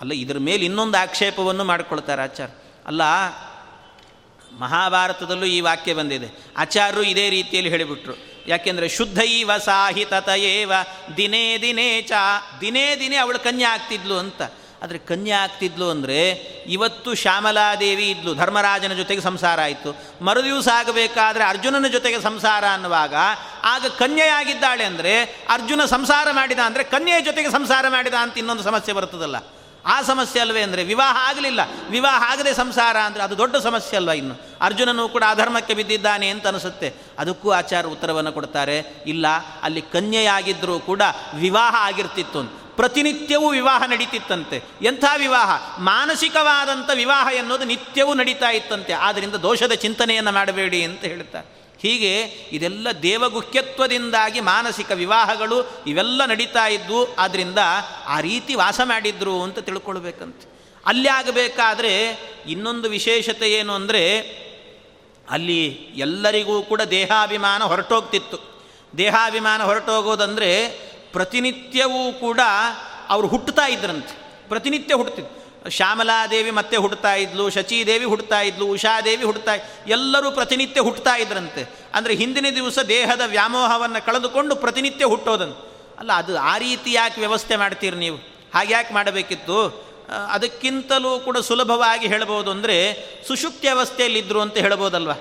ಅಲ್ಲ 0.00 0.12
ಇದರ 0.12 0.38
ಮೇಲೆ 0.38 0.64
ಇನ್ನೊಂದು 0.64 0.98
ಆಕ್ಷೇಪವನ್ನು 0.98 1.64
ಮಾಡಿಕೊಳ್ತಾರೆ 1.64 2.22
ಆಚಾರ್ಯ. 2.22 2.54
ಅಲ್ಲ, 2.86 3.02
ಮಹಾಭಾರತದಲ್ಲೂ 4.58 5.44
ಈ 5.44 5.60
ವಾಕ್ಯ 5.60 5.94
ಬಂದಿದೆ. 5.94 6.28
ಆಚಾರ್ಯರು 6.56 7.02
ಇದೇ 7.02 7.30
ರೀತಿಯಲ್ಲಿ 7.30 7.70
ಹೇಳಿಬಿಟ್ರು. 7.70 8.29
ಯಾಕೆಂದರೆ 8.50 8.88
ಶುದ್ಧೈವ 8.88 9.50
ಸಾಹಿತತಯೇವ, 9.58 10.72
ದಿನೇ 11.16 11.44
ದಿನೇ 11.62 11.90
ಚ, 12.02 12.12
ದಿನೇ 12.60 12.86
ದಿನೇ 13.00 13.16
ಅವಳು 13.16 13.38
ಕನ್ಯೆ 13.38 13.68
ಆಗ್ತಿದ್ಲು 13.74 14.16
ಅಂತ. 14.18 14.42
ಆದರೆ 14.82 14.98
ಕನ್ಯೆ 14.98 15.32
ಆಗ್ತಿದ್ಲು 15.32 15.86
ಅಂದರೆ 15.90 16.18
ಇವತ್ತು 16.66 17.10
ಶ್ಯಾಮಲಾದೇವಿ 17.14 18.06
ಇದ್ಲು, 18.10 18.30
ಧರ್ಮರಾಜನ 18.34 18.92
ಜೊತೆಗೆ 18.92 19.20
ಸಂಸಾರ 19.20 19.58
ಆಯಿತು. 19.60 19.90
ಮರುದಿವಸ 20.24 20.68
ಆಗಬೇಕಾದ್ರೆ 20.74 21.44
ಅರ್ಜುನನ 21.44 21.88
ಜೊತೆಗೆ 21.88 22.18
ಸಂಸಾರ 22.20 22.64
ಅನ್ನುವಾಗ 22.72 23.14
ಆಗ 23.64 23.92
ಕನ್ಯೆಯಾಗಿದ್ದಾಳೆ 23.98 24.84
ಅಂದರೆ 24.84 25.14
ಅರ್ಜುನ 25.48 25.84
ಸಂಸಾರ 25.84 26.28
ಮಾಡಿದ 26.32 26.58
ಅಂದರೆ 26.64 26.84
ಕನ್ಯೆಯ 26.94 27.20
ಜೊತೆಗೆ 27.20 27.50
ಸಂಸಾರ 27.50 27.84
ಮಾಡಿದ 27.88 28.14
ಅಂತ 28.24 28.38
ಇನ್ನೊಂದು 28.38 28.62
ಸಮಸ್ಯೆ 28.62 28.94
ಬರ್ತದಲ್ಲ 28.94 29.38
ಆ 29.86 30.02
ಸಮಸ್ಯೆ 30.02 30.40
ಅಲ್ವೇ 30.40 30.62
ಅಂದರೆ 30.62 30.84
ವಿವಾಹ 30.84 31.16
ಆಗಲಿಲ್ಲ. 31.28 31.60
ವಿವಾಹ 31.90 32.32
ಆಗದೆ 32.32 32.54
ಸಂಸಾರ 32.54 32.96
ಅಂದರೆ 32.96 33.22
ಅದು 33.22 33.38
ದೊಡ್ಡ 33.38 33.56
ಸಮಸ್ಯೆ 33.56 33.96
ಅಲ್ವ 33.96 34.10
ಇನ್ನು? 34.10 34.40
ಅರ್ಜುನನು 34.60 35.08
ಕೂಡ 35.08 35.24
ಅಧರ್ಮಕ್ಕೆ 35.28 35.74
ಬಿದ್ದಿದ್ದಾನೆ 35.74 36.28
ಅಂತ 36.28 36.46
ಅನಿಸುತ್ತೆ. 36.46 36.94
ಅದಕ್ಕೂ 37.18 37.50
ಆಚಾರ 37.50 37.86
ಉತ್ತರವನ್ನು 37.86 38.32
ಕೊಡ್ತಾರೆ. 38.32 38.78
ಇಲ್ಲ, 39.06 39.26
ಅಲ್ಲಿ 39.62 39.80
ಕನ್ಯೆಯಾಗಿದ್ದರೂ 39.80 40.78
ಕೂಡ 40.78 41.02
ವಿವಾಹ 41.34 41.74
ಆಗಿರ್ತಿತ್ತು. 41.78 42.60
ಪ್ರತಿನಿತ್ಯವೂ 42.76 43.50
ವಿವಾಹ 43.50 43.82
ನಡೀತಿತ್ತಂತೆ. 43.86 44.62
ಎಂಥ 44.82 45.04
ವಿವಾಹ? 45.16 45.80
ಮಾನಸಿಕವಾದಂಥ 45.80 46.90
ವಿವಾಹ 46.94 47.34
ಎನ್ನುವುದು 47.34 47.64
ನಿತ್ಯವೂ 47.64 48.14
ನಡೀತಾ 48.14 48.50
ಇತ್ತಂತೆ. 48.50 48.92
ಆದ್ದರಿಂದ 48.92 49.34
ದೋಷದ 49.34 49.72
ಚಿಂತನೆಯನ್ನು 49.72 50.32
ಮಾಡಬೇಡಿ 50.32 50.84
ಅಂತ 50.84 51.00
ಹೇಳ್ತಾರೆ. 51.00 51.59
ಹೀಗೆ 51.82 52.12
ಇದೆಲ್ಲ 52.52 52.88
ದೇವಗುಖ್ಯತ್ವದಿಂದಾಗಿ 53.02 54.40
ಮಾನಸಿಕ 54.40 54.90
ವಿವಾಹಗಳು 54.90 55.84
ಇವೆಲ್ಲ 55.86 56.26
ನಡೀತಾ 56.26 56.66
ಇದ್ವು 56.66 57.14
ಆದ್ದರಿಂದ 57.14 57.58
ಆ 58.06 58.20
ರೀತಿ 58.20 58.54
ವಾಸ 58.54 58.80
ಮಾಡಿದ್ರು 58.84 59.42
ಅಂತ 59.42 59.58
ತಿಳ್ಕೊಳ್ಬೇಕಂತೆ. 59.58 60.50
ಅಲ್ಲಿ 60.86 61.08
ಆಗಬೇಕಾದ್ರೆ 61.08 61.92
ಇನ್ನೊಂದು 62.48 62.88
ವಿಶೇಷತೆ 62.88 63.52
ಏನು 63.52 63.72
ಅಂದರೆ, 63.72 64.02
ಅಲ್ಲಿ 65.30 65.64
ಎಲ್ಲರಿಗೂ 65.96 66.62
ಕೂಡ 66.62 66.82
ದೇಹಾಭಿಮಾನ 66.82 67.62
ಹೊರಟೋಗ್ತಿತ್ತು. 67.62 68.38
ದೇಹಾಭಿಮಾನ 68.98 69.62
ಹೊರಟೋಗೋದಂದರೆ 69.62 70.68
ಪ್ರತಿನಿತ್ಯವೂ 71.12 72.12
ಕೂಡ 72.12 72.40
ಅವರು 73.08 73.26
ಹುಟ್ಟುತ್ತಾ 73.26 73.66
ಇದ್ರಂತೆ. 73.66 74.14
ಪ್ರತಿನಿತ್ಯ 74.48 74.94
ಹುಟ್ಟುತ್ತಿದ್ದು 74.94 75.39
ಶ್ಯಾಮಲಾದೇವಿ 75.68 76.50
ಮತ್ತೆ 76.50 76.76
ಹುಡ್ತಾ 76.76 77.14
ಇದ್ಲು, 77.14 77.50
ಶಚೀದೇವಿ 77.50 78.04
ಹುಡ್ತಾ 78.04 78.40
ಇದ್ಲು, 78.40 78.66
ಉಷಾದೇವಿ 78.66 79.24
ಹುಡ್ತಾ 79.24 79.52
ಎಲ್ಲರೂ 79.86 80.30
ಪ್ರತಿನಿತ್ಯ 80.30 80.80
ಹುಟ್ಟುತ್ತಾ 80.80 81.14
ಇದ್ರಂತೆ. 81.16 81.62
ಅಂದರೆ 81.94 82.14
ಹಿಂದಿನ 82.14 82.46
ದಿವಸ 82.54 82.78
ದೇಹದ 82.78 83.20
ವ್ಯಾಮೋಹವನ್ನು 83.26 84.06
ಕಳೆದುಕೊಂಡು 84.06 84.56
ಪ್ರತಿನಿತ್ಯ 84.56 85.04
ಹುಟ್ಟೋದಂತೆ 85.04 85.68
ಅಲ್ಲ, 85.98 86.12
ಅದು 86.12 86.38
ಆ 86.38 86.58
ರೀತಿ 86.58 86.92
ಯಾಕೆ 86.92 87.20
ವ್ಯವಸ್ಥೆ 87.20 87.56
ಮಾಡ್ತೀರಿ 87.56 87.96
ನೀವು? 87.96 88.16
ಹಾಗೆ 88.54 88.72
ಯಾಕೆ 88.72 88.94
ಮಾಡಬೇಕಿತ್ತು? 88.94 89.58
ಅದಕ್ಕಿಂತಲೂ 90.34 91.18
ಕೂಡ 91.18 91.38
ಸುಲಭವಾಗಿ 91.38 92.06
ಹೇಳ್ಬೋದು 92.08 92.50
ಅಂದರೆ 92.50 92.76
ಸುಷುಪ್ತಿ 93.28 93.68
ಅವಸ್ಥೆಯಲ್ಲಿದ್ದರು 93.68 94.40
ಅಂತ 94.40 94.56
ಹೇಳ್ಬೋದಲ್ವ? 94.56 95.12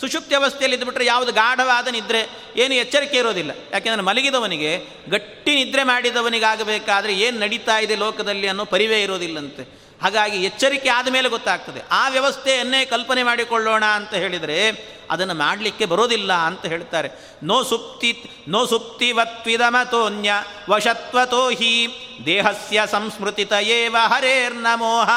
ಸುಷುಪ್ತಿ 0.00 0.34
ಅವಸ್ಥೆಯಲ್ಲಿ 0.34 0.76
ಇದ್ಬಿಟ್ರೆ 0.76 1.04
ಯಾವುದು 1.04 1.32
ಗಾಢವಾದ 1.32 1.88
ನಿದ್ರೆ, 1.88 2.20
ಏನು 2.56 2.74
ಎಚ್ಚರಿಕೆ 2.74 3.16
ಇರೋದಿಲ್ಲ. 3.16 3.52
ಯಾಕೆಂದರೆ 3.72 4.02
ಮಲಗಿದವನಿಗೆ, 4.02 4.70
ಗಟ್ಟಿ 5.10 5.54
ನಿದ್ರೆ 5.54 5.82
ಮಾಡಿದವನಿಗಾಗಬೇಕಾದ್ರೆ 5.82 7.14
ಏನು 7.14 7.38
ನಡೀತಾ 7.38 7.78
ಇದೆ 7.78 7.96
ಲೋಕದಲ್ಲಿ 7.96 8.48
ಅನ್ನೋ 8.48 8.64
ಪರಿವೇ 8.64 9.02
ಇರೋದಿಲ್ಲಂತೆ. 9.02 9.77
ಹಾಗಾಗಿ 10.02 10.44
ಎಚ್ಚರಿಕೆ 10.44 10.88
ಆದ 10.88 11.08
ಮೇಲೆ 11.08 11.28
ಗೊತ್ತಾಗ್ತದೆ. 11.28 11.80
ಆ 11.90 12.08
ವ್ಯವಸ್ಥೆಯನ್ನೇ 12.08 12.84
ಕಲ್ಪನೆ 12.84 13.22
ಮಾಡಿಕೊಳ್ಳೋಣ 13.22 13.84
ಅಂತ 13.84 14.14
ಹೇಳಿದರೆ 14.14 14.70
ಅದನ್ನು 15.10 15.34
ಮಾಡಲಿಕ್ಕೆ 15.34 15.86
ಬರೋದಿಲ್ಲ 15.86 16.32
ಅಂತ 16.32 16.66
ಹೇಳ್ತಾರೆ. 16.66 17.10
ನೋ 17.42 17.62
ಸುಪ್ತಿ, 17.62 18.30
ನೋ 18.48 18.66
ಸುಪ್ತಿವತ್ವಿದಮತೋನ್ಯ 18.66 20.32
ವಶತ್ವತೋ 20.70 21.50
ಹಿ 21.50 21.88
ದೇಹಸ್ಯ 22.26 22.82
ಸಂಸ್ಮೃತಿತ 22.90 23.52
ಏವ 23.52 23.96
ಹರೇರ್ನ 24.00 24.66
ಮೋಹ 24.74 25.10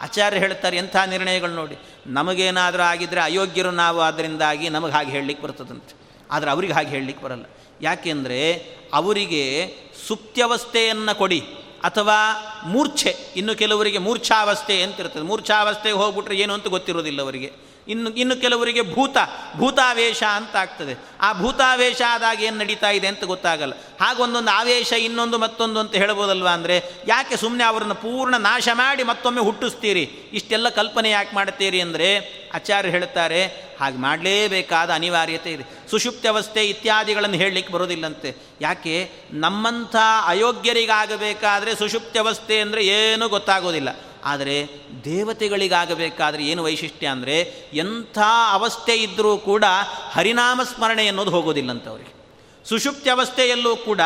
ಆಚಾರ್ಯ 0.00 0.38
ಹೇಳ್ತಾರೆ 0.38 0.76
ಎಂಥ 0.76 0.96
ನಿರ್ಣಯಗಳು 0.96 1.50
ನೋಡಿ. 1.50 1.76
ನಮಗೇನಾದರೂ 2.06 2.82
ಆಗಿದ್ದರೆ 2.82 3.20
ಅಯೋಗ್ಯರು 3.20 3.70
ನಾವು 3.70 4.00
ಅದರಿಂದಾಗಿ 4.00 4.68
ನಮಗೆ 4.68 4.92
ಹಾಗೆ 4.92 5.10
ಹೇಳಲಿಕ್ಕೆ 5.10 5.46
ಬರ್ತದಂತೆ. 5.46 6.00
ಆದರೆ 6.30 6.50
ಅವ್ರಿಗೆ 6.50 6.72
ಹಾಗೆ 6.72 6.88
ಹೇಳಲಿಕ್ಕೆ 6.88 7.24
ಬರಲ್ಲ. 7.24 7.44
ಯಾಕೆಂದರೆ 7.80 8.52
ಅವರಿಗೆ 8.92 9.74
ಸುಪ್ತ್ಯವಸ್ಥೆಯನ್ನು 10.08 11.18
ಕೊಡಿ. 11.18 11.42
ಅಥವಾ 11.84 12.16
ಮೂರ್ಛೆ 12.64 13.16
ಇನ್ನು 13.36 13.54
ಕೆಲವರಿಗೆ 13.54 13.98
ಮೂರ್ಛಾವಸ್ಥೆ 13.98 14.82
ಅಂತಿರ್ತದೆ 14.82 15.22
ಮೂರ್ಛಾವಸ್ಥೆಗೆ 15.22 15.96
ಹೋಗ್ಬಿಟ್ರೆ 15.96 16.36
ಏನು 16.36 16.54
ಅಂತ 16.54 16.66
ಗೊತ್ತಿರೋದಿಲ್ಲ 16.66 17.22
ಅವರಿಗೆ. 17.22 17.52
ಇನ್ನು 17.88 18.10
ಇನ್ನು 18.10 18.40
ಕೆಲವರಿಗೆ 18.40 18.82
ಭೂತ, 18.94 19.16
ಭೂತಾವೇಶ 19.56 20.22
ಅಂತ 20.22 20.56
ಆಗ್ತದೆ. 20.56 20.94
ಆ 21.20 21.32
ಭೂತಾವೇಶ 21.32 22.02
ಆದಾಗ 22.08 22.42
ಏನು 22.42 22.56
ನಡೀತಾ 22.56 22.90
ಇದೆ 22.90 23.06
ಅಂತ 23.06 23.24
ಗೊತ್ತಾಗಲ್ಲ. 23.24 23.72
ಹಾಗೊಂದೊಂದು 24.00 24.50
ಆವೇಶ, 24.50 24.92
ಇನ್ನೊಂದು 24.92 25.38
ಮತ್ತೊಂದು 25.38 25.80
ಅಂತ 25.80 25.94
ಹೇಳ್ಬೋದಲ್ವಾ 25.94 26.50
ಅಂದರೆ, 26.50 27.04
ಯಾಕೆ 27.06 27.36
ಸುಮ್ಮನೆ 27.36 27.64
ಅವರನ್ನು 27.64 27.94
ಪೂರ್ಣ 27.94 28.34
ನಾಶ 28.36 28.68
ಮಾಡಿ 28.72 29.02
ಮತ್ತೊಮ್ಮೆ 29.02 29.42
ಹುಟ್ಟಿಸ್ತೀರಿ? 29.42 30.02
ಇಷ್ಟೆಲ್ಲ 30.32 30.68
ಕಲ್ಪನೆ 30.68 31.10
ಯಾಕೆ 31.10 31.36
ಮಾಡ್ತೀರಿ 31.36 31.80
ಅಂದರೆ, 31.80 32.18
ಆಚಾರ್ಯರು 32.54 32.90
ಹೇಳ್ತಾರೆ, 32.90 33.70
ಹಾಗೆ 33.80 33.98
ಮಾಡಲೇಬೇಕಾದ 33.98 34.90
ಅನಿವಾರ್ಯತೆ 34.90 35.50
ಇದೆ. 35.50 35.64
ಸುಷುಪ್ತ್ಯವಸ್ಥೆ 35.90 36.66
ಇತ್ಯಾದಿಗಳನ್ನು 36.66 37.36
ಹೇಳಲಿಕ್ಕೆ 37.36 37.72
ಬರೋದಿಲ್ಲಂತೆ 37.72 38.36
ಯಾಕೆ? 38.60 39.10
ನಮ್ಮಂಥ 39.32 39.96
ಅಯೋಗ್ಯರಿಗಾಗಬೇಕಾದ್ರೆ 40.26 41.74
ಸುಷುಪ್ತ್ಯವಸ್ಥೆ 41.74 42.60
ಅಂದರೆ 42.60 42.84
ಏನೂ 42.84 43.28
ಗೊತ್ತಾಗೋದಿಲ್ಲ. 43.28 44.09
ಆದರೆ 44.24 44.68
ದೇವತೆಗಳಿಗಾಗಬೇಕಾದ್ರೆ 45.04 46.46
ಏನು 46.46 46.62
ವೈಶಿಷ್ಟ್ಯ 46.62 47.06
ಅಂದರೆ 47.06 47.40
ಎಂಥ 47.72 48.18
ಅವಸ್ಥೆ 48.50 48.94
ಇದ್ದರೂ 48.94 49.36
ಕೂಡ 49.36 49.64
ಹರಿನಾಮ 50.12 50.62
ಸ್ಮರಣೆ 50.62 51.06
ಅನ್ನೋದು 51.06 51.30
ಹೋಗೋದಿಲ್ಲಂಥವ್ರಿಗೆ 51.30 52.20
ಸುಷುಪ್ತಿ 52.68 53.10
ಅವಸ್ಥೆಯಲ್ಲೂ 53.10 53.76
ಕೂಡ 53.76 54.00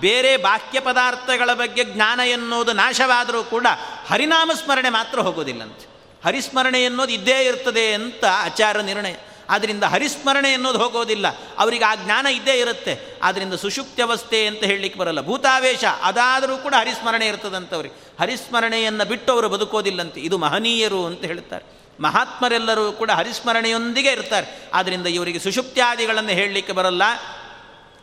ಬೇರೆ 0.00 0.36
ಬಾಹ್ಯ 0.36 0.80
ಪದಾರ್ಥಗಳ 0.80 1.52
ಬಗ್ಗೆ 1.52 1.84
ಜ್ಞಾನ 1.84 2.20
ಎನ್ನುವುದು 2.20 2.72
ನಾಶವಾದರೂ 2.72 3.44
ಕೂಡ 3.44 3.66
ಹರಿನಾಮ 4.06 4.50
ಸ್ಮರಣೆ 4.64 4.90
ಮಾತ್ರ 4.90 5.20
ಹೋಗೋದಿಲ್ಲಂತೆ. 5.20 5.90
ಹರಿಸ್ಮರಣೆ 6.24 6.84
ಎನ್ನುವುದು 6.84 7.12
ಇದ್ದೇ 7.12 7.44
ಇರ್ತದೆ 7.44 7.94
ಅಂತ 7.94 8.24
ಆಚಾರ 8.24 8.80
ನಿರ್ಣಯ. 8.80 9.14
ಆದ್ದರಿಂದ 9.50 9.82
ಹರಿಸ್ಮರಣೆ 9.82 10.52
ಅನ್ನೋದು 10.52 10.78
ಹೋಗೋದಿಲ್ಲ. 10.78 11.26
ಅವರಿಗೆ 11.58 11.84
ಆ 11.84 11.94
ಜ್ಞಾನ 11.94 12.26
ಇದ್ದೇ 12.26 12.52
ಇರುತ್ತೆ. 12.52 13.18
ಆದ್ದರಿಂದ 13.22 13.54
ಸುಷುಪ್ತ್ಯವಸ್ಥೆ 13.54 14.46
ಅಂತ 14.46 14.64
ಹೇಳಲಿಕ್ಕೆ 14.64 15.00
ಬರಲ್ಲ. 15.00 15.20
ಭೂತಾವೇಶ, 15.20 15.84
ಅದಾದರೂ 16.02 16.56
ಕೂಡ 16.56 16.74
ಹರಿಸ್ಮರಣೆ 16.78 17.26
ಇರ್ತದಂಥವ್ರಿಗೆ 17.26 17.94
ಹರಿಸ್ಮರಣೆಯನ್ನು 18.20 19.08
ಬಿಟ್ಟು 19.08 19.32
ಅವರು 19.32 19.48
ಬದುಕೋದಿಲ್ಲಂತೆ. 19.48 20.20
ಇದು 20.20 20.38
ಮಹನೀಯರು 20.38 21.06
ಅಂತ 21.06 21.24
ಹೇಳ್ತಾರೆ. 21.24 21.80
ಮಹಾತ್ಮರೆಲ್ಲರೂ 22.00 22.92
ಕೂಡ 22.92 23.10
ಹರಿಸ್ಮರಣೆಯೊಂದಿಗೆ 23.10 24.08
ಇರ್ತಾರೆ. 24.08 24.70
ಆದ್ದರಿಂದ 24.74 25.06
ಇವರಿಗೆ 25.06 25.38
ಸುಷುಪ್ತ್ಯಾದಿಗಳನ್ನು 25.38 26.30
ಹೇಳಲಿಕ್ಕೆ 26.30 26.72
ಬರಲ್ಲ. 26.72 27.02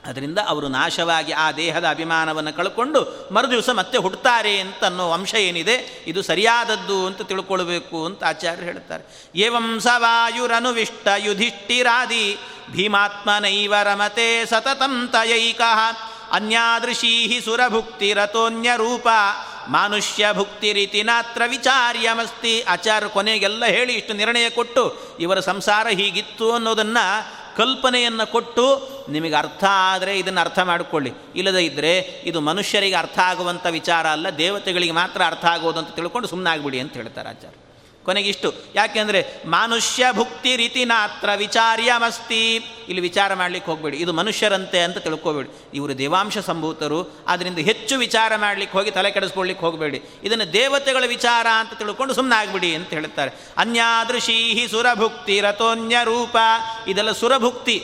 ಅದರಿಂದ 0.07 0.39
ಅವರು 0.47 0.67
ನಾಶವಾಗಿ 0.67 1.31
ಆ 1.31 1.51
ದೇಹದ 1.51 1.87
ಅಭಿಮಾನವನ್ನು 1.89 2.53
ಕಳ್ಕೊಂಡು 2.53 3.29
ಮರುದಿವಸ 3.31 3.69
ಮತ್ತೆ 3.69 3.97
ಹುಡ್ತಾರೆ 3.97 4.59
ಅಂತ 4.59 4.83
ಅನ್ನೋ 4.83 5.11
ಅಂಶ 5.11 5.33
ಏನಿದೆ? 5.33 6.03
ಇದು 6.07 6.21
ಸರಿಯಾದದ್ದು 6.21 7.05
ಅಂತ 7.05 7.21
ತಿಳ್ಕೊಳ್ಬೇಕು 7.21 8.05
ಅಂತ 8.05 8.23
ಆಚಾರ್ಯರು 8.23 8.65
ಹೇಳ್ತಾರೆ. 8.65 9.31
ಏವಂ 9.35 9.79
ಸವಾಯುರನುವಿಷ್ಟ 9.79 11.07
ಯುಧಿಷ್ಠಿರಾದಿ 11.17 12.37
ಭೀಮಾತ್ಮನೈವ 12.71 13.73
ರಮತೆ 13.83 14.45
ಸತತಂ 14.45 15.09
ತಯೈಕ 15.11 15.61
ಅನ್ಯಾದೃಶೀ 16.31 17.41
ಸುರಭುಕ್ತಿ 17.41 18.13
ರಥೋನ್ಯ 18.13 18.71
ರೂಪ 18.75 19.07
ಮಾನುಷ್ಯ 19.67 20.29
ಭುಕ್ತಿ 20.33 20.73
ರೀತಿ 20.73 21.03
ನಾತ್ರ 21.03 21.41
ವಿಚಾರ್ಯಮಸ್ತಿ 21.47 22.61
ಆಚಾರ್ಯ 22.61 23.07
ಕೊನೆಗೆಲ್ಲ 23.07 23.65
ಹೇಳಿ 23.65 23.93
ಇಷ್ಟು 23.93 24.13
ನಿರ್ಣಯ 24.13 24.49
ಕೊಟ್ಟು 24.49 24.83
ಇವರ 25.19 25.39
ಸಂಸಾರ 25.39 25.87
ಹೀಗಿತ್ತು 25.87 26.51
ಅನ್ನೋದನ್ನು 26.51 27.37
ಕಲ್ಪನೆಯನ್ನು 27.57 28.31
ಕೊಟ್ಟು 28.31 28.65
ನಿಮಗೆ 29.09 29.35
ಅರ್ಥ 29.35 29.63
ಆದರೆ 29.69 30.19
ಇದನ್ನು 30.19 30.41
ಅರ್ಥ 30.41 30.59
ಮಾಡಿಕೊಳ್ಳಿ. 30.59 31.11
ಇಲ್ಲದೇ 31.35 31.63
ಇದ್ದರೆ 31.65 32.23
ಇದು 32.23 32.41
ಮನುಷ್ಯರಿಗೆ 32.41 32.95
ಅರ್ಥ 32.95 33.19
ಆಗುವಂಥ 33.19 33.65
ವಿಚಾರ 33.65 34.07
ಅಲ್ಲ, 34.07 34.29
ದೇವತೆಗಳಿಗೆ 34.29 34.91
ಮಾತ್ರ 34.91 35.21
ಅರ್ಥ 35.25 35.45
ಆಗೋದು 35.45 35.79
ಅಂತ 35.79 35.89
ತಿಳ್ಕೊಂಡು 35.89 36.27
ಸುಮ್ಮನಾಗ್ಬಿಡಿ 36.27 36.79
ಅಂತ 36.79 36.93
ಹೇಳ್ತಾರೆ 36.93 37.29
ಆಚಾರ್ಯ. 37.29 37.66
ಕೊನೆಗಿಷ್ಟು. 38.07 38.53
ಯಾಕೆಂದರೆ 38.75 39.21
ಮನುಷ್ಯ 39.45 40.05
ಭುಕ್ತಿ 40.11 40.55
ರೀತಿ 40.55 40.85
ನಾತ್ರ 40.85 41.29
ವಿಚಾರ್ಯಮಸ್ತಿ. 41.37 42.55
ಇಲ್ಲಿ 42.87 43.01
ವಿಚಾರ 43.01 43.33
ಮಾಡಲಿಕ್ಕೆ 43.33 43.71
ಹೋಗಬೇಡಿ. 43.71 43.97
ಇದು 43.97 44.13
ಮನುಷ್ಯರಂತೆ 44.13 44.79
ಅಂತ 44.79 44.97
ತಿಳ್ಕೊಬೇಡಿ. 44.97 45.49
ಇವರು 45.73 45.97
ದೇವಾಂಶ 45.97 46.37
ಸಂಭೂತರು. 46.37 46.99
ಅದರಿಂದ 47.27 47.59
ಹೆಚ್ಚು 47.59 47.97
ವಿಚಾರ 47.97 48.35
ಮಾಡಲಿಕ್ಕೆ 48.35 48.77
ಹೋಗಿ 48.77 48.91
ತಲೆ 48.91 49.11
ಕೆಡಿಸ್ಕೊಳ್ಳಿಕ್ಕೆ 49.11 49.65
ಹೋಗಬೇಡಿ. 49.65 50.01
ಇದನ್ನು 50.23 50.53
ದೇವತೆಗಳ 50.53 51.03
ವಿಚಾರ 51.07 51.47
ಅಂತ 51.59 51.73
ತಿಳ್ಕೊಂಡು 51.73 52.13
ಸುಮ್ಮನೆ 52.13 52.39
ಆಗ್ಬಿಡಿ 52.39 52.75
ಅಂತ 52.75 52.89
ಹೇಳ್ತಾರೆ 52.89 53.31
ಅನ್ಯಾದೃಶೀಹಿ 53.57 54.67
ಸುರಭುಕ್ತಿ 54.67 55.39
ರಥೋನ್ಯ 55.39 55.97
ರೂಪ 56.03 56.37
ಇದೆಲ್ಲ 56.87 57.11
ಸುರಭುಕ್ತಿ 57.11 57.77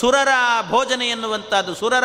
ಸುರರ 0.00 0.28
ಭೋಜನ 0.68 1.02
ಎನ್ನುವಂಥದ್ದು. 1.02 1.74
ಸುರರ 1.74 2.04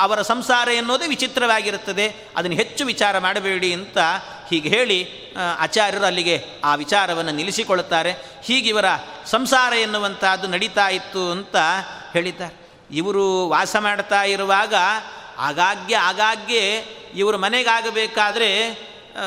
ಅವರ 0.00 0.22
ಸಂಸಾರ 0.22 0.68
ಎನ್ನುವುದೇ 0.68 1.06
ವಿಚಿತ್ರವಾಗಿರುತ್ತದೆ. 1.06 2.28
ಅದನ್ನು 2.36 2.56
ಹೆಚ್ಚು 2.56 2.86
ವಿಚಾರ 2.86 3.18
ಮಾಡಬೇಡಿ 3.18 3.72
ಅಂತ 3.72 3.98
ಹೀಗೆ 4.50 4.68
ಹೇಳಿ 4.68 4.98
ಆಚಾರ್ಯರು 5.58 6.04
ಅಲ್ಲಿಗೆ 6.04 6.44
ಆ 6.64 6.74
ವಿಚಾರವನ್ನು 6.74 7.32
ನಿಲ್ಲಿಸಿಕೊಳ್ಳುತ್ತಾರೆ. 7.32 8.12
ಹೀಗಿವರ 8.44 8.84
ಸಂಸಾರ 9.26 9.72
ಎನ್ನುವಂಥದ್ದು 9.72 10.46
ನಡೀತಾ 10.46 10.88
ಇತ್ತು 10.88 11.30
ಅಂತ 11.30 11.56
ಹೇಳಿದ್ದಾರೆ. 12.12 12.70
ಇವರು 12.90 13.48
ವಾಸ 13.48 13.76
ಮಾಡ್ತಾ 13.80 14.22
ಇರುವಾಗ 14.22 14.74
ಆಗಾಗ್ಗೆ 15.38 15.94
ಆಗಾಗ್ಗೆ 15.94 16.84
ಇವರು 17.14 17.38
ಮನೆಗಾಗಬೇಕಾದ್ರೆ 17.38 18.48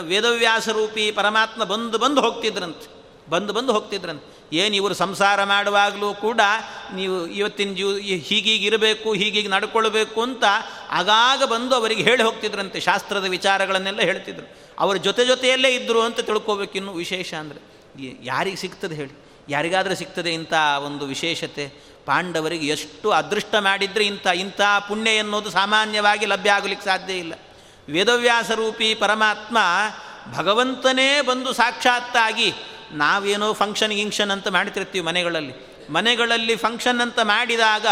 ವೇದವ್ಯಾಸರೂಪಿ 0.01 1.11
ಪರಮಾತ್ಮ 1.11 1.63
ಬಂದು 1.63 1.97
ಬಂದು 1.97 2.21
ಹೋಗ್ತಿದ್ರಂತೆ. 2.21 2.93
ಬಂದು 3.29 3.53
ಬಂದು 3.53 3.73
ಹೋಗ್ತಿದ್ರಂತೆ. 3.73 4.55
ಏನು 4.55 4.75
ಇವರು 4.75 4.93
ಸಂಸಾರ 4.93 5.43
ಮಾಡುವಾಗಲೂ 5.43 6.13
ಕೂಡ 6.13 6.41
ನೀವು 6.93 7.27
ಇವತ್ತಿನ 7.27 7.73
ಜೀವ 7.73 7.89
ಹೀಗೀಗೆ 7.97 8.65
ಇರಬೇಕು, 8.65 9.13
ಹೀಗೀಗೆ 9.13 9.47
ನಡ್ಕೊಳ್ಬೇಕು 9.47 10.21
ಅಂತ 10.21 10.43
ಆಗಾಗ 10.89 11.43
ಬಂದು 11.43 11.75
ಅವರಿಗೆ 11.75 12.03
ಹೇಳಿ 12.03 12.23
ಹೋಗ್ತಿದ್ರಂತೆ. 12.23 12.79
ಶಾಸ್ತ್ರದ 12.79 13.25
ವಿಚಾರಗಳನ್ನೆಲ್ಲ 13.25 14.01
ಹೇಳ್ತಿದ್ರು. 14.01 14.62
ಅವರ 14.79 14.95
ಜೊತೆ 14.95 15.25
ಜೊತೆಯಲ್ಲೇ 15.25 15.75
ಇದ್ದರು 15.75 16.01
ಅಂತ 16.01 16.19
ತಿಳ್ಕೊಬೇಕಿನ್ನು 16.19 16.93
ವಿಶೇಷ 16.93 17.33
ಅಂದರೆ. 17.33 17.59
ಯಾರಿಗೆ 18.23 18.55
ಸಿಗ್ತದೆ 18.55 18.95
ಹೇಳಿ. 18.95 19.25
ಯಾರಿಗಾದರೂ 19.49 19.95
ಸಿಗ್ತದೆ 19.95 20.33
ಇಂಥ 20.33 20.53
ಒಂದು 20.85 21.05
ವಿಶೇಷತೆ? 21.05 21.93
ಪಾಂಡವರಿಗೆ 22.05 22.67
ಎಷ್ಟು 22.67 23.11
ಅದೃಷ್ಟ 23.11 23.55
ಮಾಡಿದರೆ 23.59 24.05
ಇಂಥ 24.05 24.27
ಇಂಥ 24.27 24.61
ಪುಣ್ಯ 24.87 25.11
ಎನ್ನುವುದು 25.11 25.49
ಸಾಮಾನ್ಯವಾಗಿ 25.49 26.25
ಲಭ್ಯ 26.25 26.51
ಆಗಲಿಕ್ಕೆ 26.51 26.85
ಸಾಧ್ಯ 26.85 27.13
ಇಲ್ಲ. 27.13 27.33
ವೇದವ್ಯಾಸರೂಪಿ 27.89 28.95
ಪರಮಾತ್ಮ 28.95 29.57
ಭಗವಂತನೇ 30.33 31.21
ಬಂದು 31.21 31.53
ಸಾಕ್ಷಾತ್ತಾಗಿ 31.53 32.53
ನಾವೇನೋ 32.91 33.53
ಫಂಕ್ಷನ್ 33.53 33.91
ಗಿಂಕ್ಷನ್ 33.91 34.31
ಅಂತ 34.31 34.47
ಮಾಡ್ತಿರ್ತೀವಿ 34.47 35.05
ಮನೆಗಳಲ್ಲಿ. 35.05 35.73
ಮನೆಗಳಲ್ಲಿ 35.89 36.55
ಫಂಕ್ಷನ್ 36.55 37.01
ಅಂತ 37.01 37.19
ಮಾಡಿದಾಗ 37.19 37.85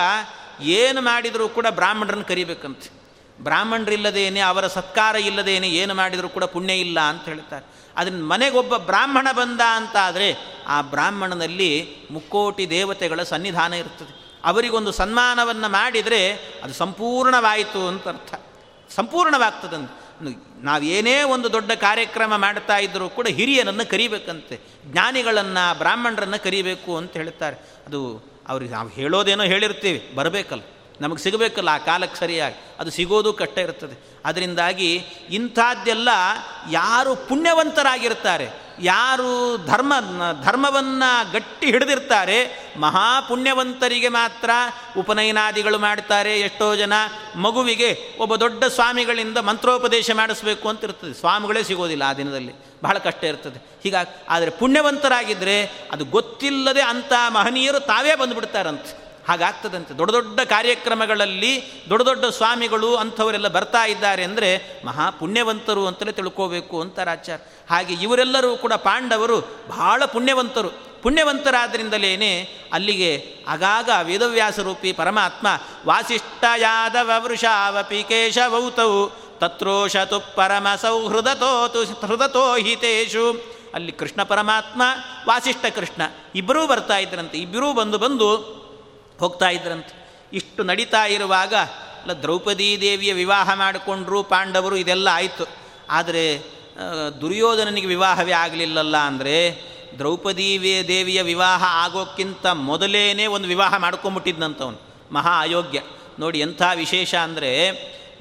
ಏನು 0.62 1.02
ಮಾಡಿದರೂ 1.02 1.50
ಕೂಡ 1.50 1.68
ಬ್ರಾಹ್ಮಣರನ್ನು 1.70 2.26
ಕರಿಬೇಕಂತೆ. 2.26 3.01
ಬ್ರಾಹ್ಮಣರಿಲ್ಲದೇನೆ, 3.44 4.40
ಅವರ 4.40 4.68
ಸತ್ಕಾರ 4.68 5.16
ಇಲ್ಲದೇನೆ 5.16 5.70
ಏನು 5.70 5.94
ಮಾಡಿದರೂ 5.94 6.30
ಕೂಡ 6.30 6.44
ಪುಣ್ಯ 6.44 6.74
ಇಲ್ಲ 6.74 7.00
ಅಂತ 7.00 7.26
ಹೇಳ್ತಾರೆ. 7.26 7.66
ಅದನ್ನು 7.98 8.26
ಮನೆಗೊಬ್ಬ 8.26 8.78
ಬ್ರಾಹ್ಮಣ 8.78 9.28
ಬಂದ 9.32 9.62
ಅಂತಾದರೆ 9.62 10.36
ಆ 10.68 10.82
ಬ್ರಾಹ್ಮಣನಲ್ಲಿ 10.82 11.96
ಮುಕ್ಕೋಟಿ 12.12 12.70
ದೇವತೆಗಳ 12.70 13.24
ಸನ್ನಿಧಾನ 13.24 13.74
ಇರ್ತದೆ. 13.74 14.22
ಅವರಿಗೊಂದು 14.44 14.92
ಸನ್ಮಾನವನ್ನು 14.92 15.72
ಮಾಡಿದರೆ 15.72 16.34
ಅದು 16.34 16.74
ಸಂಪೂರ್ಣವಾಯಿತು 16.74 17.88
ಅಂತ 17.88 18.08
ಅರ್ಥ. 18.08 18.34
ಸಂಪೂರ್ಣವಾಗ್ತದಂತೆ. 18.96 20.02
ನಾವೇನೇ 20.64 21.24
ಒಂದು 21.24 21.52
ದೊಡ್ಡ 21.52 21.72
ಕಾರ್ಯಕ್ರಮ 21.72 22.38
ಮಾಡ್ತಾ 22.38 22.78
ಇದ್ದರೂ 22.78 23.10
ಕೂಡ 23.10 23.28
ಹಿರಿಯರನ್ನು 23.28 23.90
ಕರಿಬೇಕಂತೆ. 23.90 24.60
ಜ್ಞಾನಿಗಳನ್ನು, 24.86 25.78
ಬ್ರಾಹ್ಮಣರನ್ನು 25.78 26.44
ಕರಿಬೇಕು 26.44 26.98
ಅಂತ 26.98 27.14
ಹೇಳ್ತಾರೆ. 27.14 27.56
ಅದು 27.88 28.24
ಅವ್ರಿಗೆ 28.48 28.72
ನಾವು 28.72 28.90
ಹೇಳೋದೇನೋ 28.90 29.44
ಹೇಳಿರ್ತೀವಿ, 29.44 30.12
ಬರಬೇಕಲ್ಲ. 30.16 30.62
ನಮಗೆ 31.02 31.18
ಸಿಗಬೇಕಲ್ಲ 31.18 31.70
ಆ 31.70 31.78
ಕಾಲಕ್ಕೆ 31.78 32.20
ಸರಿಯಾಗಿ. 32.20 32.56
ಅದು 32.80 32.92
ಸಿಗೋದು 32.92 33.34
ಕಷ್ಟ 33.34 33.58
ಇರ್ತದೆ. 33.58 33.96
ಅದರಿಂದಾಗಿ 34.26 34.96
ಇಂಥದ್ದೆಲ್ಲ 35.30 36.10
ಯಾರು 36.72 37.16
ಪುಣ್ಯವಂತರಾಗಿರ್ತಾರೆ, 37.16 38.50
ಯಾರು 38.80 39.58
ಧರ್ಮ, 39.66 39.94
ಧರ್ಮವನ್ನು 40.44 41.32
ಗಟ್ಟಿ 41.32 41.68
ಹಿಡಿದಿರ್ತಾರೆ, 41.68 42.40
ಮಹಾಪುಣ್ಯವಂತರಿಗೆ 42.80 44.08
ಮಾತ್ರ 44.08 44.50
ಉಪನಯನಾದಿಗಳು 44.98 45.80
ಮಾಡ್ತಾರೆ, 45.80 46.40
ಎಷ್ಟೋ 46.40 46.76
ಜನ 46.76 46.94
ಮಗುವಿಗೆ 47.36 47.98
ಒಬ್ಬ 48.20 48.36
ದೊಡ್ಡ 48.36 48.64
ಸ್ವಾಮಿಗಳಿಂದ 48.64 49.38
ಮಂತ್ರೋಪದೇಶ 49.38 50.12
ಮಾಡಿಸ್ಬೇಕು 50.12 50.70
ಅಂತ 50.70 50.84
ಇರ್ತದೆ. 50.84 51.14
ಸ್ವಾಮಿಗಳೇ 51.14 51.64
ಸಿಗೋದಿಲ್ಲ 51.64 52.04
ಆ 52.08 52.14
ದಿನದಲ್ಲಿ. 52.14 52.54
ಬಹಳ 52.84 52.98
ಕಷ್ಟ 52.98 53.24
ಇರ್ತದೆ. 53.24 53.60
ಹೀಗಾಗಿ, 53.84 54.26
ಆದರೆ 54.30 54.50
ಪುಣ್ಯವಂತರಾಗಿದ್ದರೆ 54.50 55.64
ಅದು 55.92 56.06
ಗೊತ್ತಿಲ್ಲದೆ 56.06 56.82
ಅಂಥ 56.82 57.14
ಮಹನೀಯರು 57.28 57.80
ತಾವೇ 57.80 58.16
ಬಂದುಬಿಡ್ತಾರಂತೆ. 58.16 59.11
ಹಾಗಾಗ್ತದಂತೆ. 59.32 59.98
ದೊಡ್ಡ 59.98 60.12
ದೊಡ್ಡ 60.12 60.40
ಕಾರ್ಯಕ್ರಮಗಳಲ್ಲಿ 60.40 61.54
ದೊಡ್ಡ 61.90 62.04
ದೊಡ್ಡ 62.06 62.26
ಸ್ವಾಮಿಗಳು 62.26 62.96
ಅಂಥವರೆಲ್ಲ 62.96 63.48
ಬರ್ತಾ 63.48 63.86
ಇದ್ದಾರೆ 63.86 64.24
ಅಂದರೆ 64.24 64.50
ಮಹಾಪುಣ್ಯವಂತರು 64.86 65.88
ಅಂತಲೇ 65.88 66.12
ತಿಳ್ಕೋಬೇಕು 66.12 66.82
ಅಂತ 66.82 67.00
ರಾಚಾರ್ 67.00 67.42
ಹಾಗೆ 67.70 67.94
ಇವರೆಲ್ಲರೂ 67.94 68.58
ಕೂಡ 68.58 68.74
ಪಾಂಡವರು 68.74 69.40
ಬಹಳ 69.68 70.06
ಪುಣ್ಯವಂತರು. 70.06 70.70
ಪುಣ್ಯವಂತರಾದ್ದರಿಂದಲೇ 71.02 72.44
ಅಲ್ಲಿಗೆ 72.74 73.12
ಆಗಾಗ 73.48 73.90
ವೇದವ್ಯಾಸರೂಪಿ 74.04 74.92
ಪರಮಾತ್ಮ 74.94 75.48
ವಾಸಿಷ್ಠ 75.88 76.44
ಯಾದವ 76.58 77.12
ವೃಷಾವಪಿ 77.18 78.04
ಕೇಶವೌತವು 78.04 79.02
ತತ್ರೋಷತು 79.40 80.36
ಪರಮ 80.36 80.68
ಸೌಹೃದತೋತು 80.82 82.08
ಹೃದತೋ 82.08 82.44
ಹಿತೇಶು. 82.58 83.26
ಅಲ್ಲಿ 83.74 83.92
ಕೃಷ್ಣ 83.92 84.24
ಪರಮಾತ್ಮ, 84.24 84.82
ವಾಸಿಷ್ಠ 85.28 85.66
ಕೃಷ್ಣ, 85.66 86.02
ಇಬ್ಬರೂ 86.36 86.68
ಬರ್ತಾ 86.68 86.98
ಇದ್ರಂತೆ. 86.98 87.38
ಇಬ್ಬರೂ 87.38 87.74
ಬಂದು 87.74 87.98
ಬಂದು 87.98 88.61
ಹೋಗ್ತಾ 89.22 89.50
ಇದ್ರಂತೆ. 89.50 89.94
ಇಷ್ಟು 90.34 90.62
ನಡೀತಾ 90.64 91.02
ಇರುವಾಗ 91.06 91.54
ಅಲ್ಲ, 92.02 92.14
ದ್ರೌಪದೀ 92.22 92.68
ದೇವಿಯ 92.82 93.12
ವಿವಾಹ 93.14 93.50
ಮಾಡಿಕೊಂಡ್ರು 93.54 94.20
ಪಾಂಡವರು, 94.24 94.76
ಇದೆಲ್ಲ 94.76 95.08
ಆಯಿತು. 95.14 95.46
ಆದರೆ 95.90 96.26
ದುರ್ಯೋಧನನಿಗೆ 97.22 97.88
ವಿವಾಹವೇ 97.88 98.34
ಆಗಲಿಲ್ಲಲ್ಲ 98.36 98.98
ಅಂದರೆ, 99.10 99.36
ದ್ರೌಪದೀ 99.98 100.48
ದೇವಿಯ 100.88 101.22
ವಿವಾಹ 101.22 101.64
ಆಗೋಕ್ಕಿಂತ 101.84 102.46
ಮೊದಲೇನೇ 102.70 103.26
ಒಂದು 103.28 103.48
ವಿವಾಹ 103.48 103.74
ಮಾಡ್ಕೊಂಬಿಟ್ಟಿದ್ದಂಥವನು 103.78 104.80
ಮಹಾ 105.12 105.34
ಅಯೋಗ್ಯ. 105.42 105.80
ನೋಡಿ, 106.20 106.38
ಎಂಥ 106.40 106.62
ವಿಶೇಷ 106.76 107.14
ಅಂದರೆ, 107.28 107.52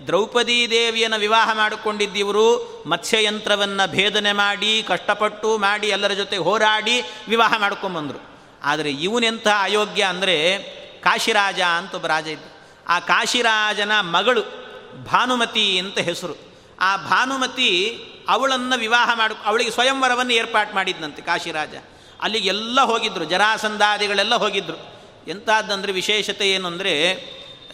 ದ್ರೌಪದೀ 0.06 0.58
ದೇವಿಯನ್ನು 0.70 1.18
ವಿವಾಹ 1.18 1.48
ಮಾಡಿಕೊಂಡಿದ್ದಿವರು 1.52 2.46
ಮತ್ಸ್ಯಯಂತ್ರವನ್ನು 2.86 3.84
ಭೇದನೆ 3.90 4.32
ಮಾಡಿ, 4.32 4.72
ಕಷ್ಟಪಟ್ಟು 4.88 5.48
ಮಾಡಿ, 5.58 5.88
ಎಲ್ಲರ 5.88 6.12
ಜೊತೆ 6.12 6.36
ಹೋರಾಡಿ 6.46 6.96
ವಿವಾಹ 7.28 7.54
ಮಾಡ್ಕೊಂಬಂದರು. 7.58 8.20
ಆದರೆ 8.64 8.90
ಇವನೆಂಥ 9.06 9.46
ಅಯೋಗ್ಯ 9.60 10.02
ಅಂದರೆ 10.02 10.36
ಕಾಶಿರಾಜ 11.04 11.60
ಅಂತ 11.78 11.92
ಒಬ್ಬ 11.94 12.06
ರಾಜ 12.06 12.26
ಇದ್ದ. 12.26 12.46
ಆ 12.86 12.96
ಕಾಶಿರಾಜನ 13.10 13.92
ಮಗಳು 14.16 14.42
ಭಾನುಮತಿ 15.04 15.66
ಅಂತ 15.78 15.98
ಹೆಸರು. 16.08 16.36
ಆ 16.80 16.90
ಭಾನುಮತಿ 17.10 17.70
ಅವಳನ್ನು 18.28 18.76
ವಿವಾಹ 18.78 19.08
ಮಾಡು, 19.14 19.34
ಅವಳಿಗೆ 19.44 19.70
ಸ್ವಯಂವರವನ್ನು 19.70 20.32
ಏರ್ಪಾಟ್ 20.32 20.72
ಮಾಡಿದ್ನಂತೆ 20.74 21.22
ಕಾಶಿರಾಜ. 21.22 21.74
ಅಲ್ಲಿಗೆ 22.20 22.48
ಎಲ್ಲ 22.48 22.80
ಹೋಗಿದ್ದರು 22.80 23.24
ಜರಾಸಂಧಾದಿಗಳೆಲ್ಲ 23.24 24.34
ಹೋಗಿದ್ದರು 24.34 24.78
ಎಂಥದ್ದಂದರೆ 25.28 25.92
ವಿಶೇಷತೆ 25.92 26.46
ಏನು 26.50 26.66
ಅಂದರೆ, 26.66 26.92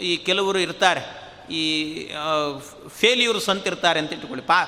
ಈ 0.00 0.12
ಕೆಲವರು 0.26 0.58
ಇರ್ತಾರೆ, 0.58 1.02
ಈ 1.50 1.62
ಫೇಲ್ಯೂರ್ಸ್ 3.00 3.48
ಅಂತ 3.48 3.66
ಇರ್ತಾರೆ 3.66 3.98
ಅಂತ 4.02 4.12
ಇಟ್ಕೊಳ್ಳಿ 4.12 4.44
ಪಾ, 4.46 4.60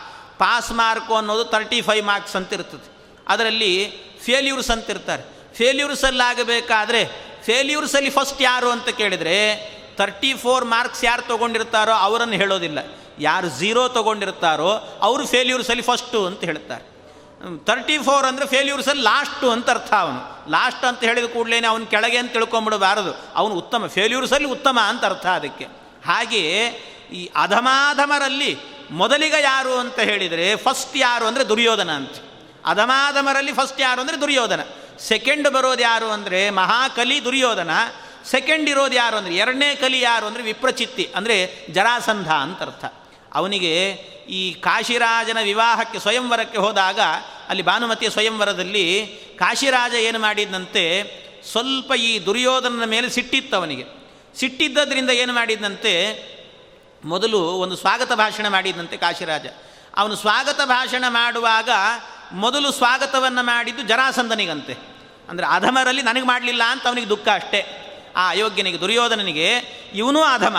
ಪಾಸ್ 0.42 0.70
ಮಾರ್ಕು 0.72 1.12
ಅನ್ನೋದು 1.14 1.44
ತರ್ಟಿ 1.44 1.78
ಫೈವ್ 1.80 2.04
ಮಾರ್ಕ್ಸ್ 2.06 2.36
ಅಂತ 2.36 2.52
ಇರ್ತದೆ. 2.52 2.88
ಅದರಲ್ಲಿ 3.28 3.72
ಫೇಲ್ಯೂರ್ಸ್ 4.26 4.70
ಅಂತ 4.70 4.90
ಇರ್ತಾರೆ. 4.90 5.24
ಫೇಲ್ಯೂರ್ಸಲ್ಲಿ 7.48 8.10
ಫಸ್ಟ್ 8.18 8.40
ಯಾರು 8.42 8.68
ಅಂತ 8.76 8.88
ಕೇಳಿದರೆ 9.00 9.38
ತರ್ಟಿ 9.98 10.30
ಫೋರ್ 10.42 10.64
ಮಾರ್ಕ್ಸ್ 10.74 11.02
ಯಾರು 11.04 11.22
ತೊಗೊಂಡಿರ್ತಾರೋ 11.32 11.94
ಅವರನ್ನು 12.06 12.36
ಹೇಳೋದಿಲ್ಲ. 12.42 12.78
ಯಾರು 13.26 13.48
ಝೀರೋ 13.60 13.82
ತೊಗೊಂಡಿರ್ತಾರೋ 13.96 14.70
ಅವರು 15.06 15.22
ಫೇಲ್ಯೂರ್ಸಲ್ಲಿ 15.26 15.84
ಫಸ್ಟು 15.90 16.18
ಅಂತ 16.26 16.40
ಹೇಳ್ತಾರೆ. 16.50 16.84
ತರ್ಟಿ 17.68 17.96
ಫೋರ್ 18.06 18.26
ಅಂದರೆ 18.28 18.46
ಫೇಲ್ಯೂರ್ಸಲ್ಲಿ 18.46 19.02
ಲಾಸ್ಟು 19.02 19.46
ಅಂತ 19.54 19.68
ಅರ್ಥ 19.70 19.90
ಅವನು. 20.04 20.20
ಲಾಸ್ಟ್ 20.50 20.84
ಅಂತ 20.84 21.00
ಹೇಳಿದ 21.08 21.26
ಕೂಡಲೇ 21.34 21.58
ಅವನು 21.72 21.84
ಕೆಳಗೆ 21.86 22.18
ಅಂತ 22.22 22.32
ತಿಳ್ಕೊಂಬಿಡಬಾರದು. 22.32 23.12
ಅವನು 23.34 23.54
ಉತ್ತಮ 23.54 23.86
ಫೇಲ್ಯೂರ್ಸಲ್ಲಿ 23.96 24.48
ಉತ್ತಮ 24.56 24.78
ಅಂತ 24.90 25.04
ಅರ್ಥ 25.04 25.26
ಅದಕ್ಕೆ. 25.38 25.66
ಹಾಗೆಯೇ 26.06 26.60
ಈ 27.12 27.22
ಅಧಮಾಧಮರಲ್ಲಿ 27.36 28.52
ಮೊದಲಿಗ 29.00 29.34
ಯಾರು 29.42 29.72
ಅಂತ 29.78 29.98
ಹೇಳಿದರೆ 30.10 30.48
ಫಸ್ಟ್ 30.56 30.96
ಯಾರು 30.96 31.24
ಅಂದರೆ 31.26 31.44
ದುರ್ಯೋಧನ 31.48 31.90
ಅಂತ. 32.00 32.16
ಅಧಮಾಧಮರಲ್ಲಿ 32.64 33.52
ಫಸ್ಟ್ 33.52 33.80
ಯಾರು 33.80 34.00
ಅಂದರೆ 34.00 34.18
ದುರ್ಯೋಧನ. 34.20 34.60
ಸೆಕೆಂಡ್ 35.00 35.48
ಬರೋದು 35.48 35.82
ಯಾರು 35.82 36.10
ಅಂದರೆ 36.10 36.50
ಮಹಾಕಲಿ 36.50 37.24
ದುರ್ಯೋಧನ 37.24 37.70
ಸೆಕೆಂಡ್ 38.24 38.68
ಇರೋದು 38.68 38.94
ಯಾರು 38.94 39.16
ಅಂದರೆ 39.16 39.36
ಎರಡನೇ 39.36 39.74
ಕಲಿ 39.74 40.00
ಯಾರು 40.00 40.26
ಅಂದರೆ 40.26 40.42
ವಿಪ್ರಚಿತ್ತಿ, 40.42 41.12
ಅಂದರೆ 41.14 41.66
ಜರಾಸಂಧ 41.72 42.30
ಅಂತ 42.30 42.62
ಅರ್ಥ. 42.62 42.84
ಅವನಿಗೆ 43.34 43.92
ಈ 44.28 44.52
ಕಾಶಿರಾಜನ 44.52 45.38
ವಿವಾಹಕ್ಕೆ, 45.42 45.98
ಸ್ವಯಂವರಕ್ಕೆ 45.98 46.58
ಹೋದಾಗ, 46.58 47.00
ಅಲ್ಲಿ 47.48 47.62
ಭಾನುಮತಿಯ 47.62 48.10
ಸ್ವಯಂವರದಲ್ಲಿ 48.10 49.06
ಕಾಶಿರಾಜ 49.38 49.94
ಏನು 49.94 50.18
ಮಾಡಿದಂತೆ 50.18 50.84
ಸ್ವಲ್ಪ 51.52 51.92
ಈ 51.92 52.26
ದುರ್ಯೋಧನನ 52.26 52.84
ಮೇಲೆ 52.84 53.10
ಸಿಟ್ಟಿತ್ತು 53.10 53.56
ಅವನಿಗೆ. 53.56 53.84
ಸಿಟ್ಟಿದ್ದರಿಂದ 54.38 55.10
ಏನು 55.10 55.32
ಮಾಡಿದಂತೆ 55.32 55.94
ಮೊದಲು 57.04 57.38
ಒಂದು 57.38 57.76
ಸ್ವಾಗತ 57.76 58.12
ಭಾಷಣ 58.12 58.48
ಮಾಡಿದಂತೆ 58.48 58.96
ಕಾಶಿರಾಜ. 58.96 59.46
ಅವನು 59.96 60.16
ಸ್ವಾಗತ 60.16 60.60
ಭಾಷಣ 60.64 61.04
ಮಾಡುವಾಗ 61.08 61.70
ಮೊದಲು 62.32 62.72
ಸ್ವಾಗತವನ್ನು 62.72 63.42
ಮಾಡಿದ್ದು 63.42 63.82
ಜರಾಸಂದನಿಗಂತೆ 63.82 64.76
ಅಂದರೆ 65.28 65.46
ಅಧಮರಲ್ಲಿ 65.46 66.02
ನನಗೆ 66.02 66.24
ಮಾಡಲಿಲ್ಲ 66.24 66.62
ಅಂತ 66.64 66.86
ಅವನಿಗೆ 66.86 67.08
ದುಃಖ 67.08 67.28
ಅಷ್ಟೇ. 67.34 67.84
ಆ 68.16 68.28
ಅಯೋಗ್ಯನಿಗೆ, 68.28 68.80
ದುರ್ಯೋಧನನಿಗೆ, 68.80 69.56
ಇವನೂ 69.94 70.22
ಅಧಮ 70.22 70.56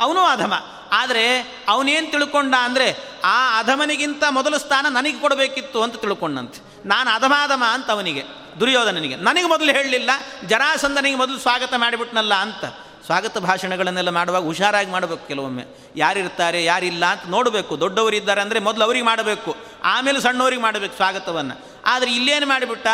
ಅವನೂ 0.00 0.20
ಅಧಮ 0.20 0.52
ಆದರೆ 0.92 1.40
ಅವನೇನು 1.68 2.10
ತಿಳ್ಕೊಂಡ 2.10 2.54
ಅಂದರೆ 2.62 2.96
ಆ 3.24 3.58
ಅಧಮನಿಗಿಂತ 3.58 4.24
ಮೊದಲು 4.30 4.58
ಸ್ಥಾನ 4.58 4.86
ನನಗೆ 4.88 5.12
ಕೊಡಬೇಕಿತ್ತು 5.12 5.82
ಅಂತ 5.82 5.96
ತಿಳ್ಕೊಂಡಂತೆ. 5.96 6.88
ನಾನು 6.88 7.14
ಅಧಮಾಧಮ 7.14 7.62
ಅಂತ 7.70 7.90
ಅವನಿಗೆ, 7.90 8.24
ದುರ್ಯೋಧನನಿಗೆ, 8.60 9.16
ನನಗೆ 9.16 9.46
ಮೊದಲು 9.46 9.72
ಹೇಳಲಿಲ್ಲ 9.72 10.10
ಜರಾಸಂದನಿಗೆ 10.46 11.16
ಮೊದಲು 11.16 11.38
ಸ್ವಾಗತ 11.38 11.74
ಮಾಡಿಬಿಟ್ನಲ್ಲ 11.76 12.34
ಅಂತ. 12.34 12.64
ಸ್ವಾಗತ 13.04 13.38
ಭಾಷಣಗಳನ್ನೆಲ್ಲ 13.38 14.10
ಮಾಡುವಾಗ 14.10 14.44
ಹುಷಾರಾಗಿ 14.44 14.90
ಮಾಡಬೇಕು 14.90 15.28
ಕೆಲವೊಮ್ಮೆ. 15.28 15.64
ಯಾರಿರ್ತಾರೆ, 15.96 16.64
ಯಾರಿಲ್ಲ 16.64 17.04
ಅಂತ 17.04 17.20
ನೋಡಬೇಕು. 17.28 17.80
ದೊಡ್ಡವರು 17.80 18.16
ಇದ್ದಾರೆ 18.16 18.40
ಅಂದರೆ 18.40 18.58
ಮೊದಲು 18.58 18.84
ಅವ್ರಿಗೆ 18.84 19.04
ಮಾಡಬೇಕು. 19.04 19.56
ಆಮೇಲೆ 19.84 20.20
ಸಣ್ಣವರಿಗೆ 20.20 20.62
ಮಾಡಬೇಕು 20.62 20.96
ಸ್ವಾಗತವನ್ನು. 20.96 21.66
ಆದರೆ 21.86 22.14
ಇಲ್ಲೇನು 22.14 22.46
ಮಾಡಿಬಿಟ್ಟ? 22.46 22.86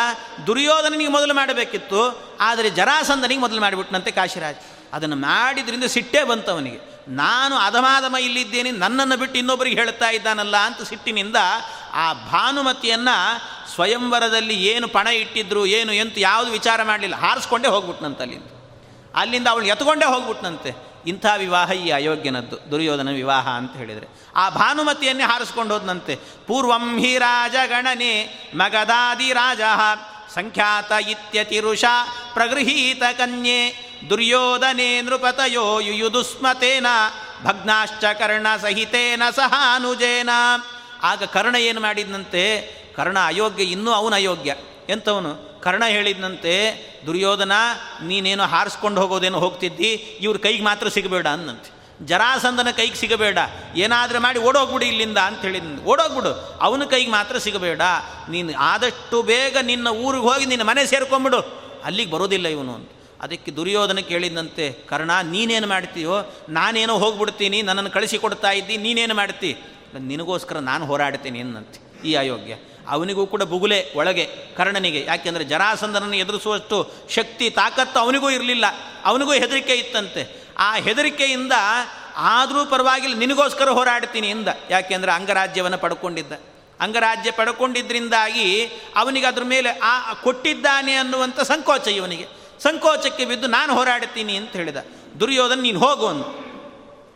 ದುರ್ಯೋಧನನಿಗೆ 0.46 1.10
ಮೊದಲು 1.10 1.34
ಮಾಡಬೇಕಿತ್ತು. 1.34 2.22
ಆದರೆ 2.40 2.70
ಜರಾಸಂದನಿಗೆ 2.70 3.40
ಮೊದಲು 3.40 3.60
ಮಾಡಿಬಿಟ್ಟನಂತೆ 3.60 4.10
ಕಾಶಿರಾಜ್. 4.10 4.56
ಅದನ್ನು 4.92 5.16
ಮಾಡಿದ್ರಿಂದ 5.16 5.84
ಸಿಟ್ಟೇ 5.84 6.24
ಬಂತವನಿಗೆ. 6.24 7.04
ನಾನು 7.08 7.56
ಅಧಮಾಧಮ 7.56 8.16
ಇಲ್ಲಿದ್ದೇನೆ, 8.16 8.70
ನನ್ನನ್ನು 8.70 9.16
ಬಿಟ್ಟು 9.16 9.38
ಇನ್ನೊಬ್ಬರಿಗೆ 9.38 9.76
ಹೇಳ್ತಾ 9.76 10.10
ಇದ್ದಾನಲ್ಲ 10.10 10.56
ಅಂತ 10.56 10.82
ಸಿಟ್ಟಿನಿಂದ 10.82 11.36
ಆ 11.92 12.12
ಭಾನುಮತಿಯನ್ನು 12.12 13.40
ಸ್ವಯಂವರದಲ್ಲಿ 13.74 14.54
ಏನು 14.54 14.88
ಪಣ 14.88 15.06
ಇಟ್ಟಿದ್ರು, 15.06 15.66
ಏನು 15.66 15.92
ಎಂತ, 15.92 16.14
ಯಾವುದು 16.16 16.52
ವಿಚಾರ 16.52 16.82
ಮಾಡಲಿಲ್ಲ. 16.82 17.16
ಹಾರಿಸ್ಕೊಂಡೇ 17.16 17.68
ಹೋಗ್ಬಿಟ್ನಂತ 17.68 18.20
ಅಲ್ಲಿಂದ 19.18 19.48
ಅವಳು 19.48 19.66
ಎತ್ಕೊಂಡೇ 19.66 20.06
ಹೋಗ್ಬಿಟ್ನಂತೆ. 20.06 20.70
ಇಂಥ 21.06 21.26
ವಿವಾಹ 21.38 21.72
ಈ 21.72 21.90
ಅಯೋಗ್ಯನದ್ದು, 21.90 22.56
ದುರ್ಯೋಧನ 22.70 23.08
ವಿವಾಹ 23.10 23.48
ಅಂತ 23.48 23.76
ಹೇಳಿದರೆ. 23.76 24.06
ಆ 24.36 24.44
ಭಾನುಮತಿಯನ್ನೇ 24.50 25.24
ಹಾರಿಸ್ಕೊಂಡು 25.24 25.74
ಹೋದನಂತೆ. 25.74 26.14
ಪೂರ್ವಂ 26.46 26.98
ಹಿ 26.98 27.18
ರಾಜ 27.18 27.54
ಗಣನೆ 27.66 28.12
ಮಗದಾದಿ 28.54 29.32
ರಾಜ 29.32 29.60
ಸಂಖ್ಯಾತ 30.34 30.92
ಇತ್ಯತಿರುಷ 31.08 31.84
ಪ್ರಗೃಹೀತ 32.34 33.02
ಕನ್ಯೆ 33.18 33.60
ದುರ್ಯೋಧನೆ 34.10 34.88
ನೃಪತಯೋ 35.02 35.80
ಯುಯುದುಸ್ಮತೇನ 35.80 36.86
ಭಗ್ನಾಶ್ಚ 37.44 38.04
ಕರ್ಣ 38.04 38.46
ಸಹಿತೇನ 38.62 39.22
ಸಹಾನುಜೇನ. 39.36 40.30
ಆಗ 41.02 41.24
ಕರ್ಣ 41.24 41.56
ಏನು 41.56 41.80
ಮಾಡಿದ್ನಂತೆ? 41.80 42.44
ಕರ್ಣ 42.96 43.18
ಅಯೋಗ್ಯ, 43.18 43.64
ಇನ್ನೂ 43.64 43.90
ಅವನ 43.90 44.14
ಅಯೋಗ್ಯ 44.14 44.54
ಎಂಥವನು? 44.88 45.60
ಕರ್ಣ 45.60 45.84
ಹೇಳಿದ್ನಂತೆ, 45.84 46.54
ದುರ್ಯೋಧನ, 47.06 47.52
ನೀನೇನೋ 48.02 48.44
ಹಾರಿಸ್ಕೊಂಡು 48.44 49.00
ಹೋಗೋದೇನೋ 49.00 49.38
ಹೋಗ್ತಿದ್ದಿ, 49.38 49.92
ಇವ್ರ 50.20 50.36
ಕೈಗೆ 50.36 50.64
ಮಾತ್ರ 50.64 50.88
ಸಿಗಬೇಡ 50.88 51.26
ಅನ್ನಂತೆ 51.26 51.78
ಜರಾಸಂದನ 52.06 52.70
ಕೈಗೆ 52.70 52.94
ಸಿಗಬೇಡ. 52.94 53.38
ಏನಾದರೂ 53.76 54.20
ಮಾಡಿ 54.20 54.38
ಓಡೋಗ್ಬಿಡು 54.38 54.84
ಇಲ್ಲಿಂದ 54.84 55.18
ಅಂತ 55.18 55.40
ಹೇಳಿದ 55.40 55.84
ಓಡೋಗ್ಬಿಡು. 55.84 56.58
ಅವನ 56.60 56.82
ಕೈಗೆ 56.84 57.10
ಮಾತ್ರ 57.10 57.38
ಸಿಗಬೇಡ. 57.38 57.80
ನೀನು 58.30 58.52
ಆದಷ್ಟು 58.58 59.22
ಬೇಗ 59.22 59.56
ನಿನ್ನ 59.62 59.88
ಊರಿಗೆ 59.88 60.22
ಹೋಗಿ 60.22 60.46
ನಿನ್ನ 60.46 60.62
ಮನೆ 60.62 60.86
ಸೇರ್ಕೊಂಬಿಡು. 60.86 61.40
ಅಲ್ಲಿಗೆ 61.84 62.10
ಬರೋದಿಲ್ಲ 62.10 62.48
ಇವನು 62.48 62.74
ಅಂತ. 62.74 62.88
ಅದಕ್ಕೆ 63.20 63.50
ದುರ್ಯೋಧನ 63.50 63.98
ಕೇಳಿದಂತೆ 63.98 64.72
ಕರ್ಣ, 64.72 65.10
ನೀನೇನು 65.22 65.66
ಮಾಡ್ತೀಯೋ? 65.66 66.34
ನಾನೇನೋ 66.48 66.98
ಹೋಗ್ಬಿಡ್ತೀನಿ, 66.98 67.62
ನನ್ನನ್ನು 67.62 67.90
ಕಳಿಸಿಕೊಡ್ತಾ 67.90 68.50
ಇದ್ದಿ, 68.50 68.76
ನೀನೇನು 68.76 69.14
ಮಾಡ್ತಿ? 69.14 69.56
ನಿನಗೋಸ್ಕರ 69.98 70.56
ನಾನು 70.56 70.86
ಹೋರಾಡ್ತೀನಿ 70.86 71.40
ಅನ್ನಂತೆ 71.40 72.02
ಈ 72.08 72.14
ಅಯೋಗ್ಯ. 72.14 72.54
ಅವನಿಗೂ 72.88 73.26
ಕೂಡ 73.26 73.42
ಬುಗುಲೆ 73.42 73.92
ಒಳಗೆ, 73.96 74.24
ಕರ್ಣನಿಗೆ. 74.56 75.04
ಯಾಕೆಂದರೆ 75.04 75.44
ಜರಾಸಂದನನ್ನು 75.44 76.16
ಎದುರಿಸುವಷ್ಟು 76.16 76.92
ಶಕ್ತಿ, 77.08 77.50
ತಾಕತ್ತು 77.50 78.00
ಅವನಿಗೂ 78.00 78.30
ಇರಲಿಲ್ಲ. 78.30 78.64
ಅವನಿಗೂ 79.04 79.32
ಹೆದರಿಕೆ 79.32 79.72
ಇತ್ತಂತೆ. 79.72 80.48
ಆ 80.58 80.74
ಹೆದರಿಕೆಯಿಂದ 80.74 81.52
ಆದರೂ 82.16 82.64
ಪರವಾಗಿಲ್ಲ, 82.64 83.16
ನಿನಗೋಸ್ಕರ 83.16 83.68
ಹೋರಾಡ್ತೀನಿ 83.68 84.28
ಇಂದ. 84.28 84.48
ಯಾಕೆಂದರೆ 84.70 85.12
ಅಂಗರಾಜ್ಯವನ್ನು 85.12 85.78
ಪಡ್ಕೊಂಡಿದ್ದ. 85.78 86.32
ಅಂಗರಾಜ್ಯ 86.80 87.30
ಪಡ್ಕೊಂಡಿದ್ದರಿಂದಾಗಿ 87.30 88.64
ಅವನಿಗೆ 88.96 89.26
ಅದ್ರ 89.26 89.44
ಮೇಲೆ 89.44 89.70
ಆ 89.82 90.12
ಕೊಟ್ಟಿದ್ದಾನೆ 90.12 90.94
ಅನ್ನುವಂಥ 90.94 91.40
ಸಂಕೋಚ 91.40 91.88
ಇವನಿಗೆ. 91.88 92.26
ಸಂಕೋಚಕ್ಕೆ 92.60 93.24
ಬಿದ್ದು 93.24 93.46
ನಾನು 93.46 93.74
ಹೋರಾಡ್ತೀನಿ 93.74 94.36
ಅಂತ 94.36 94.50
ಹೇಳಿದ. 94.50 94.76
ದುರ್ಯೋಧನ, 95.20 95.60
ನೀನು 95.60 95.80
ಹೋಗು 95.80 96.06
ಅಂದು. 96.06 96.47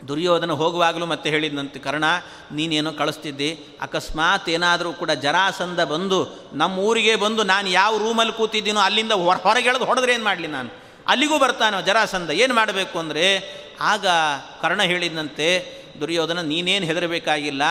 ದುರ್ಯೋಧನ 0.09 0.51
ಹೋಗುವಾಗಲೂ 0.51 1.07
ಮತ್ತೆ 1.07 1.31
ಹೇಳಿದಂತೆ, 1.31 1.79
ಕರ್ಣ, 1.79 2.05
ನೀನೇನೋ 2.53 2.93
ಕಳಿಸ್ತಿದ್ದಿ. 2.93 3.67
ಅಕಸ್ಮಾತ್ 3.81 4.49
ಏನಾದರೂ 4.49 4.93
ಕೂಡ 4.93 5.11
ಜರಾಸಂದ 5.11 5.81
ಬಂದು 5.81 6.51
ನಮ್ಮ 6.53 6.79
ಊರಿಗೆ 6.79 7.17
ಬಂದು 7.17 7.43
ನಾನು 7.43 7.69
ಯಾವ 7.69 7.99
ರೂಮಲ್ಲಿ 7.99 8.33
ಕೂತಿದ್ದೀನೋ 8.33 8.81
ಅಲ್ಲಿಂದ 8.81 9.13
ಹೊರ, 9.13 9.37
ಹೊರಗೆಳೆದು 9.37 9.85
ಹೊಡೆದ್ರೆ 9.85 10.13
ಏನು 10.13 10.25
ಮಾಡಲಿ 10.25 10.47
ನಾನು? 10.47 10.71
ಅಲ್ಲಿಗೂ 11.09 11.39
ಬರ್ತಾನೋ 11.39 11.81
ಜರಾಸಂದ 11.81 12.31
ಏನು 12.31 12.55
ಮಾಡಬೇಕು 12.55 12.99
ಅಂದರೆ? 12.99 13.57
ಆಗ 13.81 14.07
ಕರ್ಣ 14.63 14.83
ಹೇಳಿದಂತೆ, 14.83 15.73
ದುರ್ಯೋಧನ, 16.01 16.41
ನೀನೇನು 16.41 16.87
ಹೆದರಬೇಕಾಗಿಲ್ಲ. 16.87 17.63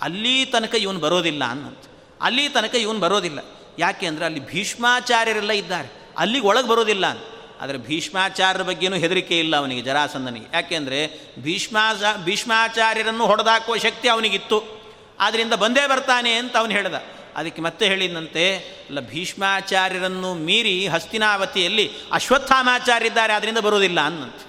ಅಲ್ಲಿ 0.00 0.44
ತನಕ 0.44 0.74
ಇವನು 0.74 0.98
ಬರೋದಿಲ್ಲ 0.98 1.44
ಅನ್ನಂತ. 1.44 1.78
ಅಲ್ಲಿ 2.22 2.48
ತನಕ 2.48 2.74
ಇವನು 2.74 2.98
ಬರೋದಿಲ್ಲ. 2.98 3.38
ಯಾಕೆ 3.78 4.06
ಅಂದರೆ 4.06 4.24
ಅಲ್ಲಿ 4.24 4.46
ಭೀಷ್ಮಾಚಾರ್ಯರೆಲ್ಲ 4.46 5.50
ಇದ್ದಾರೆ. 5.50 5.88
ಅಲ್ಲಿಗೆ 6.18 6.46
ಒಳಗೆ 6.46 6.68
ಬರೋದಿಲ್ಲ 6.68 7.06
ಅಂತ. 7.06 7.22
ಆದರೆ 7.60 7.78
ಭೀಷ್ಮಾಚಾರ್ಯರ 7.78 8.62
ಬಗ್ಗೆನೂ 8.62 8.96
ಹೆದರಿಕೆ 8.96 9.38
ಇಲ್ಲ 9.38 9.56
ಅವನಿಗೆ 9.56 9.82
ಜರಾಸಂದನಿಗೆ 9.82 10.46
ಯಾಕೆಂದರೆ 10.54 11.20
ಭೀಷ್ಮಾಚ 11.38 12.16
ಭೀಷ್ಮಾಚಾರ್ಯರನ್ನು 12.24 13.26
ಹೊಡೆದಾಕುವ 13.26 13.76
ಶಕ್ತಿ 13.76 14.08
ಅವನಿಗಿತ್ತು. 14.08 14.76
ಆದ್ದರಿಂದ 15.20 15.52
ಬಂದೇ 15.52 15.86
ಬರ್ತಾನೆ 15.86 16.32
ಅಂತ 16.32 16.56
ಅವನು 16.56 16.72
ಹೇಳಿದ. 16.72 16.94
ಅದಕ್ಕೆ 17.36 17.62
ಮತ್ತೆ 17.62 17.86
ಹೇಳಿದಂತೆ 17.86 18.56
ಅಲ್ಲ 18.58 19.00
ಭೀಷ್ಮಾಚಾರ್ಯರನ್ನು 19.00 20.34
ಮೀರಿ 20.34 20.86
ಹಸ್ತಿನಾವತಿಯಲ್ಲಿ 20.86 21.90
ಅಶ್ವತ್ಥಾಮಾಚಾರ್ಯ 22.12 23.06
ಇದ್ದಾರೆ 23.06 23.32
ಅದರಿಂದ 23.32 23.58
ಬರೋದಿಲ್ಲ 23.58 24.00
ಅನ್ನಂತೆ. 24.00 24.44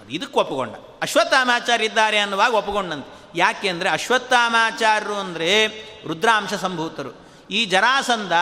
ಅದು 0.00 0.10
ಇದಕ್ಕೆ 0.10 0.38
ಒಪ್ಪಿಕೊಂಡ. 0.38 0.74
ಅಶ್ವತ್ಥಾಮಾಚಾರ್ಯ 1.02 1.84
ಇದ್ದಾರೆ 1.84 2.18
ಅನ್ನುವಾಗ 2.18 2.54
ಒಪ್ಪಿಕೊಂಡಂತೆ. 2.54 3.38
ಯಾಕೆ 3.38 3.68
ಅಂದರೆ 3.68 3.88
ಅಶ್ವತ್ಥಾಮಾಚಾರ್ಯರು 3.88 5.14
ಅಂದರೆ 5.14 5.68
ರುದ್ರಾಂಶ 6.06 6.54
ಸಂಭೂತರು. 6.54 7.22
ಈ 7.50 7.64
ಜರಾಸಂದ 7.64 8.32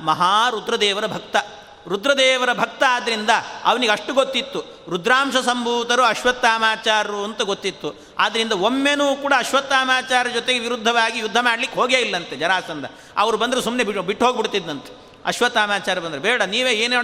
ಮಹಾರುದ್ರದೇವರ 0.00 1.06
ಭಕ್ತ. 1.06 1.36
ರುದ್ರದೇವರ 1.88 2.52
ಭಕ್ತ 2.52 2.82
ಆದ್ದರಿಂದ 2.88 3.30
ಅವನಿಗೆ 3.64 3.92
ಅಷ್ಟು 3.92 4.14
ಗೊತ್ತಿತ್ತು. 4.14 4.60
ರುದ್ರಾಂಶ 4.88 5.36
ಸಂಭೂತರು 5.36 6.02
ಅಶ್ವತ್ಥಾಮಾಚಾರರು 6.02 7.24
ಅಂತ 7.24 7.42
ಗೊತ್ತಿತ್ತು. 7.42 7.96
ಆದ್ದರಿಂದ 8.18 8.52
ಒಮ್ಮೆನೂ 8.52 9.16
ಕೂಡ 9.16 9.32
ಅಶ್ವತ್ಥಾಮಾಚಾರ 9.36 10.26
ಜೊತೆಗೆ 10.28 10.58
ವಿರುದ್ಧವಾಗಿ 10.58 11.18
ಯುದ್ಧ 11.18 11.36
ಮಾಡಲಿಕ್ಕೆ 11.40 11.80
ಹೋಗೇ 11.80 11.96
ಇಲ್ಲಂತೆ 11.96 12.36
ಜರಾಸಂದ 12.36 12.84
ಅವರು 13.16 13.36
ಬಂದರೆ 13.36 13.62
ಸುಮ್ಮನೆ 13.62 13.84
ಬಿಟ್ಟು 13.84 14.02
ಬಿಟ್ಟು 14.02 14.26
ಹೋಗ್ಬಿಡ್ತಿದ್ದಂತೆ 14.26 15.10
ಅಶ್ವತ್ಥಾಮಾಚಾರ 15.24 15.98
ಬಂದರೆ, 15.98 16.20
ಬೇಡ, 16.20 16.42
ನೀವೇ 16.42 16.72
ಏನು 16.72 17.02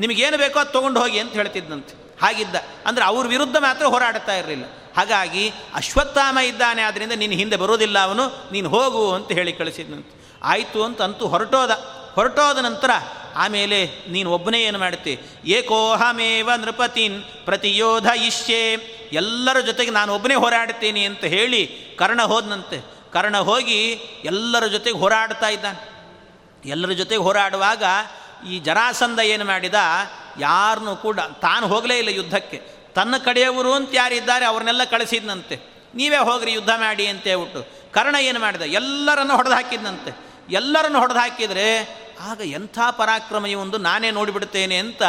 ನಿಮಗೇನು 0.00 0.36
ಬೇಕೋ 0.36 0.60
ಅದು 0.60 0.72
ತೊಗೊಂಡು 0.72 1.00
ಹೋಗಿ 1.00 1.18
ಅಂತ 1.18 1.32
ಹೇಳ್ತಿದ್ದಂತೆ 1.32 2.16
ಹಾಗಿದ್ದ. 2.22 2.54
ಅಂದರೆ 2.86 3.04
ಅವ್ರ 3.04 3.26
ವಿರುದ್ಧ 3.26 3.56
ಮಾತ್ರ 3.56 3.86
ಹೋರಾಡ್ತಾ 3.86 4.34
ಇರಲಿಲ್ಲ. 4.36 4.64
ಹಾಗಾಗಿ 4.96 5.48
ಅಶ್ವತ್ಥಾಮ 5.74 6.38
ಇದ್ದಾನೆ 6.38 6.82
ಆದ್ದರಿಂದ 6.82 7.12
ನೀನು 7.12 7.32
ಹಿಂದೆ 7.32 7.56
ಬರೋದಿಲ್ಲ 7.56 7.98
ಅವನು, 7.98 8.52
ನೀನು 8.52 8.68
ಹೋಗು 8.68 9.12
ಅಂತ 9.12 9.32
ಹೇಳಿ 9.32 9.52
ಕಳಿಸಿದ್ನಂತೆ. 9.52 10.40
ಆಯಿತು 10.42 10.84
ಅಂತ 10.84 11.02
ಅಂತೂ 11.02 11.26
ಹೊರಟೋದ. 11.26 11.70
ಹೊರಟೋದ 12.14 12.58
ನಂತರ, 12.58 12.90
ಆಮೇಲೆ 13.34 13.78
ನೀನು 14.08 14.28
ಒಬ್ಬನೇ 14.30 14.60
ಏನು 14.62 14.78
ಮಾಡ್ತಿ 14.78 15.12
ಏಕೋಹಮೇವ 15.44 16.50
ನೃಪತಿನ್ 16.56 17.22
ಪ್ರತಿಯೋಧ 17.44 18.06
ಇಷ್ಯೆ 18.26 18.60
ಎಲ್ಲರ 19.12 19.60
ಜೊತೆಗೆ 19.60 19.90
ನಾನು 19.90 20.14
ಒಬ್ಬನೇ 20.14 20.34
ಹೋರಾಡ್ತೀನಿ 20.34 21.04
ಅಂತ 21.04 21.24
ಹೇಳಿ 21.24 21.62
ಕರ್ಣ 21.98 22.22
ಹೋದನಂತೆ. 22.22 22.78
ಕರ್ಣ 23.12 23.36
ಹೋಗಿ 23.38 23.80
ಎಲ್ಲರ 24.24 24.66
ಜೊತೆಗೆ 24.66 24.98
ಹೋರಾಡ್ತಾ 24.98 25.48
ಇದ್ದಾನೆ. 25.48 25.82
ಎಲ್ಲರ 26.70 26.92
ಜೊತೆಗೆ 26.92 27.22
ಹೋರಾಡುವಾಗ 27.22 27.84
ಈ 28.50 28.58
ಜರಾಸಂದ 28.58 29.20
ಏನು 29.20 29.44
ಮಾಡಿದ? 29.44 29.74
ಯಾರನ್ನೂ 30.38 30.96
ಕೂಡ 30.96 31.20
ತಾನು 31.20 31.66
ಹೋಗಲೇ 31.66 31.98
ಇಲ್ಲ 31.98 32.08
ಯುದ್ಧಕ್ಕೆ. 32.08 32.58
ತನ್ನ 32.94 33.16
ಕಡೆಯವರು 33.16 33.72
ಅಂತ 33.72 33.90
ಯಾರಿದ್ದಾರೆ 33.92 34.44
ಅವ್ರನ್ನೆಲ್ಲ 34.44 34.84
ಕಳಿಸಿದ್ನಂತೆ. 34.84 35.56
ನೀವೇ 35.94 36.16
ಹೋಗ್ರಿ, 36.16 36.52
ಯುದ್ಧ 36.52 36.70
ಮಾಡಿ 36.76 37.06
ಅಂತ 37.06 37.22
ಹೇಳ್ಬಿಟ್ಟು 37.22 37.92
ಕರ್ಣ 37.92 38.16
ಏನು 38.20 38.40
ಮಾಡಿದ? 38.40 38.62
ಎಲ್ಲರನ್ನು 38.62 39.36
ಹೊಡೆದು 39.36 39.54
ಹಾಕಿದ್ನಂತೆ. 39.54 40.33
ಎಲ್ಲರನ್ನು 40.50 40.98
ಹೊಡೆದು 40.98 41.18
ಹಾಕಿದರೆ 41.18 41.66
ಆಗ 42.20 42.40
ಎಂಥ 42.40 42.78
ಪರಾಕ್ರಮ 42.90 43.46
ಒಂದು 43.58 43.78
ನಾನೇ 43.78 44.10
ನೋಡಿಬಿಡ್ತೇನೆ 44.10 44.76
ಅಂತ 44.76 45.02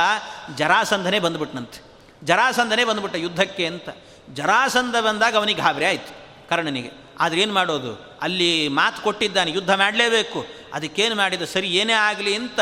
ಜರಾಸಂಧನೇ 0.55 1.19
ಬಂದುಬಿಟ್ನಂತೆ. 1.19 1.83
ಜರಾಸಂಧನೇ 2.23 2.83
ಬಂದುಬಿಟ್ಟ 2.83 3.15
ಯುದ್ಧಕ್ಕೆ 3.15 3.65
ಅಂತ. 3.65 3.89
ಜರಾಸಂಧ 4.33 4.95
ಬಂದಾಗ 4.95 5.35
ಅವನಿಗೆ 5.35 5.61
ಗಾಬರಿ 5.61 5.85
ಆಯಿತು 5.85 6.49
ಕರ್ಣನಿಗೆ. 6.49 6.91
ಆದರೆ 7.19 7.41
ಏನು 7.41 7.53
ಮಾಡೋದು? 7.53 8.17
ಅಲ್ಲಿ 8.21 8.67
ಮಾತು 8.67 9.01
ಕೊಟ್ಟಿದ್ದಾನೆ, 9.01 9.51
ಯುದ್ಧ 9.51 9.73
ಮಾಡಲೇಬೇಕು. 9.73 10.45
ಅದಕ್ಕೇನು 10.73 11.15
ಮಾಡಿದ? 11.15 11.41
ಸರಿ, 11.41 11.67
ಏನೇ 11.67 11.93
ಆಗಲಿ 11.93 12.35
ಅಂತ 12.35 12.59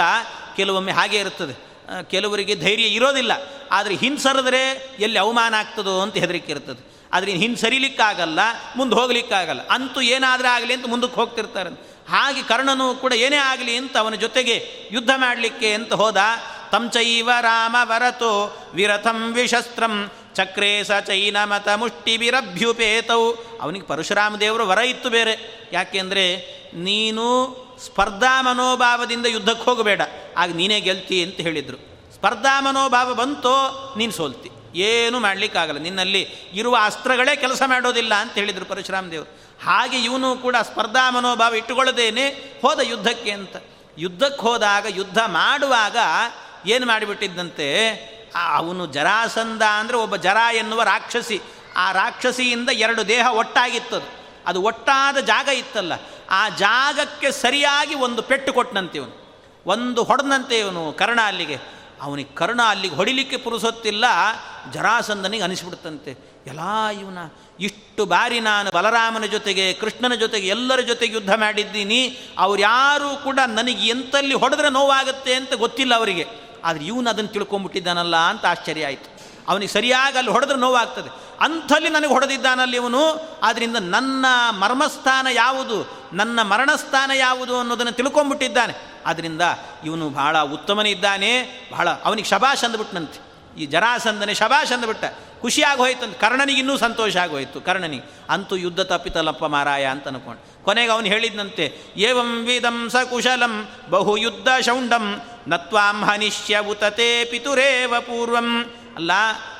ಕೆಲವೊಮ್ಮೆ 0.55 0.91
ಹಾಗೆ 0.91 1.17
ಇರ್ತದೆ 1.17 1.73
ಕೆಲವರಿಗೆ 2.03 2.55
ಧೈರ್ಯ 2.55 2.83
ಇರೋದಿಲ್ಲ. 2.83 3.31
ಆದರೆ 3.71 3.95
ಹಿಂಸರಿದ್ರೆ 3.95 4.95
ಎಲ್ಲಿ 4.99 5.19
ಅವಮಾನ 5.19 5.53
ಆಗ್ತದೋ 5.53 5.99
ಅಂತ 5.99 6.13
ಹೆದರಿಕೆ 6.13 6.51
ಇರ್ತದೆ. 6.51 7.02
ಆದರೆ 7.13 7.31
ಹಿಂದೆ 7.41 7.59
ಸರಿಲಿಕ್ಕಾಗಲ್ಲ, 7.61 8.39
ಮುಂದೆ 8.77 8.95
ಹೋಗಲಿಕ್ಕಾಗಲ್ಲ. 8.95 9.61
ಅಂತೂ 9.75 9.99
ಏನಾದರೂ 10.15 10.49
ಆಗಲಿ 10.55 10.73
ಅಂತ 10.73 10.87
ಮುಂದಕ್ಕೆ 10.93 11.17
ಹೋಗ್ತಿರ್ತಾರೆ 11.21 11.71
ಹಾಗೆ 12.09 12.41
ಕರ್ಣನು 12.43 12.85
ಕೂಡ 13.01 13.13
ಏನೇ 13.25 13.39
ಆಗಲಿ 13.51 13.73
ಅಂತ 13.81 13.93
ಅವನ 13.97 14.15
ಜೊತೆಗೆ 14.23 14.55
ಯುದ್ಧ 14.91 15.11
ಮಾಡಲಿಕ್ಕೆ 15.15 15.69
ಅಂತ 15.73 15.93
ಹೋದ. 15.93 16.17
ತಂಚೈವ 16.71 17.29
ರಾಮ 17.41 17.75
ವರತು 17.89 18.31
ವಿರಥಂ 18.73 19.19
ವಿಶಸ್ತ್ರಂ 19.33 19.95
ಚಕ್ರೇ 20.35 20.71
ಸ 20.83 20.91
ಚೈನ 21.07 21.37
ಮತ 21.43 21.69
ಮುಷ್ಟಿ 21.81 22.13
ವಿರಭ್ಯುಪೇತವು 22.17 23.27
ಅವನಿಗೆ 23.61 23.85
ಪರಶುರಾಮ 23.85 24.35
ದೇವರು 24.35 24.63
ವರ 24.67 24.81
ಇತ್ತು 24.93 25.09
ಬೇರೆ. 25.09 25.35
ಯಾಕೆಂದರೆ 25.73 26.25
ನೀನು 26.87 27.25
ಸ್ಪರ್ಧಾ 27.85 28.33
ಮನೋಭಾವದಿಂದ 28.41 29.25
ಯುದ್ಧಕ್ಕೆ 29.25 29.65
ಹೋಗಬೇಡ. 29.69 30.01
ಆಗ 30.37 30.49
ನೀನೇ 30.51 30.79
ಗೆಲ್ತಿ 30.79 31.17
ಅಂತ 31.23 31.37
ಹೇಳಿದರು. 31.47 31.79
ಸ್ಪರ್ಧಾ 32.15 32.55
ಮನೋಭಾವ 32.61 33.13
ಬಂತೋ 33.13 33.55
ನೀನು 33.97 34.11
ಸೋಲ್ತಿ. 34.11 34.49
ಏನು 34.75 35.19
ಮಾಡಲಿಕ್ಕಾಗಲ್ಲ. 35.19 35.79
ನಿನ್ನಲ್ಲಿ 35.79 36.29
ಇರುವ 36.53 36.77
ಅಸ್ತ್ರಗಳೇ 36.83 37.35
ಕೆಲಸ 37.35 37.61
ಮಾಡೋದಿಲ್ಲ 37.65 38.13
ಅಂತ 38.13 38.33
ಹೇಳಿದರು 38.33 38.65
ಪರಶುರಾಮ 38.65 39.05
ದೇವರು 39.05 39.43
ಹಾಗೆ 39.65 40.03
ಇವನು 40.03 40.35
ಕೂಡ 40.35 40.55
ಸ್ಪರ್ಧಾ 40.61 41.09
ಮನೋಭಾವ 41.09 41.55
ಇಟ್ಟುಕೊಳ್ಳದೇನೆ 41.55 42.27
ಹೋದ 42.61 42.79
ಯುದ್ಧಕ್ಕೆ 42.79 43.31
ಅಂತ. 43.31 43.55
ಯುದ್ಧಕ್ಕೆ 43.97 44.41
ಹೋದಾಗ, 44.41 44.85
ಯುದ್ಧ 44.89 45.17
ಮಾಡುವಾಗ 45.25 45.97
ಏನು 46.65 46.85
ಮಾಡಿಬಿಟ್ಟಿದ್ದಂತೆ, 46.85 47.89
ಅವನು 48.53 48.85
ಜರಾಸಂಧ 48.85 49.61
ಅಂದರೆ 49.61 49.97
ಒಬ್ಬ 49.97 50.15
ಜರ 50.15 50.37
ಎನ್ನುವ 50.53 50.83
ರಾಕ್ಷಸಿ. 50.83 51.41
ಆ 51.77 51.91
ರಾಕ್ಷಸಿಯಿಂದ 51.91 52.69
ಎರಡು 52.69 53.07
ದೇಹ 53.07 53.27
ಒಟ್ಟಾಗಿತ್ತದು. 53.31 54.23
ಅದು 54.45 54.61
ಒಟ್ಟಾದ 54.61 55.17
ಜಾಗ 55.17 55.47
ಇತ್ತಲ್ಲ. 55.47 55.93
ಆ 56.29 56.49
ಜಾಗಕ್ಕೆ 56.49 57.31
ಸರಿಯಾಗಿ 57.31 57.95
ಒಂದು 57.95 58.21
ಪೆಟ್ಟು 58.21 58.53
ಕೊಟ್ಟನಂತೆ 58.53 58.97
ಇವನು. 58.97 59.23
ಒಂದು 59.65 60.03
ಹೊಡೆದಂತೆ 60.03 60.59
ಇವನು 60.59 60.93
ಕರ್ಣ 60.93 61.19
ಅಲ್ಲಿಗೆ. 61.21 61.82
ಅವನಿಗೆ 62.03 62.35
ಕರ್ಣ 62.35 62.61
ಅಲ್ಲಿಗೆ 62.61 62.95
ಹೊಡಿಲಿಕ್ಕೆ 62.95 63.37
ಪುರುಸೊತ್ತಿಲ್ಲ, 63.37 64.05
ಜರಾಸಂದನಿಗೆ 64.71 65.43
ಅನಿಸ್ಬಿಡ್ತಂತೆ. 65.43 66.11
ಎಲ್ಲ 66.47 66.87
ಇವನ, 66.87 67.17
ಇಷ್ಟು 67.59 68.05
ಬಾರಿ 68.05 68.39
ನಾನು 68.39 68.71
ಬಲರಾಮನ 68.71 69.25
ಜೊತೆಗೆ, 69.25 69.73
ಕೃಷ್ಣನ 69.73 70.15
ಜೊತೆಗೆ, 70.15 70.47
ಎಲ್ಲರ 70.47 70.79
ಜೊತೆಗೆ 70.79 71.13
ಯುದ್ಧ 71.13 71.33
ಮಾಡಿದ್ದೀನಿ. 71.33 72.17
ಅವ್ರು 72.37 72.61
ಯಾರೂ 72.61 73.23
ಕೂಡ 73.23 73.39
ನನಗೆ 73.47 73.87
ಎಂತಲ್ಲಿ 73.87 74.33
ಹೊಡೆದ್ರೆ 74.33 74.69
ನೋವಾಗುತ್ತೆ 74.69 75.35
ಅಂತ 75.35 75.53
ಗೊತ್ತಿಲ್ಲ 75.53 75.95
ಅವರಿಗೆ. 75.95 76.25
ಆದರೆ 76.65 76.85
ಇವನು 76.85 77.09
ಅದನ್ನು 77.09 77.29
ತಿಳ್ಕೊಂಬಿಟ್ಟಿದ್ದಾನಲ್ಲ 77.29 78.15
ಅಂತ 78.15 78.45
ಆಶ್ಚರ್ಯ 78.45 78.85
ಆಯಿತು. 78.85 79.13
ಅವನಿಗೆ 79.47 79.71
ಸರಿಯಾಗಿ 79.71 80.17
ಅಲ್ಲಿ 80.17 80.31
ಹೊಡೆದ್ರೆ 80.31 80.57
ನೋವಾಗ್ತದೆ. 80.57 81.09
ಅಂಥಲ್ಲಿ 81.39 81.89
ನನಗೆ 81.89 82.07
ಹೊಡೆದಿದ್ದಾನಲ್ಲಿ 82.07 82.77
ಇವನು. 82.77 83.29
ಆದ್ದರಿಂದ 83.43 83.75
ನನ್ನ 83.79 84.25
ಮರ್ಮಸ್ಥಾನ 84.49 85.27
ಯಾವುದು, 85.31 86.09
ನನ್ನ 86.13 86.41
ಮರಣಸ್ಥಾನ 86.41 87.11
ಯಾವುದು 87.11 87.59
ಅನ್ನೋದನ್ನು 87.59 87.91
ತಿಳ್ಕೊಂಬಿಟ್ಟಿದ್ದಾನೆ. 87.91 88.92
ಆದ್ದರಿಂದ 89.05 89.43
ಇವನು 89.85 90.05
ಬಹಳ 90.09 90.35
ಉತ್ತಮನಿದ್ದಾನೆ, 90.55 91.31
ಬಹಳ 91.71 91.87
ಅವನಿಗೆ 92.03 92.29
ಶಬಾಷ್ 92.29 92.63
ಅಂದ್ಬಿಟ್ನಂತೆ 92.63 93.19
ಈ 93.57 93.65
ಜರಾಸಂದನೆ 93.65 94.33
ಶಬಾಷ್ 94.33 94.71
ಅಂದ್ಬಿಟ್ಟ 94.71 95.05
ಖುಷಿಯಾಗಿ 95.41 95.81
ಹೋಯ್ತು 95.81 96.05
ಕರ್ಣನಿಗೆ 96.19 96.59
ಇನ್ನೂ 96.59 96.75
ಸಂತೋಷ 96.77 97.17
ಆಗೋಯ್ತು 97.17 97.61
ಕರ್ಣನಿಗೆ 97.61 98.05
ಅಂತೂ 98.29 98.55
ಯುದ್ಧ 98.55 98.81
ತಪ್ಪಿತಲ್ಲಪ್ಪ 98.81 99.45
ಮಾರಾಯ 99.45 99.85
ಅಂತ 99.85 100.07
ಅನ್ಕೊಂಡು 100.07 100.41
ಕೊನೆಗೆ 100.63 100.91
ಅವನು 100.91 101.05
ಹೇಳಿದ್ನಂತೆ, 101.05 101.65
ಏವಂ 101.97 102.29
ವಿಧಂ 102.45 102.77
ಸ 102.89 102.95
ಕುಶಲಂ 103.09 103.53
ಬಹು 103.89 104.13
ಯುದ್ಧ 104.17 104.47
ಶೌಂಡಂ 104.61 105.05
ನತ್ವಾಂ 105.47 105.97
ಹನಿಷ್ಯ 106.03 106.59
ಉತತೆ 106.69 107.09
ಪಿತುರೇವ 107.25 107.93
ಪೂರ್ವಂ. 107.99 108.49
ಅಲ್ಲ, 108.95 109.11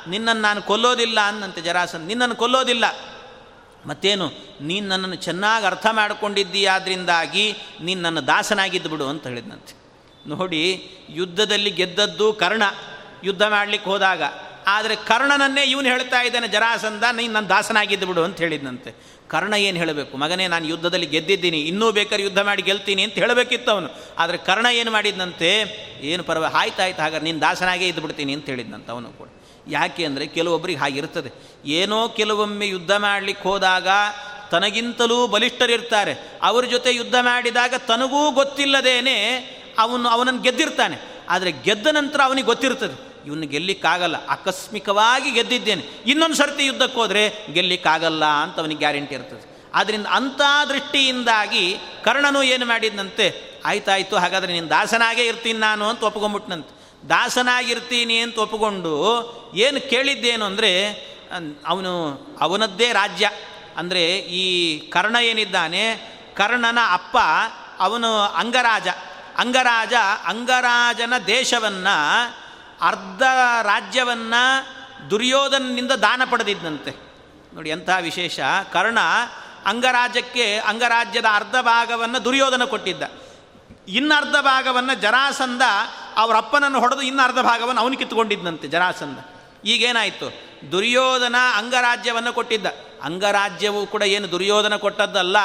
ನಿನ್ನನ್ನು 0.08 0.42
ನಾನು 0.42 0.62
ಕೊಲ್ಲೋದಿಲ್ಲ 0.62 1.20
ಅಂದಂತೆ 1.20 1.62
ಜರಾಸನ್ 1.62 2.06
ನಿನ್ನನ್ನು 2.08 2.36
ಕೊಲ್ಲೋದಿಲ್ಲ. 2.36 2.86
ಮತ್ತೇನು, 3.86 4.28
ನೀನು 4.62 4.86
ನನ್ನನ್ನು 4.88 5.16
ಚೆನ್ನಾಗಿ 5.16 5.66
ಅರ್ಥ 5.66 5.88
ಮಾಡಿಕೊಂಡಿದ್ದೀಯಾದ್ರಿಂದಾಗಿ 5.92 7.46
ನೀನು 7.82 8.02
ನನ್ನ 8.02 8.20
ದಾಸನಾಗಿದ್ದು 8.20 8.90
ಬಿಡು 8.90 9.08
ಅಂತ 9.08 9.24
ಹೇಳಿದ್ನಂತೆ. 9.28 9.74
ನೋಡಿ, 10.28 10.62
ಯುದ್ಧದಲ್ಲಿ 11.10 11.72
ಗೆದ್ದದ್ದು 11.72 12.34
ಕರ್ಣ, 12.34 12.64
ಯುದ್ಧ 13.24 13.44
ಮಾಡಲಿಕ್ಕೆ 13.44 13.90
ಹೋದಾಗ, 13.90 14.24
ಆದರೆ 14.68 14.96
ಕರ್ಣನನ್ನೇ 14.96 15.64
ಇವನು 15.64 15.88
ಹೇಳ್ತಾ 15.88 16.22
ಇದ್ದಾನೆ 16.22 16.48
ಜರಾಸಂದ 16.48 17.04
ನೀನು 17.12 17.34
ನನ್ನ 17.34 17.48
ದಾಸನಾಗಿದ್ದು 17.48 18.08
ಬಿಡು 18.08 18.24
ಅಂತ 18.24 18.38
ಹೇಳಿದ್ನಂತೆ. 18.38 18.92
ಕರ್ಣ 19.28 19.54
ಏನು 19.54 19.78
ಹೇಳಬೇಕು? 19.78 20.14
ಮಗನೇ, 20.18 20.46
ನಾನು 20.48 20.66
ಯುದ್ಧದಲ್ಲಿ 20.66 21.06
ಗೆದ್ದಿದ್ದೀನಿ, 21.06 21.60
ಇನ್ನೂ 21.62 21.92
ಬೇಕಾದ್ರೆ 21.92 22.24
ಯುದ್ಧ 22.24 22.40
ಮಾಡಿ 22.40 22.62
ಗೆಲ್ತೀನಿ 22.62 23.02
ಅಂತ 23.04 23.14
ಹೇಳಬೇಕಿತ್ತು 23.14 23.72
ಅವನು. 23.72 23.90
ಆದರೆ 24.18 24.38
ಕರ್ಣ 24.38 24.66
ಏನು 24.66 24.92
ಮಾಡಿದ್ನಂತೆ? 24.92 25.50
ಏನು 26.02 26.24
ಪರವಾಗಿ 26.24 26.56
ಆಯ್ತಾಯ್ತು 26.56 27.02
ಹಾಗಾದ್ರೆ 27.02 27.26
ನೀನು 27.26 27.42
ದಾಸನಾಗೇ 27.42 27.88
ಇದ್ದು 27.88 28.02
ಬಿಡ್ತೀನಿ 28.02 28.34
ಅಂತ 28.34 28.46
ಹೇಳಿದ್ನಂತೆ 28.46 28.92
ಅವನು 28.92 29.12
ಕೂಡ. 29.12 29.28
ಯಾಕೆ 29.68 30.06
ಅಂದರೆ 30.06 30.28
ಕೆಲವೊಬ್ಬರಿಗೆ 30.28 30.80
ಹಾಗಿರ್ತದೆ. 30.80 31.30
ಏನೋ 31.66 32.08
ಕೆಲವೊಮ್ಮೆ 32.08 32.68
ಯುದ್ಧ 32.68 32.92
ಮಾಡಲಿಕ್ಕೆ 32.92 33.50
ಹೋದಾಗ 33.50 33.88
ತನಗಿಂತಲೂ 34.52 35.28
ಬಲಿಷ್ಠರಿರ್ತಾರೆ. 35.28 36.40
ಅವ್ರ 36.42 36.66
ಜೊತೆ 36.66 36.94
ಯುದ್ಧ 36.94 37.16
ಮಾಡಿದಾಗ 37.22 37.74
ತನಗೂ 37.88 38.32
ಗೊತ್ತಿಲ್ಲದೇನೆ 38.32 39.16
ಅವನು, 39.80 40.10
ಅವನನ್ನು 40.10 40.42
ಗೆದ್ದಿರ್ತಾನೆ. 40.42 40.98
ಆದರೆ 41.30 41.52
ಗೆದ್ದ 41.52 41.88
ನಂತರ 41.88 42.22
ಅವನಿಗೆ 42.24 42.46
ಗೊತ್ತಿರ್ತದೆ. 42.46 43.14
ಇವನು 43.26 43.48
ಗೆಲ್ಲಿಕ್ಕಾಗಲ್ಲ. 43.48 44.28
ಆಕಸ್ಮಿಕವಾಗಿ 44.28 45.32
ಗೆದ್ದಿದ್ದೇನೆ. 45.32 45.82
ಇನ್ನೊಂದು 46.06 46.36
ಸರ್ತಿ 46.36 46.66
ಯುದ್ಧಕ್ಕೆ 46.66 47.00
ಹೋದರೆ 47.00 47.34
ಗೆಲ್ಲಿಕ್ಕಾಗಲ್ಲ 47.54 48.26
ಅಂತ 48.26 48.60
ಅವನಿಗೆ 48.60 48.80
ಗ್ಯಾರಂಟಿ 48.80 49.16
ಇರ್ತದೆ. 49.16 49.72
ಆದ್ದರಿಂದ 49.74 50.06
ಅಂಥ 50.06 50.42
ದೃಷ್ಟಿಯಿಂದಾಗಿ 50.70 51.78
ಕರ್ಣನು 52.04 52.44
ಏನು 52.44 52.66
ಮಾಡಿದ್ನಂತೆ? 52.66 53.60
ಆಯ್ತಾಯ್ತು, 53.66 54.16
ಹಾಗಾದರೆ 54.16 54.54
ನಿನ್ನ 54.54 54.70
ದಾಸನಾಗೇ 54.70 55.26
ಇರ್ತೀನಿ 55.26 55.60
ನಾನು 55.60 55.86
ಅಂತ 55.86 56.04
ಒಪ್ಕೊಂಬಿಟ್ನಂತೆ. 56.04 56.83
ದಾಸನಾಗಿರ್ತೀನಿ 57.10 58.18
ಅಂತ 58.18 58.38
ಒಪ್ಪಿಕೊಂಡು 58.38 58.94
ಏನು 59.56 59.90
ಕೇಳಿದ್ದೇನು 59.90 60.46
ಅಂದರೆ 60.46 60.72
ಅವನು 61.68 61.92
ಅವನದ್ದೇ 62.42 62.88
ರಾಜ್ಯ. 62.94 63.26
ಅಂದರೆ 63.78 64.04
ಈ 64.40 64.44
ಕರ್ಣ 64.90 65.16
ಏನಿದ್ದಾನೆ, 65.16 65.84
ಕರ್ಣನ 66.36 66.80
ಅಪ್ಪ 66.92 67.18
ಅವನು 67.80 68.10
ಅಂಗರಾಜ. 68.42 68.88
ಅಂಗರಾಜ 69.38 69.94
ಅಂಗರಾಜನ 70.26 71.14
ದೇಶವನ್ನು, 71.28 71.96
ಅರ್ಧ 72.82 73.24
ರಾಜ್ಯವನ್ನು 73.62 74.44
ದುರ್ಯೋಧನನಿಂದ 75.10 75.94
ದಾನ 76.06 76.22
ಪಡೆದಿದ್ದಂತೆ 76.32 76.92
ನೋಡಿ 77.54 77.70
ಎಂತಹ 77.70 77.98
ವಿಶೇಷ. 78.02 78.40
ಕರ್ಣ 78.74 79.00
ಅಂಗರಾಜ್ಯಕ್ಕೆ, 79.66 80.46
ಅಂಗರಾಜ್ಯದ 80.70 81.28
ಅರ್ಧ 81.34 81.56
ಭಾಗವನ್ನು 81.62 82.20
ದುರ್ಯೋಧನ 82.26 82.64
ಕೊಟ್ಟಿದ್ದ. 82.66 83.04
ಇನ್ನರ್ಧ 83.88 84.36
ಭಾಗವನ್ನು 84.42 84.94
ಜರಾಸಂದ 85.02 85.62
ಅವರ 86.18 86.38
ಅಪ್ಪನನ್ನು 86.38 86.80
ಹೊಡೆದು 86.80 87.02
ಇನ್ನು 87.02 87.24
ಅರ್ಧ 87.24 87.40
ಭಾಗವನ್ನು 87.40 87.82
ಅವನು 87.82 87.98
ಕಿತ್ಕೊಂಡಿದ್ದಂತೆ 87.98 88.68
ಜರಾಸಂದ 88.68 89.18
ಈಗೇನಾಯಿತು? 89.66 90.34
ದುರ್ಯೋಧನ 90.72 91.36
ಅಂಗರಾಜ್ಯವನ್ನು 91.56 92.34
ಕೊಟ್ಟಿದ್ದ. 92.34 92.66
ಅಂಗರಾಜ್ಯವು 93.04 93.88
ಕೂಡ 93.88 94.02
ಏನು 94.02 94.32
ದುರ್ಯೋಧನ 94.32 94.76
ಕೊಟ್ಟದ್ದಲ್ಲ. 94.76 95.38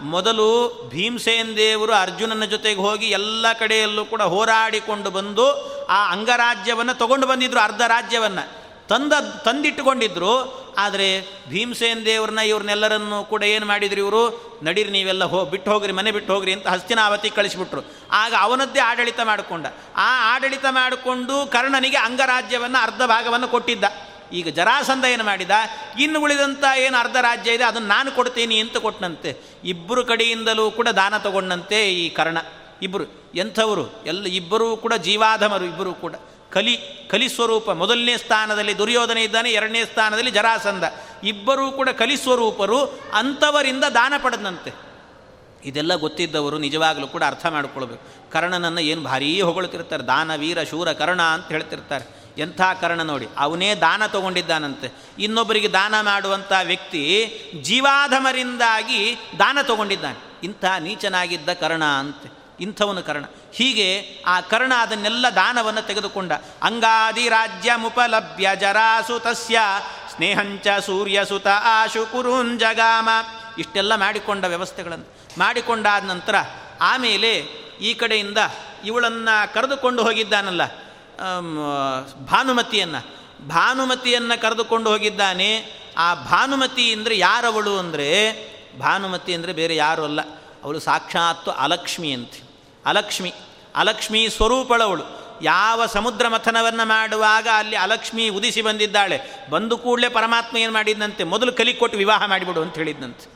ಮೊದಲು 0.00 0.74
ಭೀಮಸೇನ್ 0.88 1.56
ದೇವರು 1.56 1.92
ಅರ್ಜುನನ 1.92 2.44
ಜೊತೆಗೆ 2.44 2.80
ಹೋಗಿ 2.80 3.06
ಎಲ್ಲ 3.06 3.46
ಕಡೆಯಲ್ಲೂ 3.52 4.04
ಕೂಡ 4.04 4.22
ಹೋರಾಡಿಕೊಂಡು 4.22 5.10
ಬಂದು 5.10 5.74
ಆ 5.86 6.12
ಅಂಗರಾಜ್ಯವನ್ನು 6.12 6.94
ತಗೊಂಡು 6.94 7.26
ಬಂದಿದ್ರು 7.26 7.60
ಅರ್ಧ 7.60 7.80
ರಾಜ್ಯವನ್ನು. 7.86 8.63
ತಂದ, 8.88 9.12
ತಂದಿಟ್ಟುಕೊಂಡಿದ್ರು, 9.44 10.64
ಆದರೆ 10.78 11.26
ಭೀಮಸೇನ 11.48 11.98
ದೇವ್ರನ್ನ 12.06 12.38
ಇವ್ರನ್ನೆಲ್ಲರನ್ನು 12.38 13.24
ಕೂಡ 13.24 13.42
ಏನು 13.42 13.66
ಮಾಡಿದ್ರು 13.66 14.00
ಇವರು? 14.00 14.22
ನಡೀರಿ 14.62 14.90
ನೀವೆಲ್ಲ 14.90 15.24
ಹೋ, 15.24 15.44
ಬಿಟ್ಟು 15.44 15.70
ಹೋಗ್ರಿ, 15.70 15.92
ಮನೆ 15.92 16.10
ಬಿಟ್ಟು 16.10 16.34
ಹೋಗ್ರಿ 16.34 16.52
ಅಂತ 16.52 16.66
ಹಸ್ತಿನಾವತಿ 16.66 17.30
ಕಳಿಸಿಬಿಟ್ರು. 17.30 17.82
ಆಗ 18.10 18.34
ಅವನದ್ದೇ 18.40 18.80
ಆಡಳಿತ 18.80 19.20
ಮಾಡಿಕೊಂಡ. 19.24 19.66
ಆ 19.96 20.34
ಆಡಳಿತ 20.34 20.64
ಮಾಡಿಕೊಂಡು 20.70 21.46
ಕರ್ಣನಿಗೆ 21.46 21.96
ಅಂಗರಾಜ್ಯವನ್ನು 21.96 22.82
ಅರ್ಧ 22.82 23.02
ಭಾಗವನ್ನು 23.02 23.48
ಕೊಟ್ಟಿದ್ದ. 23.48 23.84
ಈಗ 24.32 24.48
ಜರಾಸಂಧ 24.48 25.04
ಏನು 25.04 25.24
ಮಾಡಿದ? 25.24 25.50
ಇನ್ನು 26.00 26.20
ಉಳಿದಂಥ 26.20 26.64
ಏನು 26.78 26.96
ಅರ್ಧ 26.96 27.16
ರಾಜ್ಯ 27.16 27.52
ಇದೆ, 27.52 27.64
ಅದನ್ನು 27.64 27.88
ನಾನು 27.88 28.12
ಕೊಡ್ತೀನಿ 28.12 28.58
ಅಂತ 28.58 28.76
ಕೊಟ್ಟನಂತೆ 28.76 29.36
ಇಬ್ಬರು 29.64 30.04
ಕಡೆಯಿಂದಲೂ 30.04 30.70
ಕೂಡ 30.70 30.88
ದಾನ 30.88 31.16
ತಗೊಂಡಂತೆ 31.18 31.94
ಈ 31.94 32.08
ಕರ್ಣ. 32.08 32.38
ಇಬ್ಬರು 32.82 33.04
ಎಂಥವರು? 33.34 34.04
ಎಲ್ಲ 34.06 34.26
ಇಬ್ಬರೂ 34.26 34.76
ಕೂಡ 34.76 34.94
ಜೀವಾಧಮರು, 34.94 35.64
ಇಬ್ಬರೂ 35.64 35.92
ಕೂಡ. 35.92 36.14
ಕಲಿ 36.54 36.74
ಕಲಿ 37.10 37.28
ಸ್ವರೂಪ, 37.28 37.70
ಮೊದಲನೇ 37.70 38.16
ಸ್ಥಾನದಲ್ಲಿ 38.16 38.78
ದುರ್ಯೋಧನೆ 38.78 39.22
ಇದ್ದಾನೆ, 39.22 39.50
ಎರಡನೇ 39.50 39.84
ಸ್ಥಾನದಲ್ಲಿ 39.84 40.30
ಜರಾಸಂಧ. 40.30 40.84
ಇಬ್ಬರೂ 41.24 41.70
ಕೂಡ 41.70 41.88
ಕಲಿ 41.88 42.16
ಸ್ವರೂಪರು 42.16 42.84
ಅಂಥವರಿಂದ 43.14 43.84
ದಾನ 43.84 44.14
ಪಡೆದಂತೆ. 44.22 44.70
ಇದೆಲ್ಲ 45.64 45.94
ಗೊತ್ತಿದ್ದವರು 45.94 46.58
ನಿಜವಾಗಲೂ 46.58 47.06
ಕೂಡ 47.06 47.22
ಅರ್ಥ 47.26 47.46
ಮಾಡಿಕೊಳ್ಬೇಕು. 47.46 48.32
ಕರ್ಣನನ್ನು 48.32 48.80
ಏನು 48.80 49.02
ಭಾರೀ 49.02 49.40
ಹೊಗಳ್ತಿರ್ತಾರೆ, 49.40 50.02
ದಾನ, 50.02 50.34
ವೀರ, 50.34 50.62
ಶೂರ, 50.62 50.92
ಕರ್ಣ 50.92 51.22
ಅಂತ 51.22 51.48
ಹೇಳ್ತಿರ್ತಾರೆ. 51.48 52.24
ಎಂಥ 52.38 52.60
ಕರ್ಣ 52.80 53.02
ನೋಡಿ, 53.02 53.26
ಅವನೇ 53.38 53.74
ದಾನ 53.74 54.06
ತಗೊಂಡಿದ್ದಾನಂತೆ. 54.06 54.88
ಇನ್ನೊಬ್ಬರಿಗೆ 55.18 55.68
ದಾನ 55.68 55.94
ಮಾಡುವಂಥ 56.00 56.52
ವ್ಯಕ್ತಿ 56.64 57.02
ಜೀವಾಧಮರಿಂದಾಗಿ 57.62 59.16
ದಾನ 59.38 59.58
ತಗೊಂಡಿದ್ದಾನೆ. 59.62 60.40
ಇಂಥ 60.44 60.64
ನೀಚನಾಗಿದ್ದ 60.78 61.52
ಕರ್ಣ 61.52 61.84
ಅಂತೆ. 61.84 62.43
ಇಂಥವನು 62.60 63.02
ಕರ್ಣ. 63.02 63.24
ಹೀಗೆ 63.52 63.88
ಆ 64.26 64.34
ಕರ್ಣ 64.40 64.72
ಅದನ್ನೆಲ್ಲ 64.80 65.26
ದಾನವನ್ನು 65.36 65.82
ತೆಗೆದುಕೊಂಡ. 65.86 66.32
ಅಂಗಾದಿ 66.62 67.24
ರಾಜ್ಯ 67.28 67.70
ಮುಪಲಭ್ಯ 67.76 68.48
ಜರಾಸು 68.60 69.16
ತಸ್ಯ, 69.18 69.58
ಸ್ನೇಹಂಚ 70.14 70.66
ಸೂರ್ಯಸುತ 70.86 71.48
ಆಶು 71.72 72.04
ಕುರುಂಜಗಾಮ 72.12 73.08
ಇಷ್ಟೆಲ್ಲ 73.58 73.92
ಮಾಡಿಕೊಂಡ 73.96 74.44
ವ್ಯವಸ್ಥೆಗಳನ್ನು. 74.44 75.06
ಮಾಡಿಕೊಂಡಾದ 75.38 76.04
ನಂತರ 76.04 76.36
ಆಮೇಲೆ 76.80 77.32
ಈ 77.80 77.92
ಕಡೆಯಿಂದ 77.94 78.38
ಇವಳನ್ನು 78.84 79.54
ಕರೆದುಕೊಂಡು 79.54 80.00
ಹೋಗಿದ್ದಾನಲ್ಲ 80.02 80.62
ಭಾನುಮತಿಯನ್ನು. 82.26 83.00
ಭಾನುಮತಿಯನ್ನು 83.48 84.36
ಕರೆದುಕೊಂಡು 84.42 84.88
ಹೋಗಿದ್ದಾನೆ. 84.90 85.50
ಆ 85.96 86.14
ಭಾನುಮತಿ 86.14 86.86
ಅಂದರೆ 86.92 87.14
ಯಾರವಳು 87.18 87.78
ಅಂದರೆ, 87.78 88.08
ಭಾನುಮತಿ 88.78 89.34
ಅಂದರೆ 89.34 89.52
ಬೇರೆ 89.52 89.76
ಯಾರು 89.76 90.04
ಅಲ್ಲ. 90.04 90.20
ಅವಳು 90.64 90.80
ಸಾಕ್ಷಾತ್ತು 90.80 91.50
ಅಲಕ್ಷ್ಮಿ 91.50 92.12
ಅಂತ. 92.12 92.30
ಅಲಕ್ಷ್ಮಿ 92.86 93.34
ಅಲಕ್ಷ್ಮಿ 93.76 94.28
ಸ್ವರೂಪಳವಳು. 94.28 95.24
ಯಾವ 95.42 95.86
ಸಮುದ್ರ 95.86 96.28
ಮಥನವನ್ನು 96.28 96.88
ಮಾಡುವಾಗ 96.88 97.48
ಅಲ್ಲಿ 97.54 97.76
ಅಲಕ್ಷ್ಮಿ 97.76 98.28
ಉದಿಸಿ 98.28 98.62
ಬಂದಿದ್ದಾಳೆ. 98.62 99.46
ಬಂದು 99.50 99.78
ಕೂಡಲೇ 99.78 100.08
ಪರಮಾತ್ಮ 100.08 100.56
ಏನು 100.56 100.72
ಮಾಡಿದ್ದಂತೆ 100.72 101.24
ಮೊದಲು 101.24 101.52
ಕಲಿ 101.52 101.74
ಕೊಟ್ಟು 101.74 101.98
ವಿವಾಹ 101.98 102.26
ಮಾಡಿಬಿಡು 102.26 102.62
ಅಂತ 102.62 102.74
ಹೇಳಿದ್ದಂತೆ 102.74 103.34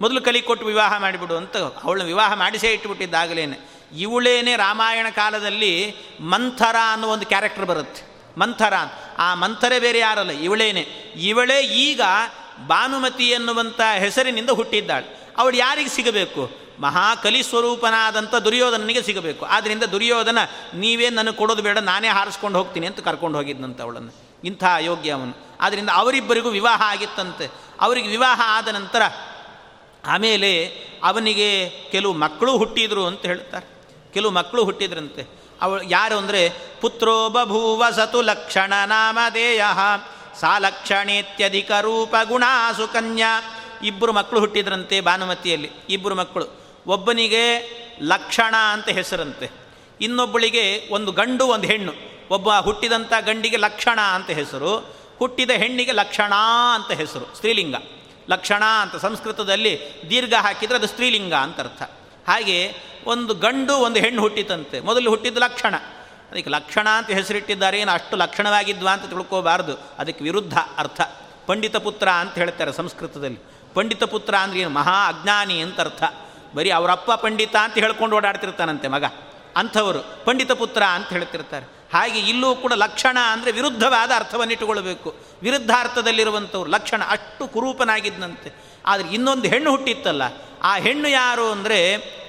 ಮೊದಲು 0.00 0.20
ಕಲಿ 0.20 0.42
ಕೊಟ್ಟು 0.42 0.66
ವಿವಾಹ 0.66 0.98
ಮಾಡಿಬಿಡು 0.98 1.36
ಅಂತ 1.36 1.56
ಅವಳನ್ನ 1.56 2.06
ವಿವಾಹ 2.06 2.34
ಮಾಡಿಸೇ 2.34 2.72
ಇಟ್ಟುಬಿಟ್ಟಿದ್ದಾಗಲೇನೆ 2.72 3.74
ಇವಳೇನೆ 3.98 4.56
ರಾಮಾಯಣ 4.56 5.06
ಕಾಲದಲ್ಲಿ 5.10 5.94
ಮಂಥರ 6.20 6.76
ಅನ್ನೋ 6.92 7.08
ಒಂದು 7.08 7.26
ಕ್ಯಾರೆಕ್ಟರ್ 7.26 7.66
ಬರುತ್ತೆ. 7.66 8.02
ಮಂಥರ 8.40 8.74
ಆ 9.18 9.34
ಮಂಥರೇ 9.34 9.80
ಬೇರೆ 9.80 9.98
ಯಾರಲ್ಲ, 9.98 10.30
ಇವಳೇನೆ. 10.30 10.80
ಇವಳೇ 11.16 11.62
ಈಗ 11.62 12.00
ಭಾನುಮತಿ 12.66 13.24
ಎನ್ನುವಂಥ 13.24 13.80
ಹೆಸರಿನಿಂದ 13.98 14.50
ಹುಟ್ಟಿದ್ದಾಳೆ. 14.50 15.32
ಅವಳು 15.36 15.56
ಯಾರಿಗೆ 15.56 15.88
ಸಿಗಬೇಕು? 15.88 16.63
ಮಹಾಕಲಿ 16.80 17.42
ಸ್ವರೂಪನಾದಂಥ 17.42 18.34
ದುರ್ಯೋಧನನಿಗೆ 18.34 19.02
ಸಿಗಬೇಕು. 19.02 19.46
ಆದ್ದರಿಂದ 19.46 19.82
ದುರ್ಯೋಧನ, 19.82 20.38
ನೀವೇ 20.74 21.10
ನನಗೆ 21.10 21.36
ಕೊಡೋದು 21.36 21.62
ಬೇಡ, 21.62 21.78
ನಾನೇ 21.78 22.08
ಹಾರಿಸ್ಕೊಂಡು 22.08 22.58
ಹೋಗ್ತೀನಿ 22.58 22.86
ಅಂತ 22.86 23.00
ಕರ್ಕೊಂಡು 23.00 23.38
ಹೋಗಿದ್ದಂತೆ 23.38 23.82
ಅವಳನ್ನು. 23.82 24.12
ಇಂಥ 24.44 24.64
ಅಯೋಗ್ಯ 24.64 25.10
ಅವನು. 25.10 25.56
ಆದ್ದರಿಂದ 25.60 25.90
ಅವರಿಬ್ಬರಿಗೂ 25.92 26.48
ವಿವಾಹ 26.48 26.82
ಆಗಿತ್ತಂತೆ. 26.82 27.50
ಅವರಿಗೆ 27.80 28.08
ವಿವಾಹ 28.08 28.40
ಆದ 28.44 28.68
ನಂತರ 28.68 29.02
ಆಮೇಲೆ 30.06 30.68
ಅವನಿಗೆ 31.04 31.70
ಕೆಲವು 31.90 32.12
ಮಕ್ಕಳು 32.12 32.58
ಹುಟ್ಟಿದರು 32.58 33.06
ಅಂತ 33.06 33.26
ಹೇಳ್ತಾರೆ 33.26 33.66
ಕೆಲವು 34.14 34.32
ಮಕ್ಕಳು 34.32 34.64
ಹುಟ್ಟಿದ್ರಂತೆ. 34.64 35.40
ಅವಳು 35.62 35.82
ಯಾರು 35.82 36.16
ಅಂದರೆ 36.16 36.52
ಪುತ್ರೋ 36.80 37.28
ಬಭೂವ 37.28 37.84
ಸತು 37.90 38.22
ಲಕ್ಷಣ 38.22 38.72
ನಾಮಧೇಯ 38.86 39.64
ಸಾಲಕ್ಷಣೇತ್ಯಧಿಕ 40.40 41.70
ರೂಪ 41.70 42.14
ಗುಣ 42.28 42.44
ಸುಕನ್ಯಾ 42.76 43.42
ಇಬ್ಬರು 43.82 44.12
ಮಕ್ಕಳು 44.12 44.40
ಹುಟ್ಟಿದ್ರಂತೆ 44.40 45.00
ಭಾನುಮತಿಯಲ್ಲಿ. 45.00 45.70
ಇಬ್ಬರು 45.88 46.14
ಮಕ್ಕಳು. 46.14 46.63
ಒಬ್ಬನಿಗೆ 46.86 47.44
ಲಕ್ಷಣ 48.02 48.54
ಅಂತ 48.56 48.88
ಹೆಸರಂತೆ, 48.88 49.50
ಇನ್ನೊಬ್ಬಳಿಗೆ 50.00 50.88
ಒಂದು 50.90 51.12
ಗಂಡು, 51.12 51.46
ಒಂದು 51.46 51.66
ಹೆಣ್ಣು. 51.66 51.92
ಒಬ್ಬ 52.30 52.48
ಹುಟ್ಟಿದಂಥ 52.58 53.12
ಗಂಡಿಗೆ 53.20 53.56
ಲಕ್ಷಣ 53.56 54.00
ಅಂತ 54.00 54.30
ಹೆಸರು, 54.30 54.72
ಹುಟ್ಟಿದ 55.18 55.50
ಹೆಣ್ಣಿಗೆ 55.50 55.92
ಲಕ್ಷಣ 55.92 56.32
ಅಂತ 56.74 56.90
ಹೆಸರು, 56.90 57.34
ಸ್ತ್ರೀಲಿಂಗ. 57.34 57.74
ಲಕ್ಷಣ 58.30 58.64
ಅಂತ 58.64 58.96
ಸಂಸ್ಕೃತದಲ್ಲಿ 58.96 59.80
ದೀರ್ಘ 60.10 60.34
ಹಾಕಿದರೆ 60.34 60.76
ಅದು 60.76 60.86
ಸ್ತ್ರೀಲಿಂಗ 60.86 61.34
ಅಂತ 61.34 61.60
ಅರ್ಥ. 61.60 61.82
ಹಾಗೆ 62.28 62.74
ಒಂದು 63.06 63.34
ಗಂಡು, 63.34 63.74
ಒಂದು 63.76 64.00
ಹೆಣ್ಣು 64.00 64.20
ಹುಟ್ಟಿತಂತೆ, 64.22 64.80
ಮೊದಲು 64.80 65.10
ಹುಟ್ಟಿದ 65.10 65.36
ಲಕ್ಷಣ. 65.36 65.76
ಅದಕ್ಕೆ 66.30 66.50
ಲಕ್ಷಣ 66.50 66.88
ಅಂತ 66.88 67.10
ಹೆಸರಿಟ್ಟಿದ್ದಾರೆ, 67.10 67.80
ಏನು 67.80 67.92
ಅಷ್ಟು 67.92 68.16
ಲಕ್ಷಣವಾಗಿದ್ವಾ 68.16 68.92
ಅಂತ 68.92 69.04
ತಿಳ್ಕೋಬಾರ್ದು, 69.10 69.74
ಅದಕ್ಕೆ 69.98 70.24
ವಿರುದ್ಧ 70.24 70.58
ಅರ್ಥ. 70.76 71.00
ಪಂಡಿತ 71.46 71.76
ಪುತ್ರ 71.76 72.08
ಅಂತ 72.08 72.34
ಹೇಳ್ತಾರೆ 72.34 72.72
ಸಂಸ್ಕೃತದಲ್ಲಿ. 72.72 73.38
ಪಂಡಿತ 73.74 74.04
ಪುತ್ರ 74.04 74.34
ಅಂದ್ರೆ 74.34 74.60
ಏನು? 74.60 74.70
ಮಹಾ 74.70 75.08
ಅಜ್ಞಾನಿ 75.08 75.60
ಅಂತ 75.60 75.80
ಅರ್ಥ. 75.80 76.02
ಬರೀ 76.56 76.70
ಅವರಪ್ಪ 76.70 77.12
ಪಂಡಿತ 77.12 77.56
ಅಂತ 77.56 77.76
ಹೇಳ್ಕೊಂಡು 77.78 78.16
ಓಡಾಡ್ತಿರ್ತಾನಂತೆ 78.16 78.88
ಮಗ. 78.88 79.04
ಅಂಥವರು 79.56 80.00
ಪಂಡಿತ 80.24 80.52
ಪುತ್ರ 80.52 80.82
ಅಂತ 80.96 81.08
ಹೇಳ್ತಿರ್ತಾರೆ. 81.08 81.66
ಹಾಗೆ 81.94 82.20
ಇಲ್ಲೂ 82.30 82.48
ಕೂಡ 82.54 82.72
ಲಕ್ಷಣ 82.72 83.16
ಅಂದರೆ 83.32 83.50
ವಿರುದ್ಧವಾದ 83.52 84.10
ಅರ್ಥವನ್ನಿಟ್ಟುಕೊಳ್ಬೇಕು. 84.16 85.08
ವಿರುದ್ಧಾರ್ಥದಲ್ಲಿರುವಂಥವ್ರು 85.42 86.70
ಲಕ್ಷಣ 86.70 87.02
ಅಷ್ಟು 87.08 87.44
ಕುರೂಪನಾಗಿದ್ದಂತೆ 87.46 88.50
ಆದರೆ 88.86 89.08
ಇನ್ನೊಂದು 89.08 89.48
ಹೆಣ್ಣು 89.48 89.70
ಹುಟ್ಟಿತ್ತಲ್ಲ. 89.70 90.22
ಆ 90.62 90.72
ಹೆಣ್ಣು 90.76 91.08
ಯಾರು 91.08 91.46
ಅಂದರೆ 91.50 91.78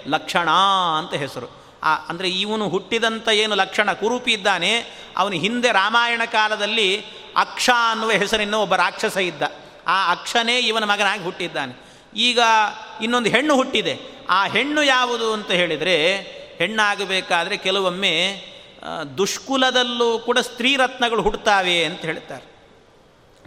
ಲಕ್ಷಣ 0.08 0.50
ಅಂತ 0.98 1.14
ಹೆಸರು. 1.14 1.48
ಆ 1.84 1.92
ಅಂದರೆ 2.10 2.30
ಇವನು 2.30 2.66
ಹುಟ್ಟಿದಂಥ 2.70 3.28
ಏನು 3.28 3.56
ಲಕ್ಷಣ 3.56 3.90
ಕುರೂಪಿ 3.94 4.32
ಇದ್ದಾನೆ, 4.34 4.72
ಅವನು 5.18 5.36
ಹಿಂದೆ 5.36 5.72
ರಾಮಾಯಣ 5.72 6.22
ಕಾಲದಲ್ಲಿ 6.32 6.90
ಅಕ್ಷ 7.38 7.70
ಅನ್ನುವ 7.92 8.12
ಹೆಸರಿನ 8.12 8.54
ಒಬ್ಬ 8.54 8.76
ರಾಕ್ಷಸ 8.76 9.18
ಇದ್ದ. 9.18 9.44
ಆ 9.88 9.98
ಅಕ್ಷನೇ 10.12 10.56
ಇವನ 10.60 10.84
ಮಗನಾಗಿ 10.84 11.24
ಹುಟ್ಟಿದ್ದಾನೆ. 11.24 11.74
ಈಗ 12.16 12.40
ಇನ್ನೊಂದು 13.02 13.30
ಹೆಣ್ಣು 13.30 13.56
ಹುಟ್ಟಿದೆ. 13.56 14.00
ಆ 14.30 14.48
ಹೆಣ್ಣು 14.48 14.84
ಯಾವುದು 14.84 15.34
ಅಂತ 15.34 15.52
ಹೇಳಿದರೆ, 15.52 16.18
ಹೆಣ್ಣಾಗಬೇಕಾದ್ರೆ 16.58 17.58
ಕೆಲವೊಮ್ಮೆ 17.58 18.46
ದುಷ್ಕುಲದಲ್ಲೂ 19.18 20.20
ಕೂಡ 20.20 20.38
ಸ್ತ್ರೀರತ್ನಗಳು 20.40 21.22
ಹುಟ್ಟುತ್ತಾವೆ 21.22 21.84
ಅಂತ 21.84 22.02
ಹೇಳ್ತಾರೆ. 22.02 22.56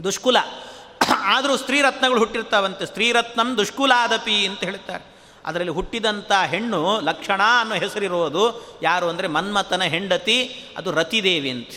ದುಷ್ಕುಲ. 0.04 0.36
ಆದರೂ 1.24 1.56
ಸ್ತ್ರೀರತ್ನಗಳು 1.56 2.18
ಹುಟ್ಟಿರ್ತಾವಂತೆ. 2.18 2.86
ಸ್ತ್ರೀರತ್ನಂ 2.86 3.56
ದುಷ್ಕುಲಾದಪಿ 3.58 4.46
ಅಂತ 4.46 4.64
ಹೇಳ್ತಾರೆ. 4.64 5.04
ಅದರಲ್ಲಿ 5.44 5.72
ಹುಟ್ಟಿದಂಥ 5.72 6.32
ಹೆಣ್ಣು 6.46 7.00
ಲಕ್ಷಣ 7.00 7.40
ಅನ್ನೋ 7.60 7.74
ಹೆಸರಿರೋದು 7.74 8.78
ಯಾರು 8.82 9.08
ಅಂದರೆ 9.08 9.28
ಮನ್ಮಥನ 9.28 9.82
ಹೆಂಡತಿ, 9.82 10.66
ಅದು 10.76 10.90
ರತಿದೇವಿ 10.92 11.50
ಅಂತ. 11.50 11.68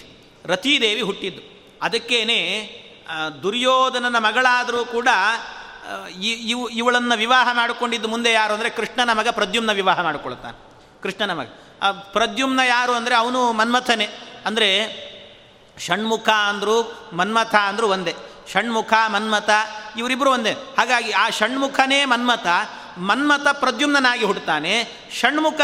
ರತಿದೇವಿ 0.46 1.02
ಹುಟ್ಟಿದ್ದು. 1.02 1.42
ಅದಕ್ಕೇನೆ 1.82 2.70
ದುರ್ಯೋಧನನ 3.44 4.16
ಮಗಳಾದರೂ 4.20 4.86
ಕೂಡ 4.86 5.08
ಇವು 6.22 6.70
ಇವಳನ್ನು 6.70 7.18
ವಿವಾಹ 7.18 7.50
ಮಾಡಿಕೊಂಡಿದ್ದು 7.54 8.08
ಮುಂದೆ 8.08 8.32
ಯಾರು 8.32 8.54
ಅಂದರೆ 8.54 8.70
ಕೃಷ್ಣನ 8.70 9.14
ಮಗ 9.14 9.28
ಪ್ರದ್ಯುಮ್ನ 9.28 9.72
ವಿವಾಹ 9.72 10.02
ಮಾಡಿಕೊಳ್ತಾನೆ 10.02 10.72
ಕೃಷ್ಣನ 11.04 11.40
ಮಗ. 11.40 11.48
ಆ 11.82 11.92
ಪ್ರದ್ಯುಮ್ನ 11.92 12.60
ಯಾರು 12.68 12.94
ಅಂದರೆ 12.94 13.16
ಅವನು 13.16 13.52
ಮನ್ಮಥನೇ. 13.52 14.08
ಅಂದರೆ 14.46 14.68
ಷಣ್ಮುಖ 15.80 16.30
ಅಂದರು 16.30 17.10
ಮನ್ಮಥ 17.14 17.56
ಅಂದರು 17.56 17.88
ಒಂದೇ. 17.88 18.16
ಷಣ್ಮುಖ, 18.54 18.94
ಮನ್ಮಥ 19.08 19.50
ಇವರಿಬ್ಬರು 19.98 20.32
ಒಂದೇ. 20.32 20.52
ಹಾಗಾಗಿ 20.52 21.12
ಆ 21.12 21.30
ಷಣ್ಮುಖನೇ 21.30 22.06
ಮನ್ಮಥ 22.06 22.48
ಮನ್ಮಥ 23.02 23.48
ಪ್ರದ್ಯುಮ್ನಾಗಿ 23.52 24.26
ಹುಡ್ತಾನೆ 24.26 24.74
ಷಣ್ಮುಖ 25.20 25.62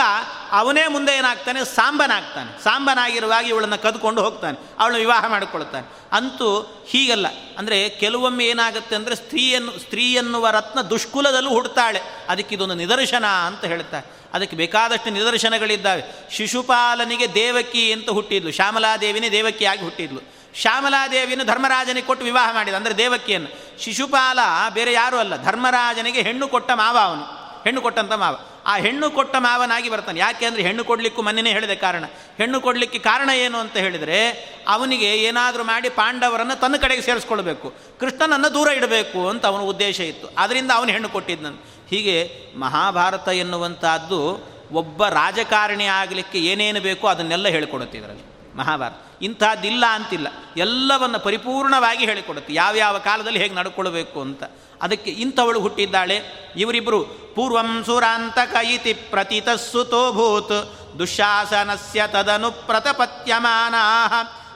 ಅವನೇ 0.51 0.87
ಮುಂದೆ 0.87 1.13
ಏನಾಗ್ತಾನೆ, 1.17 1.59
ಸಾಂಬನಾಗ್ತಾನೆ. 1.75 2.63
ಸಾಂಬನಾಗಿರುವಾಗ 2.63 3.45
ಇವಳನ್ನು 3.45 3.81
ಕದ್ಕೊಂಡು 3.81 4.23
ಹೋಗ್ತಾನೆ, 4.23 4.57
ಅವಳನ್ನ 4.79 4.97
ವಿವಾಹ 4.97 5.25
ಮಾಡಿಕೊಳ್ತಾನೆ 5.27 5.87
ಅಂತೂ 6.11 6.49
ಹೀಗಲ್ಲ. 6.89 7.27
ಅಂದರೆ 7.57 7.89
ಕೆಲವೊಮ್ಮೆ 7.89 8.45
ಏನಾಗುತ್ತೆ 8.45 8.95
ಅಂದರೆ 8.95 9.15
ಸ್ತ್ರೀಯನ್ನು 9.15 9.79
ಸ್ತ್ರೀ 9.79 10.13
ಎನ್ನುವ 10.13 10.49
ರತ್ನ 10.49 10.81
ದುಷ್ಕುಲದಲ್ಲೂ 10.81 11.49
ಹುಡ್ತಾಳೆ 11.49 12.01
ಅದಕ್ಕೆ 12.29 12.55
ಇದೊಂದು 12.55 12.75
ನಿದರ್ಶನ 12.75 13.25
ಅಂತ 13.25 13.65
ಹೇಳ್ತಾರೆ. 13.65 14.05
ಅದಕ್ಕೆ 14.33 14.55
ಬೇಕಾದಷ್ಟು 14.55 15.09
ನಿದರ್ಶನಗಳಿದ್ದಾವೆ. 15.09 16.03
ಶಿಶುಪಾಲನಿಗೆ 16.31 17.33
ದೇವಕಿ 17.33 17.91
ಅಂತ 17.91 18.09
ಹುಟ್ಟಿದ್ಲು. 18.09 18.51
ಶ್ಯಾಮಲಾದೇವಿನೇ 18.51 19.29
ದೇವಕಿಯಾಗಿ 19.29 19.83
ಹುಟ್ಟಿದ್ಲು. 19.83 20.36
ಶ್ಯಾಮಲಾದೇವಿಯನ್ನು 20.55 21.45
ಧರ್ಮರಾಜನಿಗೆ 21.45 22.07
ಕೊಟ್ಟು 22.07 22.25
ವಿವಾಹ 22.25 22.53
ಮಾಡಿದ. 22.53 22.73
ಅಂದರೆ 22.73 22.97
ದೇವಕಿಯನ್ನು. 22.97 23.81
ಶಿಶುಪಾಲ 23.83 24.39
ಬೇರೆ 24.73 24.93
ಯಾರೂ 24.93 25.17
ಅಲ್ಲ. 25.17 25.43
ಧರ್ಮರಾಜನಿಗೆ 25.43 26.21
ಹೆಣ್ಣು 26.21 26.47
ಕೊಟ್ಟ 26.47 26.71
ಮಾವ 26.71 26.97
ಅವನು. 26.97 27.21
ಹೆಣ್ಣು 27.63 27.81
ಕೊಟ್ಟಂಥ 27.81 28.11
ಮಾವ. 28.11 28.39
ಆ 28.65 28.75
ಹೆಣ್ಣು 28.75 29.11
ಕೊಟ್ಟ 29.11 29.35
ಮಾವನಾಗಿ 29.39 29.89
ಬರ್ತಾನೆ. 29.89 30.19
ಯಾಕೆ 30.19 30.45
ಅಂದರೆ 30.45 30.61
ಹೆಣ್ಣು 30.61 30.83
ಕೊಡಲಿಕ್ಕೂ 30.83 31.21
ಮನೆಯೇ 31.21 31.53
ಹೇಳಿದೆ 31.53 31.75
ಕಾರಣ. 31.75 32.03
ಹೆಣ್ಣು 32.37 32.61
ಕೊಡಲಿಕ್ಕೆ 32.61 32.99
ಕಾರಣ 32.99 33.29
ಏನು 33.29 33.57
ಅಂತ 33.57 33.77
ಹೇಳಿದರೆ 33.77 34.31
ಅವನಿಗೆ 34.67 35.17
ಏನಾದರೂ 35.17 35.63
ಮಾಡಿ 35.63 35.89
ಪಾಂಡವರನ್ನು 35.89 36.59
ತನ್ನ 36.59 36.75
ಕಡೆಗೆ 36.77 37.01
ಸೇರಿಸ್ಕೊಳ್ಬೇಕು. 37.01 37.73
ಕೃಷ್ಣನನ್ನು 37.99 38.53
ದೂರ 38.53 38.67
ಇಡಬೇಕು 38.67 39.29
ಅಂತ 39.29 39.45
ಅವನ 39.45 39.61
ಉದ್ದೇಶ 39.61 39.99
ಇತ್ತು. 39.99 40.29
ಅದರಿಂದ 40.37 40.71
ಅವನು 40.71 40.91
ಹೆಣ್ಣು 40.91 41.09
ಕೊಟ್ಟಿದ್ದನು. 41.09 41.65
ಹೀಗೆ 41.89 42.31
ಮಹಾಭಾರತ 42.55 43.27
ಎನ್ನುವಂಥದ್ದು 43.27 44.47
ಒಬ್ಬ 44.71 45.07
ರಾಜಕಾರಣಿ 45.07 45.85
ಆಗಲಿಕ್ಕೆ 45.85 46.39
ಏನೇನು 46.39 46.81
ಬೇಕೋ 46.81 47.07
ಅದನ್ನೆಲ್ಲ 47.07 47.47
ಹೇಳಿಕೊಡುತ್ತೆ 47.47 48.36
ಮಹಾಭಾರತ. 48.57 49.01
ಇಂಥದ್ದಿಲ್ಲ 49.21 49.85
ಅಂತಿಲ್ಲ. 49.89 50.27
ಎಲ್ಲವನ್ನು 50.57 51.19
ಪರಿಪೂರ್ಣವಾಗಿ 51.19 52.05
ಹೇಳಿಕೊಡುತ್ತೆ. 52.05 52.53
ಯಾವ್ಯಾವ 52.53 52.97
ಕಾಲದಲ್ಲಿ 52.97 53.39
ಹೇಗೆ 53.39 53.55
ನಡ್ಕೊಳ್ಬೇಕು 53.55 54.21
ಅಂತ. 54.21 54.43
ಅದಕ್ಕೆ 54.81 55.11
ಇಂಥವಳು 55.11 55.59
ಹುಟ್ಟಿದ್ದಾಳೆ. 55.59 56.21
ಇವರಿಬ್ಬರು 56.55 57.03
ಪೂರ್ವಂ 57.35 57.83
ಸುರಾಂತಕ 57.85 58.55
ಇತಿ 58.63 58.93
ಪ್ರತಿತಸ್ಸುತೋಭೂತ್ 58.93 60.77
ದುಶಾಸನಸ್ಯ 60.99 62.03
ತದನು 62.07 62.51
ಪ್ರತಪತ್ಯಮಾನಾ 62.51 64.07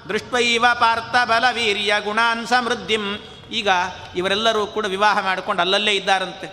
ದೃಷ್ಟೈವ 0.09 0.65
ಪಾರ್ಥ 0.73 1.29
ಬಲವೀರ್ಯ 1.29 1.95
ಗುಣಾನ್ 2.03 2.47
ಸಮೃದ್ಧಿಂ. 2.47 3.17
ಈಗ 3.51 3.69
ಇವರೆಲ್ಲರೂ 4.15 4.65
ಕೂಡ 4.65 4.85
ವಿವಾಹ 4.85 5.19
ಮಾಡಿಕೊಂಡು 5.19 5.61
ಅಲ್ಲಲ್ಲೇ 5.61 5.91
ಇದ್ದಾರಂತೆ. 5.91 6.47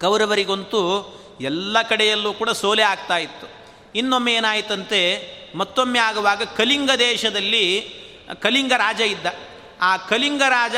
ಕೌರವರಿಗಂತೂ 0.00 1.16
ಎಲ್ಲ 1.40 1.82
ಕಡೆಯಲ್ಲೂ 1.82 2.32
ಕೂಡ 2.32 2.50
ಸೋಲೆ 2.50 2.82
ಆಗ್ತಾ 2.82 3.16
ಇತ್ತು. 3.16 3.59
ಇನ್ನೊಮ್ಮೆ 3.94 4.34
ಏನಾಯಿತಂತೆ, 4.34 5.00
ಮತ್ತೊಮ್ಮೆ 5.54 5.98
ಆಗುವಾಗ 5.98 6.42
ಕಲಿಂಗ 6.42 6.90
ದೇಶದಲ್ಲಿ, 6.98 7.80
ಕಲಿಂಗ 8.40 8.72
ರಾಜ 8.76 9.00
ಇದ್ದ. 9.00 9.26
ಆ 9.80 9.96
ಕಲಿಂಗ 9.96 10.42
ರಾಜ 10.48 10.76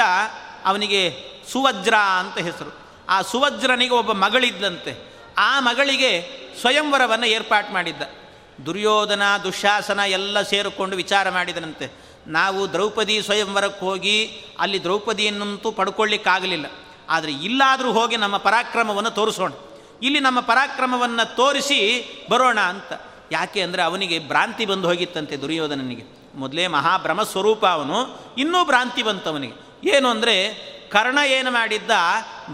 ಅವನಿಗೆ 0.64 1.16
ಸುವಜ್ರ 1.52 1.94
ಅಂತ 1.94 2.38
ಹೆಸರು. 2.38 2.78
ಆ 3.08 3.22
ಸುವಜ್ರನಿಗೆ 3.22 3.94
ಒಬ್ಬ 3.94 4.12
ಮಗಳಿದ್ದಂತೆ 4.12 5.12
ಆ 5.38 5.60
ಮಗಳಿಗೆ 5.60 6.42
ಸ್ವಯಂವರವನ್ನು 6.60 7.26
ಏರ್ಪಾಟು 7.26 7.72
ಮಾಡಿದ್ದ. 7.72 8.02
ದುರ್ಯೋಧನ, 8.66 9.22
ದುಶಾಸನ 9.44 10.00
ಎಲ್ಲ 10.06 10.42
ಸೇರಿಕೊಂಡು 10.42 10.96
ವಿಚಾರ 10.96 11.30
ಮಾಡಿದನಂತೆ. 11.30 11.92
ನಾವು 12.26 12.72
ದ್ರೌಪದಿ 12.72 13.22
ಸ್ವಯಂವರಕ್ಕೆ 13.22 13.86
ಹೋಗಿ 13.86 14.42
ಅಲ್ಲಿ 14.58 14.82
ದ್ರೌಪದಿಯನ್ನಂತೂ 14.82 15.70
ಪಡ್ಕೊಳ್ಳಿಕ್ಕಾಗಲಿಲ್ಲ. 15.70 16.66
ಆದರೆ 17.08 17.32
ಇಲ್ಲಾದರೂ 17.32 17.92
ಹೋಗಿ 17.92 18.16
ನಮ್ಮ 18.16 18.36
ಪರಾಕ್ರಮವನ್ನು 18.36 19.10
ತೋರಿಸೋಣ. 19.10 19.52
ಇಲ್ಲಿ 20.02 20.20
ನಮ್ಮ 20.20 20.40
ಪರಾಕ್ರಮವನ್ನು 20.50 21.24
ತೋರಿಸಿ 21.36 21.80
ಬರೋಣ 22.30 22.60
ಅಂತ. 22.72 22.92
ಯಾಕೆ 23.32 23.60
ಅಂದರೆ 23.62 23.82
ಅವನಿಗೆ 23.82 24.16
ಭ್ರಾಂತಿ 24.30 24.64
ಬಂದು 24.66 24.86
ಹೋಗಿತ್ತಂತೆ 24.88 25.34
ದುರ್ಯೋಧನನಿಗೆ. 25.36 26.04
ಮೊದಲೇ 26.34 26.64
ಮಹಾಭ್ರಮ 26.76 27.20
ಸ್ವರೂಪ 27.22 27.62
ಅವನು, 27.76 27.98
ಇನ್ನೂ 28.38 28.60
ಭ್ರಾಂತಿ 28.64 29.02
ಬಂತವನಿಗೆ 29.02 29.56
ಏನು 29.96 30.08
ಅಂದರೆ, 30.08 30.34
ಕರ್ಣ 30.94 31.18
ಏನು 31.36 31.50
ಮಾಡಿದ್ದ? 31.50 31.92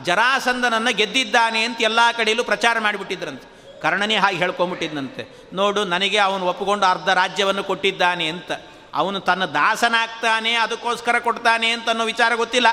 ಜರಾಸಂದನನ್ನು 0.04 0.92
ಗೆದ್ದಿದ್ದಾನೆ 0.96 1.60
ಅಂತ 1.64 1.78
ಎಲ್ಲ 1.80 2.00
ಕಡೆಯಲ್ಲೂ 2.18 2.44
ಪ್ರಚಾರ 2.44 2.76
ಮಾಡಿಬಿಟ್ಟಿದ್ರಂತೆ. 2.78 3.46
ಕರ್ಣನೇ 3.82 4.16
ಹಾಗೆ 4.16 4.36
ಹೇಳ್ಕೊಂಬಿಟ್ಟಿದ್ದಂತೆ 4.36 5.22
ನೋಡು, 5.52 5.80
ನನಗೆ 5.84 6.18
ಅವನು 6.18 6.44
ಒಪ್ಪಿಕೊಂಡು 6.46 6.86
ಅರ್ಧ 6.86 7.08
ರಾಜ್ಯವನ್ನು 7.20 7.64
ಕೊಟ್ಟಿದ್ದಾನೆ 7.64 8.26
ಅಂತ. 8.28 8.50
ಅವನು 8.94 9.18
ತನ್ನ 9.20 9.44
ದಾಸನಾಗ್ತಾನೆ, 9.56 10.52
ಅದಕ್ಕೋಸ್ಕರ 10.54 11.16
ಕೊಡ್ತಾನೆ 11.18 11.68
ಅಂತ 11.70 11.88
ಅನ್ನೋ 11.88 12.04
ವಿಚಾರ 12.04 12.32
ಗೊತ್ತಿಲ್ಲ. 12.34 12.68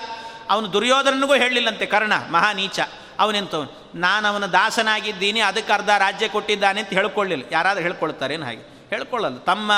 ಅವನು 0.50 0.68
ದುರ್ಯೋಧನನಿಗೂ 0.74 1.36
ಹೇಳಲಿಲ್ಲಂತೆ 1.44 1.86
ಕರ್ಣ, 1.86 2.14
ಮಹಾನೀಚ. 2.32 2.80
ಅವನೆಂತವನು? 3.20 3.92
ನಾನು 3.96 4.28
ಅವನ 4.28 4.46
ದಾಸನಾಗಿದ್ದೀನಿ, 4.46 5.40
ಅದಕ್ಕೆ 5.40 5.74
ಅರ್ಧ 5.74 5.90
ರಾಜ್ಯ 5.90 6.28
ಕೊಟ್ಟಿದ್ದಾನೆ 6.28 6.82
ಅಂತ 6.82 6.90
ಹೇಳ್ಕೊಳ್ಳಿಲ್ಲ. 6.90 7.44
ಯಾರಾದರೂ 7.52 7.84
ಹೇಳ್ಕೊಳ್ತಾರೇನು 7.84 8.46
ಹಾಗೆ? 8.46 8.90
ಹೇಳ್ಕೊಳ್ಳಲ್ಲ. 8.90 9.38
ತಮ್ಮ 9.38 9.72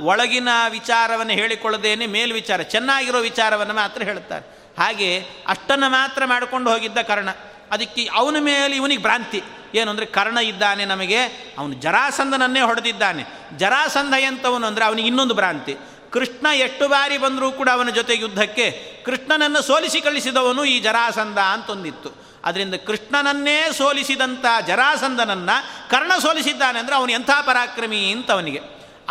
ಒಳಗಿನ 0.00 0.48
ವಿಚಾರವನ್ನು 0.68 1.32
ಹೇಳಿಕೊಳ್ಳದೇನೆ 1.32 2.06
ಮೇಲ್ 2.06 2.32
ವಿಚಾರ, 2.32 2.62
ಚೆನ್ನಾಗಿರೋ 2.62 3.18
ವಿಚಾರವನ್ನು 3.18 3.74
ಮಾತ್ರ 3.74 4.02
ಹೇಳ್ತಾರೆ. 4.02 4.56
ಹಾಗೆ 4.78 5.20
ಅಷ್ಟನ್ನು 5.46 5.88
ಮಾತ್ರ 5.90 6.24
ಮಾಡಿಕೊಂಡು 6.24 6.70
ಹೋಗಿದ್ದ 6.70 6.98
ಕರ್ಣ. 6.98 7.28
ಅದಕ್ಕೆ 7.70 8.08
ಅವನ 8.14 8.36
ಮೇಲೆ 8.40 8.76
ಇವನಿಗೆ 8.76 9.02
ಭ್ರಾಂತಿ. 9.02 9.42
ಏನು 9.74 9.90
ಅಂದರೆ 9.90 10.06
ಕರ್ಣ 10.06 10.38
ಇದ್ದಾನೆ 10.38 10.84
ನಮಗೆ, 10.84 11.24
ಅವನು 11.58 11.72
ಜರಾಸಂಧನನ್ನೇ 11.72 12.60
ಹೊಡೆದಿದ್ದಾನೆ. 12.60 13.26
ಜರಾಸಂಧ 13.56 14.14
ಎಂಥವನು 14.20 14.66
ಅಂದರೆ 14.66 14.84
ಅವನಿಗೆ 14.84 15.08
ಇನ್ನೊಂದು 15.08 15.34
ಭ್ರಾಂತಿ. 15.34 15.76
ಕೃಷ್ಣ 16.12 16.46
ಎಷ್ಟು 16.46 16.88
ಬಾರಿ 16.88 17.18
ಬಂದರೂ 17.18 17.52
ಕೂಡ 17.52 17.68
ಅವನ 17.68 17.90
ಜೊತೆ 17.90 18.14
ಯುದ್ಧಕ್ಕೆ 18.14 18.66
ಕೃಷ್ಣನನ್ನು 19.04 19.62
ಸೋಲಿಸಿ 19.62 20.00
ಕಳಿಸಿದವನು 20.00 20.64
ಈ 20.64 20.80
ಜರಾಸಂಧ 20.80 21.38
ಅಂತೊಂದಿತ್ತು. 21.38 22.25
ಅದರಿಂದ 22.46 22.76
ಕೃಷ್ಣನನ್ನೇ 22.88 23.56
ಸೋಲಿಸಿದಂಥ 23.78 24.46
ಜರಾಸಂದನನ್ನು 24.68 25.56
ಕರ್ಣ 25.92 26.12
ಸೋಲಿಸಿದ್ದಾನೆ 26.24 26.76
ಅಂದರೆ 26.82 26.96
ಅವನು 27.00 27.12
ಎಂಥ 27.18 27.32
ಪರಾಕ್ರಮಿ 27.48 28.00
ಅಂತ 28.14 28.30
ಅವನಿಗೆ. 28.36 28.60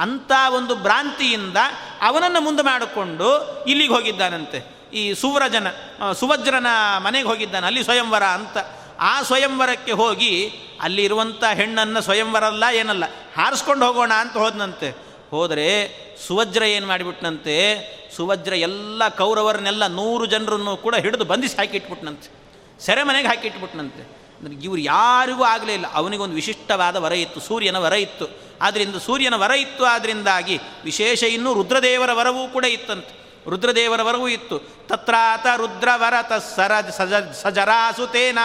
ಅಂಥ 0.04 0.32
ಒಂದು 0.58 0.74
ಭ್ರಾಂತಿಯಿಂದ 0.86 1.58
ಅವನನ್ನು 2.02 2.40
ಮುಂದೆ 2.48 2.64
ಮಾಡಿಕೊಂಡು 2.70 3.28
ಇಲ್ಲಿಗೆ 3.72 3.94
ಹೋಗಿದ್ದಾನಂತೆ. 3.94 4.60
ಈ 4.94 5.02
ಸುವ್ರಜನ 5.22 5.68
ಸುವಜ್ರನ 6.20 6.70
ಮನೆಗೆ 7.06 7.28
ಹೋಗಿದ್ದಾನೆ, 7.28 7.66
ಅಲ್ಲಿ 7.70 7.82
ಸ್ವಯಂವರ 7.84 8.26
ಅಂತ. 8.38 8.58
ಆ 9.12 9.14
ಸ್ವಯಂವರಕ್ಕೆ 9.22 9.94
ಹೋಗಿ 10.02 10.34
ಅಲ್ಲಿರುವಂಥ 10.86 11.44
ಹೆಣ್ಣನ್ನು 11.60 12.02
ಸ್ವಯಂವರ 12.02 12.44
ಅಲ್ಲ, 12.54 12.66
ಏನಲ್ಲ, 12.82 13.06
ಹಾರಿಸ್ಕೊಂಡು 13.38 13.84
ಹೋಗೋಣ 13.86 14.14
ಅಂತ 14.24 14.36
ಹೋದನಂತೆ. 14.44 14.90
ಹೋದರೆ 15.34 15.68
ಸುವಜ್ರ 16.26 16.64
ಏನು 16.76 16.88
ಮಾಡಿಬಿಟ್ನಂತೆ 16.88 17.56
ಸುವಜ್ರ 18.16 18.54
ಎಲ್ಲ 18.68 19.08
ಕೌರವರನ್ನೆಲ್ಲ 19.22 19.86
ನೂರು 20.00 20.26
ಜನರನ್ನು 20.34 20.74
ಕೂಡ 20.84 20.96
ಹಿಡಿದು 21.06 21.26
ಬಂಧಿಸಿ 21.32 21.56
ಹಾಕಿಟ್ಬಿಟ್ನಂತೆ. 21.62 22.28
ಸೆರೆಮನೆಗೆ 22.80 23.28
ಹಾಕಿಟ್ಬಿಟ್ನಂತೆ. 23.28 24.26
ಇವರು 24.64 24.78
ಯಾರಿಗೂ 24.78 25.44
ಆಗಲೇ 25.44 25.74
ಇಲ್ಲ. 25.74 25.86
ಅವನಿಗೊಂದು 25.94 26.36
ವಿಶಿಷ್ಟವಾದ 26.36 26.96
ವರ 26.96 27.12
ಇತ್ತು, 27.12 27.40
ಸೂರ್ಯನ 27.40 27.78
ವರ 27.78 27.94
ಇತ್ತು. 27.94 28.28
ಆದ್ದರಿಂದ 28.62 28.96
ಸೂರ್ಯನ 28.96 29.36
ವರ 29.36 29.52
ಇತ್ತು 29.52 29.86
ಆದ್ದರಿಂದಾಗಿ 29.86 30.60
ವಿಶೇಷ 30.84 31.24
ಇನ್ನೂ 31.24 31.54
ರುದ್ರದೇವರ 31.54 32.14
ವರವೂ 32.14 32.48
ಕೂಡ 32.48 32.66
ಇತ್ತಂತೆ. 32.66 33.26
ರುದ್ರದೇವರ 33.50 34.02
ವರವೂ 34.02 34.28
ಇತ್ತು. 34.28 34.60
ತತ್ರಾತ 34.60 35.46
ರುದ್ರವರ 35.58 36.14
ತಸ್ಸರ 36.22 36.82
ಸಜ 36.82 37.14
ಸಜರಾಸುತೇನ. 37.14 38.40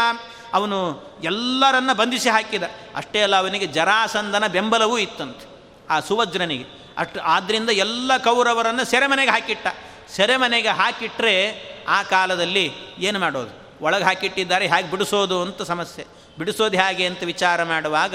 ಅವನು 0.53 1.03
ಎಲ್ಲರನ್ನ 1.24 1.93
ಬಂಧಿಸಿ 1.93 2.28
ಹಾಕಿದ. 2.28 2.62
ಅಷ್ಟೇ 2.97 3.22
ಅಲ್ಲ, 3.22 3.37
ಅವನಿಗೆ 3.37 3.66
ಜರಾಸಂದನ 3.66 4.47
ಬೆಂಬಲವೂ 4.47 4.99
ಇತ್ತಂತೆ 4.99 5.47
ಆ 5.91 6.01
ಸುವಜ್ರನಿಗೆ. 6.01 6.64
ಅಷ್ಟು 6.99 7.20
ಆದ್ದರಿಂದ 7.20 7.70
ಎಲ್ಲ 7.70 8.16
ಕೌರವರನ್ನು 8.16 8.85
ಸೆರೆಮನೆಗೆ 8.85 9.31
ಹಾಕಿಟ್ಟ. 9.31 9.66
ಸೆರೆಮನೆಗೆ 10.16 10.68
ಹಾಕಿಟ್ರೆ 10.68 11.62
ಆ 11.89 12.03
ಕಾಲದಲ್ಲಿ 12.03 12.72
ಏನು 12.99 13.18
ಮಾಡೋದು? 13.18 13.60
ಒಳಗೆ 13.83 14.05
ಹಾಕಿಟ್ಟಿದ್ದಾರೆ, 14.05 14.64
ಹೇಗೆ 14.66 14.89
ಬಿಡಿಸೋದು 14.91 15.37
ಅಂತ 15.43 15.62
ಸಮಸ್ಯೆ. 15.62 16.05
ಬಿಡಿಸೋದು 16.39 16.76
ಹೇಗೆ 16.76 17.05
ಅಂತ 17.07 17.22
ವಿಚಾರ 17.24 17.62
ಮಾಡುವಾಗ 17.62 18.14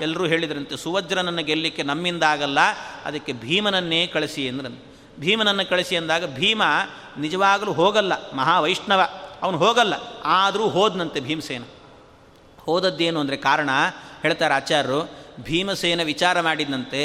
ಎಲ್ಲರೂ 0.00 0.24
ಹೇಳಿದ್ರಂತೆ 0.26 0.76
ಸುವಜ್ರನನ್ನು 0.76 1.42
ಗೆಲ್ಲಲಿಕ್ಕೆ 1.42 1.82
ನಮ್ಮಿಂದ 1.82 2.22
ಆಗಲ್ಲ, 2.22 2.60
ಅದಕ್ಕೆ 3.04 3.32
ಭೀಮನನ್ನೇ 3.44 4.00
ಕಳಿಸಿ 4.06 4.44
ಅಂದ್ರಂತೆ. 4.48 4.84
ಭೀಮನನ್ನು 5.20 5.64
ಕಳಿಸಿ 5.68 5.94
ಅಂದಾಗ 5.96 6.24
ಭೀಮ 6.34 6.62
ನಿಜವಾಗಲೂ 7.18 7.72
ಹೋಗಲ್ಲ, 7.72 8.12
ಮಹಾವೈಷ್ಣವ, 8.32 9.00
ಅವನು 9.42 9.58
ಹೋಗಲ್ಲ, 9.58 9.94
ಆದರೂ 10.38 10.64
ಹೋದನಂತೆ 10.68 11.20
ಭೀಮಸೇನ. 11.20 11.64
ಹೋದದ್ದೇನು 12.60 13.18
ಅಂದರೆ 13.20 13.36
ಕಾರಣ, 13.36 13.70
ಹೇಳ್ತಾರೆ 14.22 14.54
ಆಚಾರ್ಯರು, 14.54 15.00
ಭೀಮಸೇನ 15.40 16.02
ವಿಚಾರ 16.02 16.40
ಮಾಡಿದಂತೆ 16.40 17.02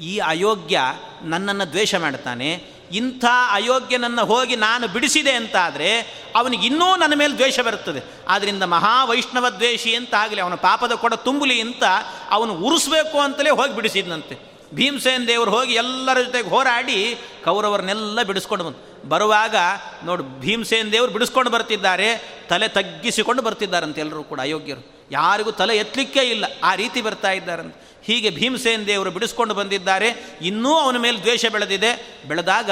ಈ 0.00 0.12
ಅಯೋಗ್ಯ 0.18 0.80
ನನ್ನನ್ನು 1.22 1.66
ದ್ವೇಷ 1.72 1.94
ಮಾಡ್ತಾನೆ 1.94 2.48
ಇಂಥ 2.92 3.24
ಅಯೋಗ್ಯನನ್ನು 3.50 4.24
ಹೋಗಿ 4.24 4.56
ನಾನು 4.56 4.88
ಬಿಡಿಸಿದೆ 4.88 5.32
ಅಂತಾದರೆ 5.32 6.00
ಅವನಿಗೆ 6.36 6.66
ಇನ್ನೂ 6.66 6.96
ನನ್ನ 6.96 7.14
ಮೇಲೆ 7.14 7.34
ದ್ವೇಷ 7.34 7.60
ಬರುತ್ತದೆ. 7.60 8.00
ಆದ್ದರಿಂದ 8.28 8.62
ಮಹಾವೈಷ್ಣವ 8.62 9.48
ದ್ವೇಷಿ 9.48 9.94
ಅಂತ 9.94 10.14
ಆಗಲಿ 10.14 10.40
ಅವನ 10.40 10.54
ಪಾಪದ 10.54 10.92
ಕೊಡ 10.92 11.14
ತುಂಬಲಿ 11.14 11.60
ಅಂತ 11.60 11.82
ಅವನು 12.30 12.54
ಉರಿಸ್ಬೇಕು 12.54 13.20
ಅಂತಲೇ 13.20 13.50
ಹೋಗಿ 13.50 13.74
ಬಿಡಿಸಿದ್ನಂತೆ. 13.74 14.52
ಭೀಮಸೇನ್ 14.74 15.28
ದೇವರು 15.28 15.50
ಹೋಗಿ 15.50 15.74
ಎಲ್ಲರ 15.74 16.22
ಜೊತೆಗೆ 16.22 16.48
ಹೋರಾಡಿ 16.48 17.16
ಕೌರವರನ್ನೆಲ್ಲ 17.44 18.22
ಬಿಡಿಸ್ಕೊಂಡು 18.22 18.64
ಬಂದು. 18.64 19.08
ಬರುವಾಗ 19.08 19.56
ನೋಡು, 20.04 20.22
ಭೀಮಸೇನ್ 20.22 20.92
ದೇವರು 20.92 21.12
ಬಿಡಿಸ್ಕೊಂಡು 21.12 21.50
ಬರ್ತಿದ್ದಾರೆ, 21.50 22.38
ತಲೆ 22.48 22.68
ತಗ್ಗಿಸಿಕೊಂಡು 22.68 23.42
ಬರ್ತಿದ್ದಾರಂತೆ 23.42 24.00
ಎಲ್ಲರೂ 24.00 24.22
ಕೂಡ 24.22 24.40
ಅಯೋಗ್ಯರು. 24.40 25.08
ಯಾರಿಗೂ 25.10 25.50
ತಲೆ 25.50 25.76
ಎತ್ತಲಿಕ್ಕೇ 25.76 26.20
ಇಲ್ಲ, 26.20 26.44
ಆ 26.64 26.74
ರೀತಿ 26.74 27.02
ಬರ್ತಾ 27.02 27.30
ಇದ್ದಾರಂತೆ. 27.30 27.91
ಹೀಗೆ 28.04 28.30
ಭೀಮಸೇನ 28.30 28.82
ದೇವರು 28.86 29.10
ಬಿಡಿಸ್ಕೊಂಡು 29.10 29.54
ಬಂದಿದ್ದಾರೆ. 29.54 30.38
ಇನ್ನೂ 30.42 30.74
ಅವನ 30.74 30.96
ಮೇಲೆ 30.98 31.18
ದ್ವೇಷ 31.18 31.46
ಬೆಳೆದಿದೆ. 31.46 32.20
ಬೆಳೆದಾಗ 32.28 32.70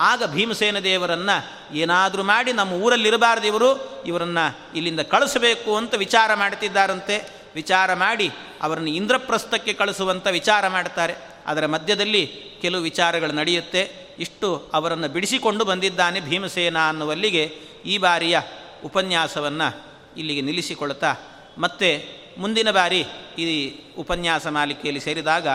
ಆಗ 0.00 0.22
ಭೀಮಸೇನ 0.26 0.78
ದೇವರನ್ನು 0.78 1.74
ಏನಾದರೂ 1.76 2.22
ಮಾಡಿ 2.22 2.52
ನಮ್ಮ 2.52 2.72
ಊರಲ್ಲಿರಬಾರ್ದು 2.72 3.46
ಇವರು, 3.46 4.02
ಇವರನ್ನು 4.06 4.76
ಇಲ್ಲಿಂದ 4.76 5.00
ಕಳಿಸಬೇಕು 5.00 5.76
ಅಂತ 5.76 5.94
ವಿಚಾರ 5.94 6.34
ಮಾಡ್ತಿದ್ದಾರಂತೆ. 6.34 7.42
ವಿಚಾರ 7.54 7.94
ಮಾಡಿ 7.94 8.30
ಅವರನ್ನು 8.62 8.90
ಇಂದ್ರಪ್ರಸ್ಥಕ್ಕೆ 8.90 9.72
ಕಳಿಸುವಂಥ 9.72 10.26
ವಿಚಾರ 10.26 10.68
ಮಾಡ್ತಾರೆ. 10.68 11.14
ಅದರ 11.46 11.66
ಮಧ್ಯದಲ್ಲಿ 11.66 12.26
ಕೆಲವು 12.62 12.82
ವಿಚಾರಗಳು 12.82 13.32
ನಡೆಯುತ್ತೆ. 13.32 14.02
ಇಷ್ಟು 14.18 14.70
ಅವರನ್ನು 14.74 15.08
ಬಿಡಿಸಿಕೊಂಡು 15.08 15.64
ಬಂದಿದ್ದಾನೆ 15.64 16.20
ಭೀಮಸೇನ 16.20 16.76
ಅನ್ನುವಲ್ಲಿಗೆ 16.88 17.44
ಈ 17.86 17.98
ಬಾರಿಯ 17.98 18.40
ಉಪನ್ಯಾಸವನ್ನು 18.84 19.82
ಇಲ್ಲಿಗೆ 20.16 20.40
ನಿಲ್ಲಿಸಿಕೊಳ್ತಾ 20.40 21.14
ಮತ್ತೆ 21.58 22.21
ಮುಂದಿನ 22.38 22.70
ಬಾರಿ 22.70 23.04
ಈ 23.38 23.74
ಉಪನ್ಯಾಸ 23.96 24.46
ಮಾಲಿಕೆಯಲ್ಲಿ 24.46 25.00
ಸೇರಿದಾಗ 25.00 25.48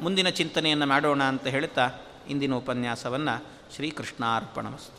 ಮುಂದಿನ 0.00 0.28
ಚಿಂತನೆಯನ್ನು 0.28 0.86
ಮಾಡೋಣ 0.86 1.22
ಅಂತ 1.22 1.46
ಹೇಳ್ತಾ 1.46 1.90
ಇಂದಿನ 2.28 2.54
ಉಪನ್ಯಾಸವನ್ನು 2.54 3.44
ಶ್ರೀಕೃಷ್ಣಾರ್ಪಣಮಸ್ತು 3.76 4.93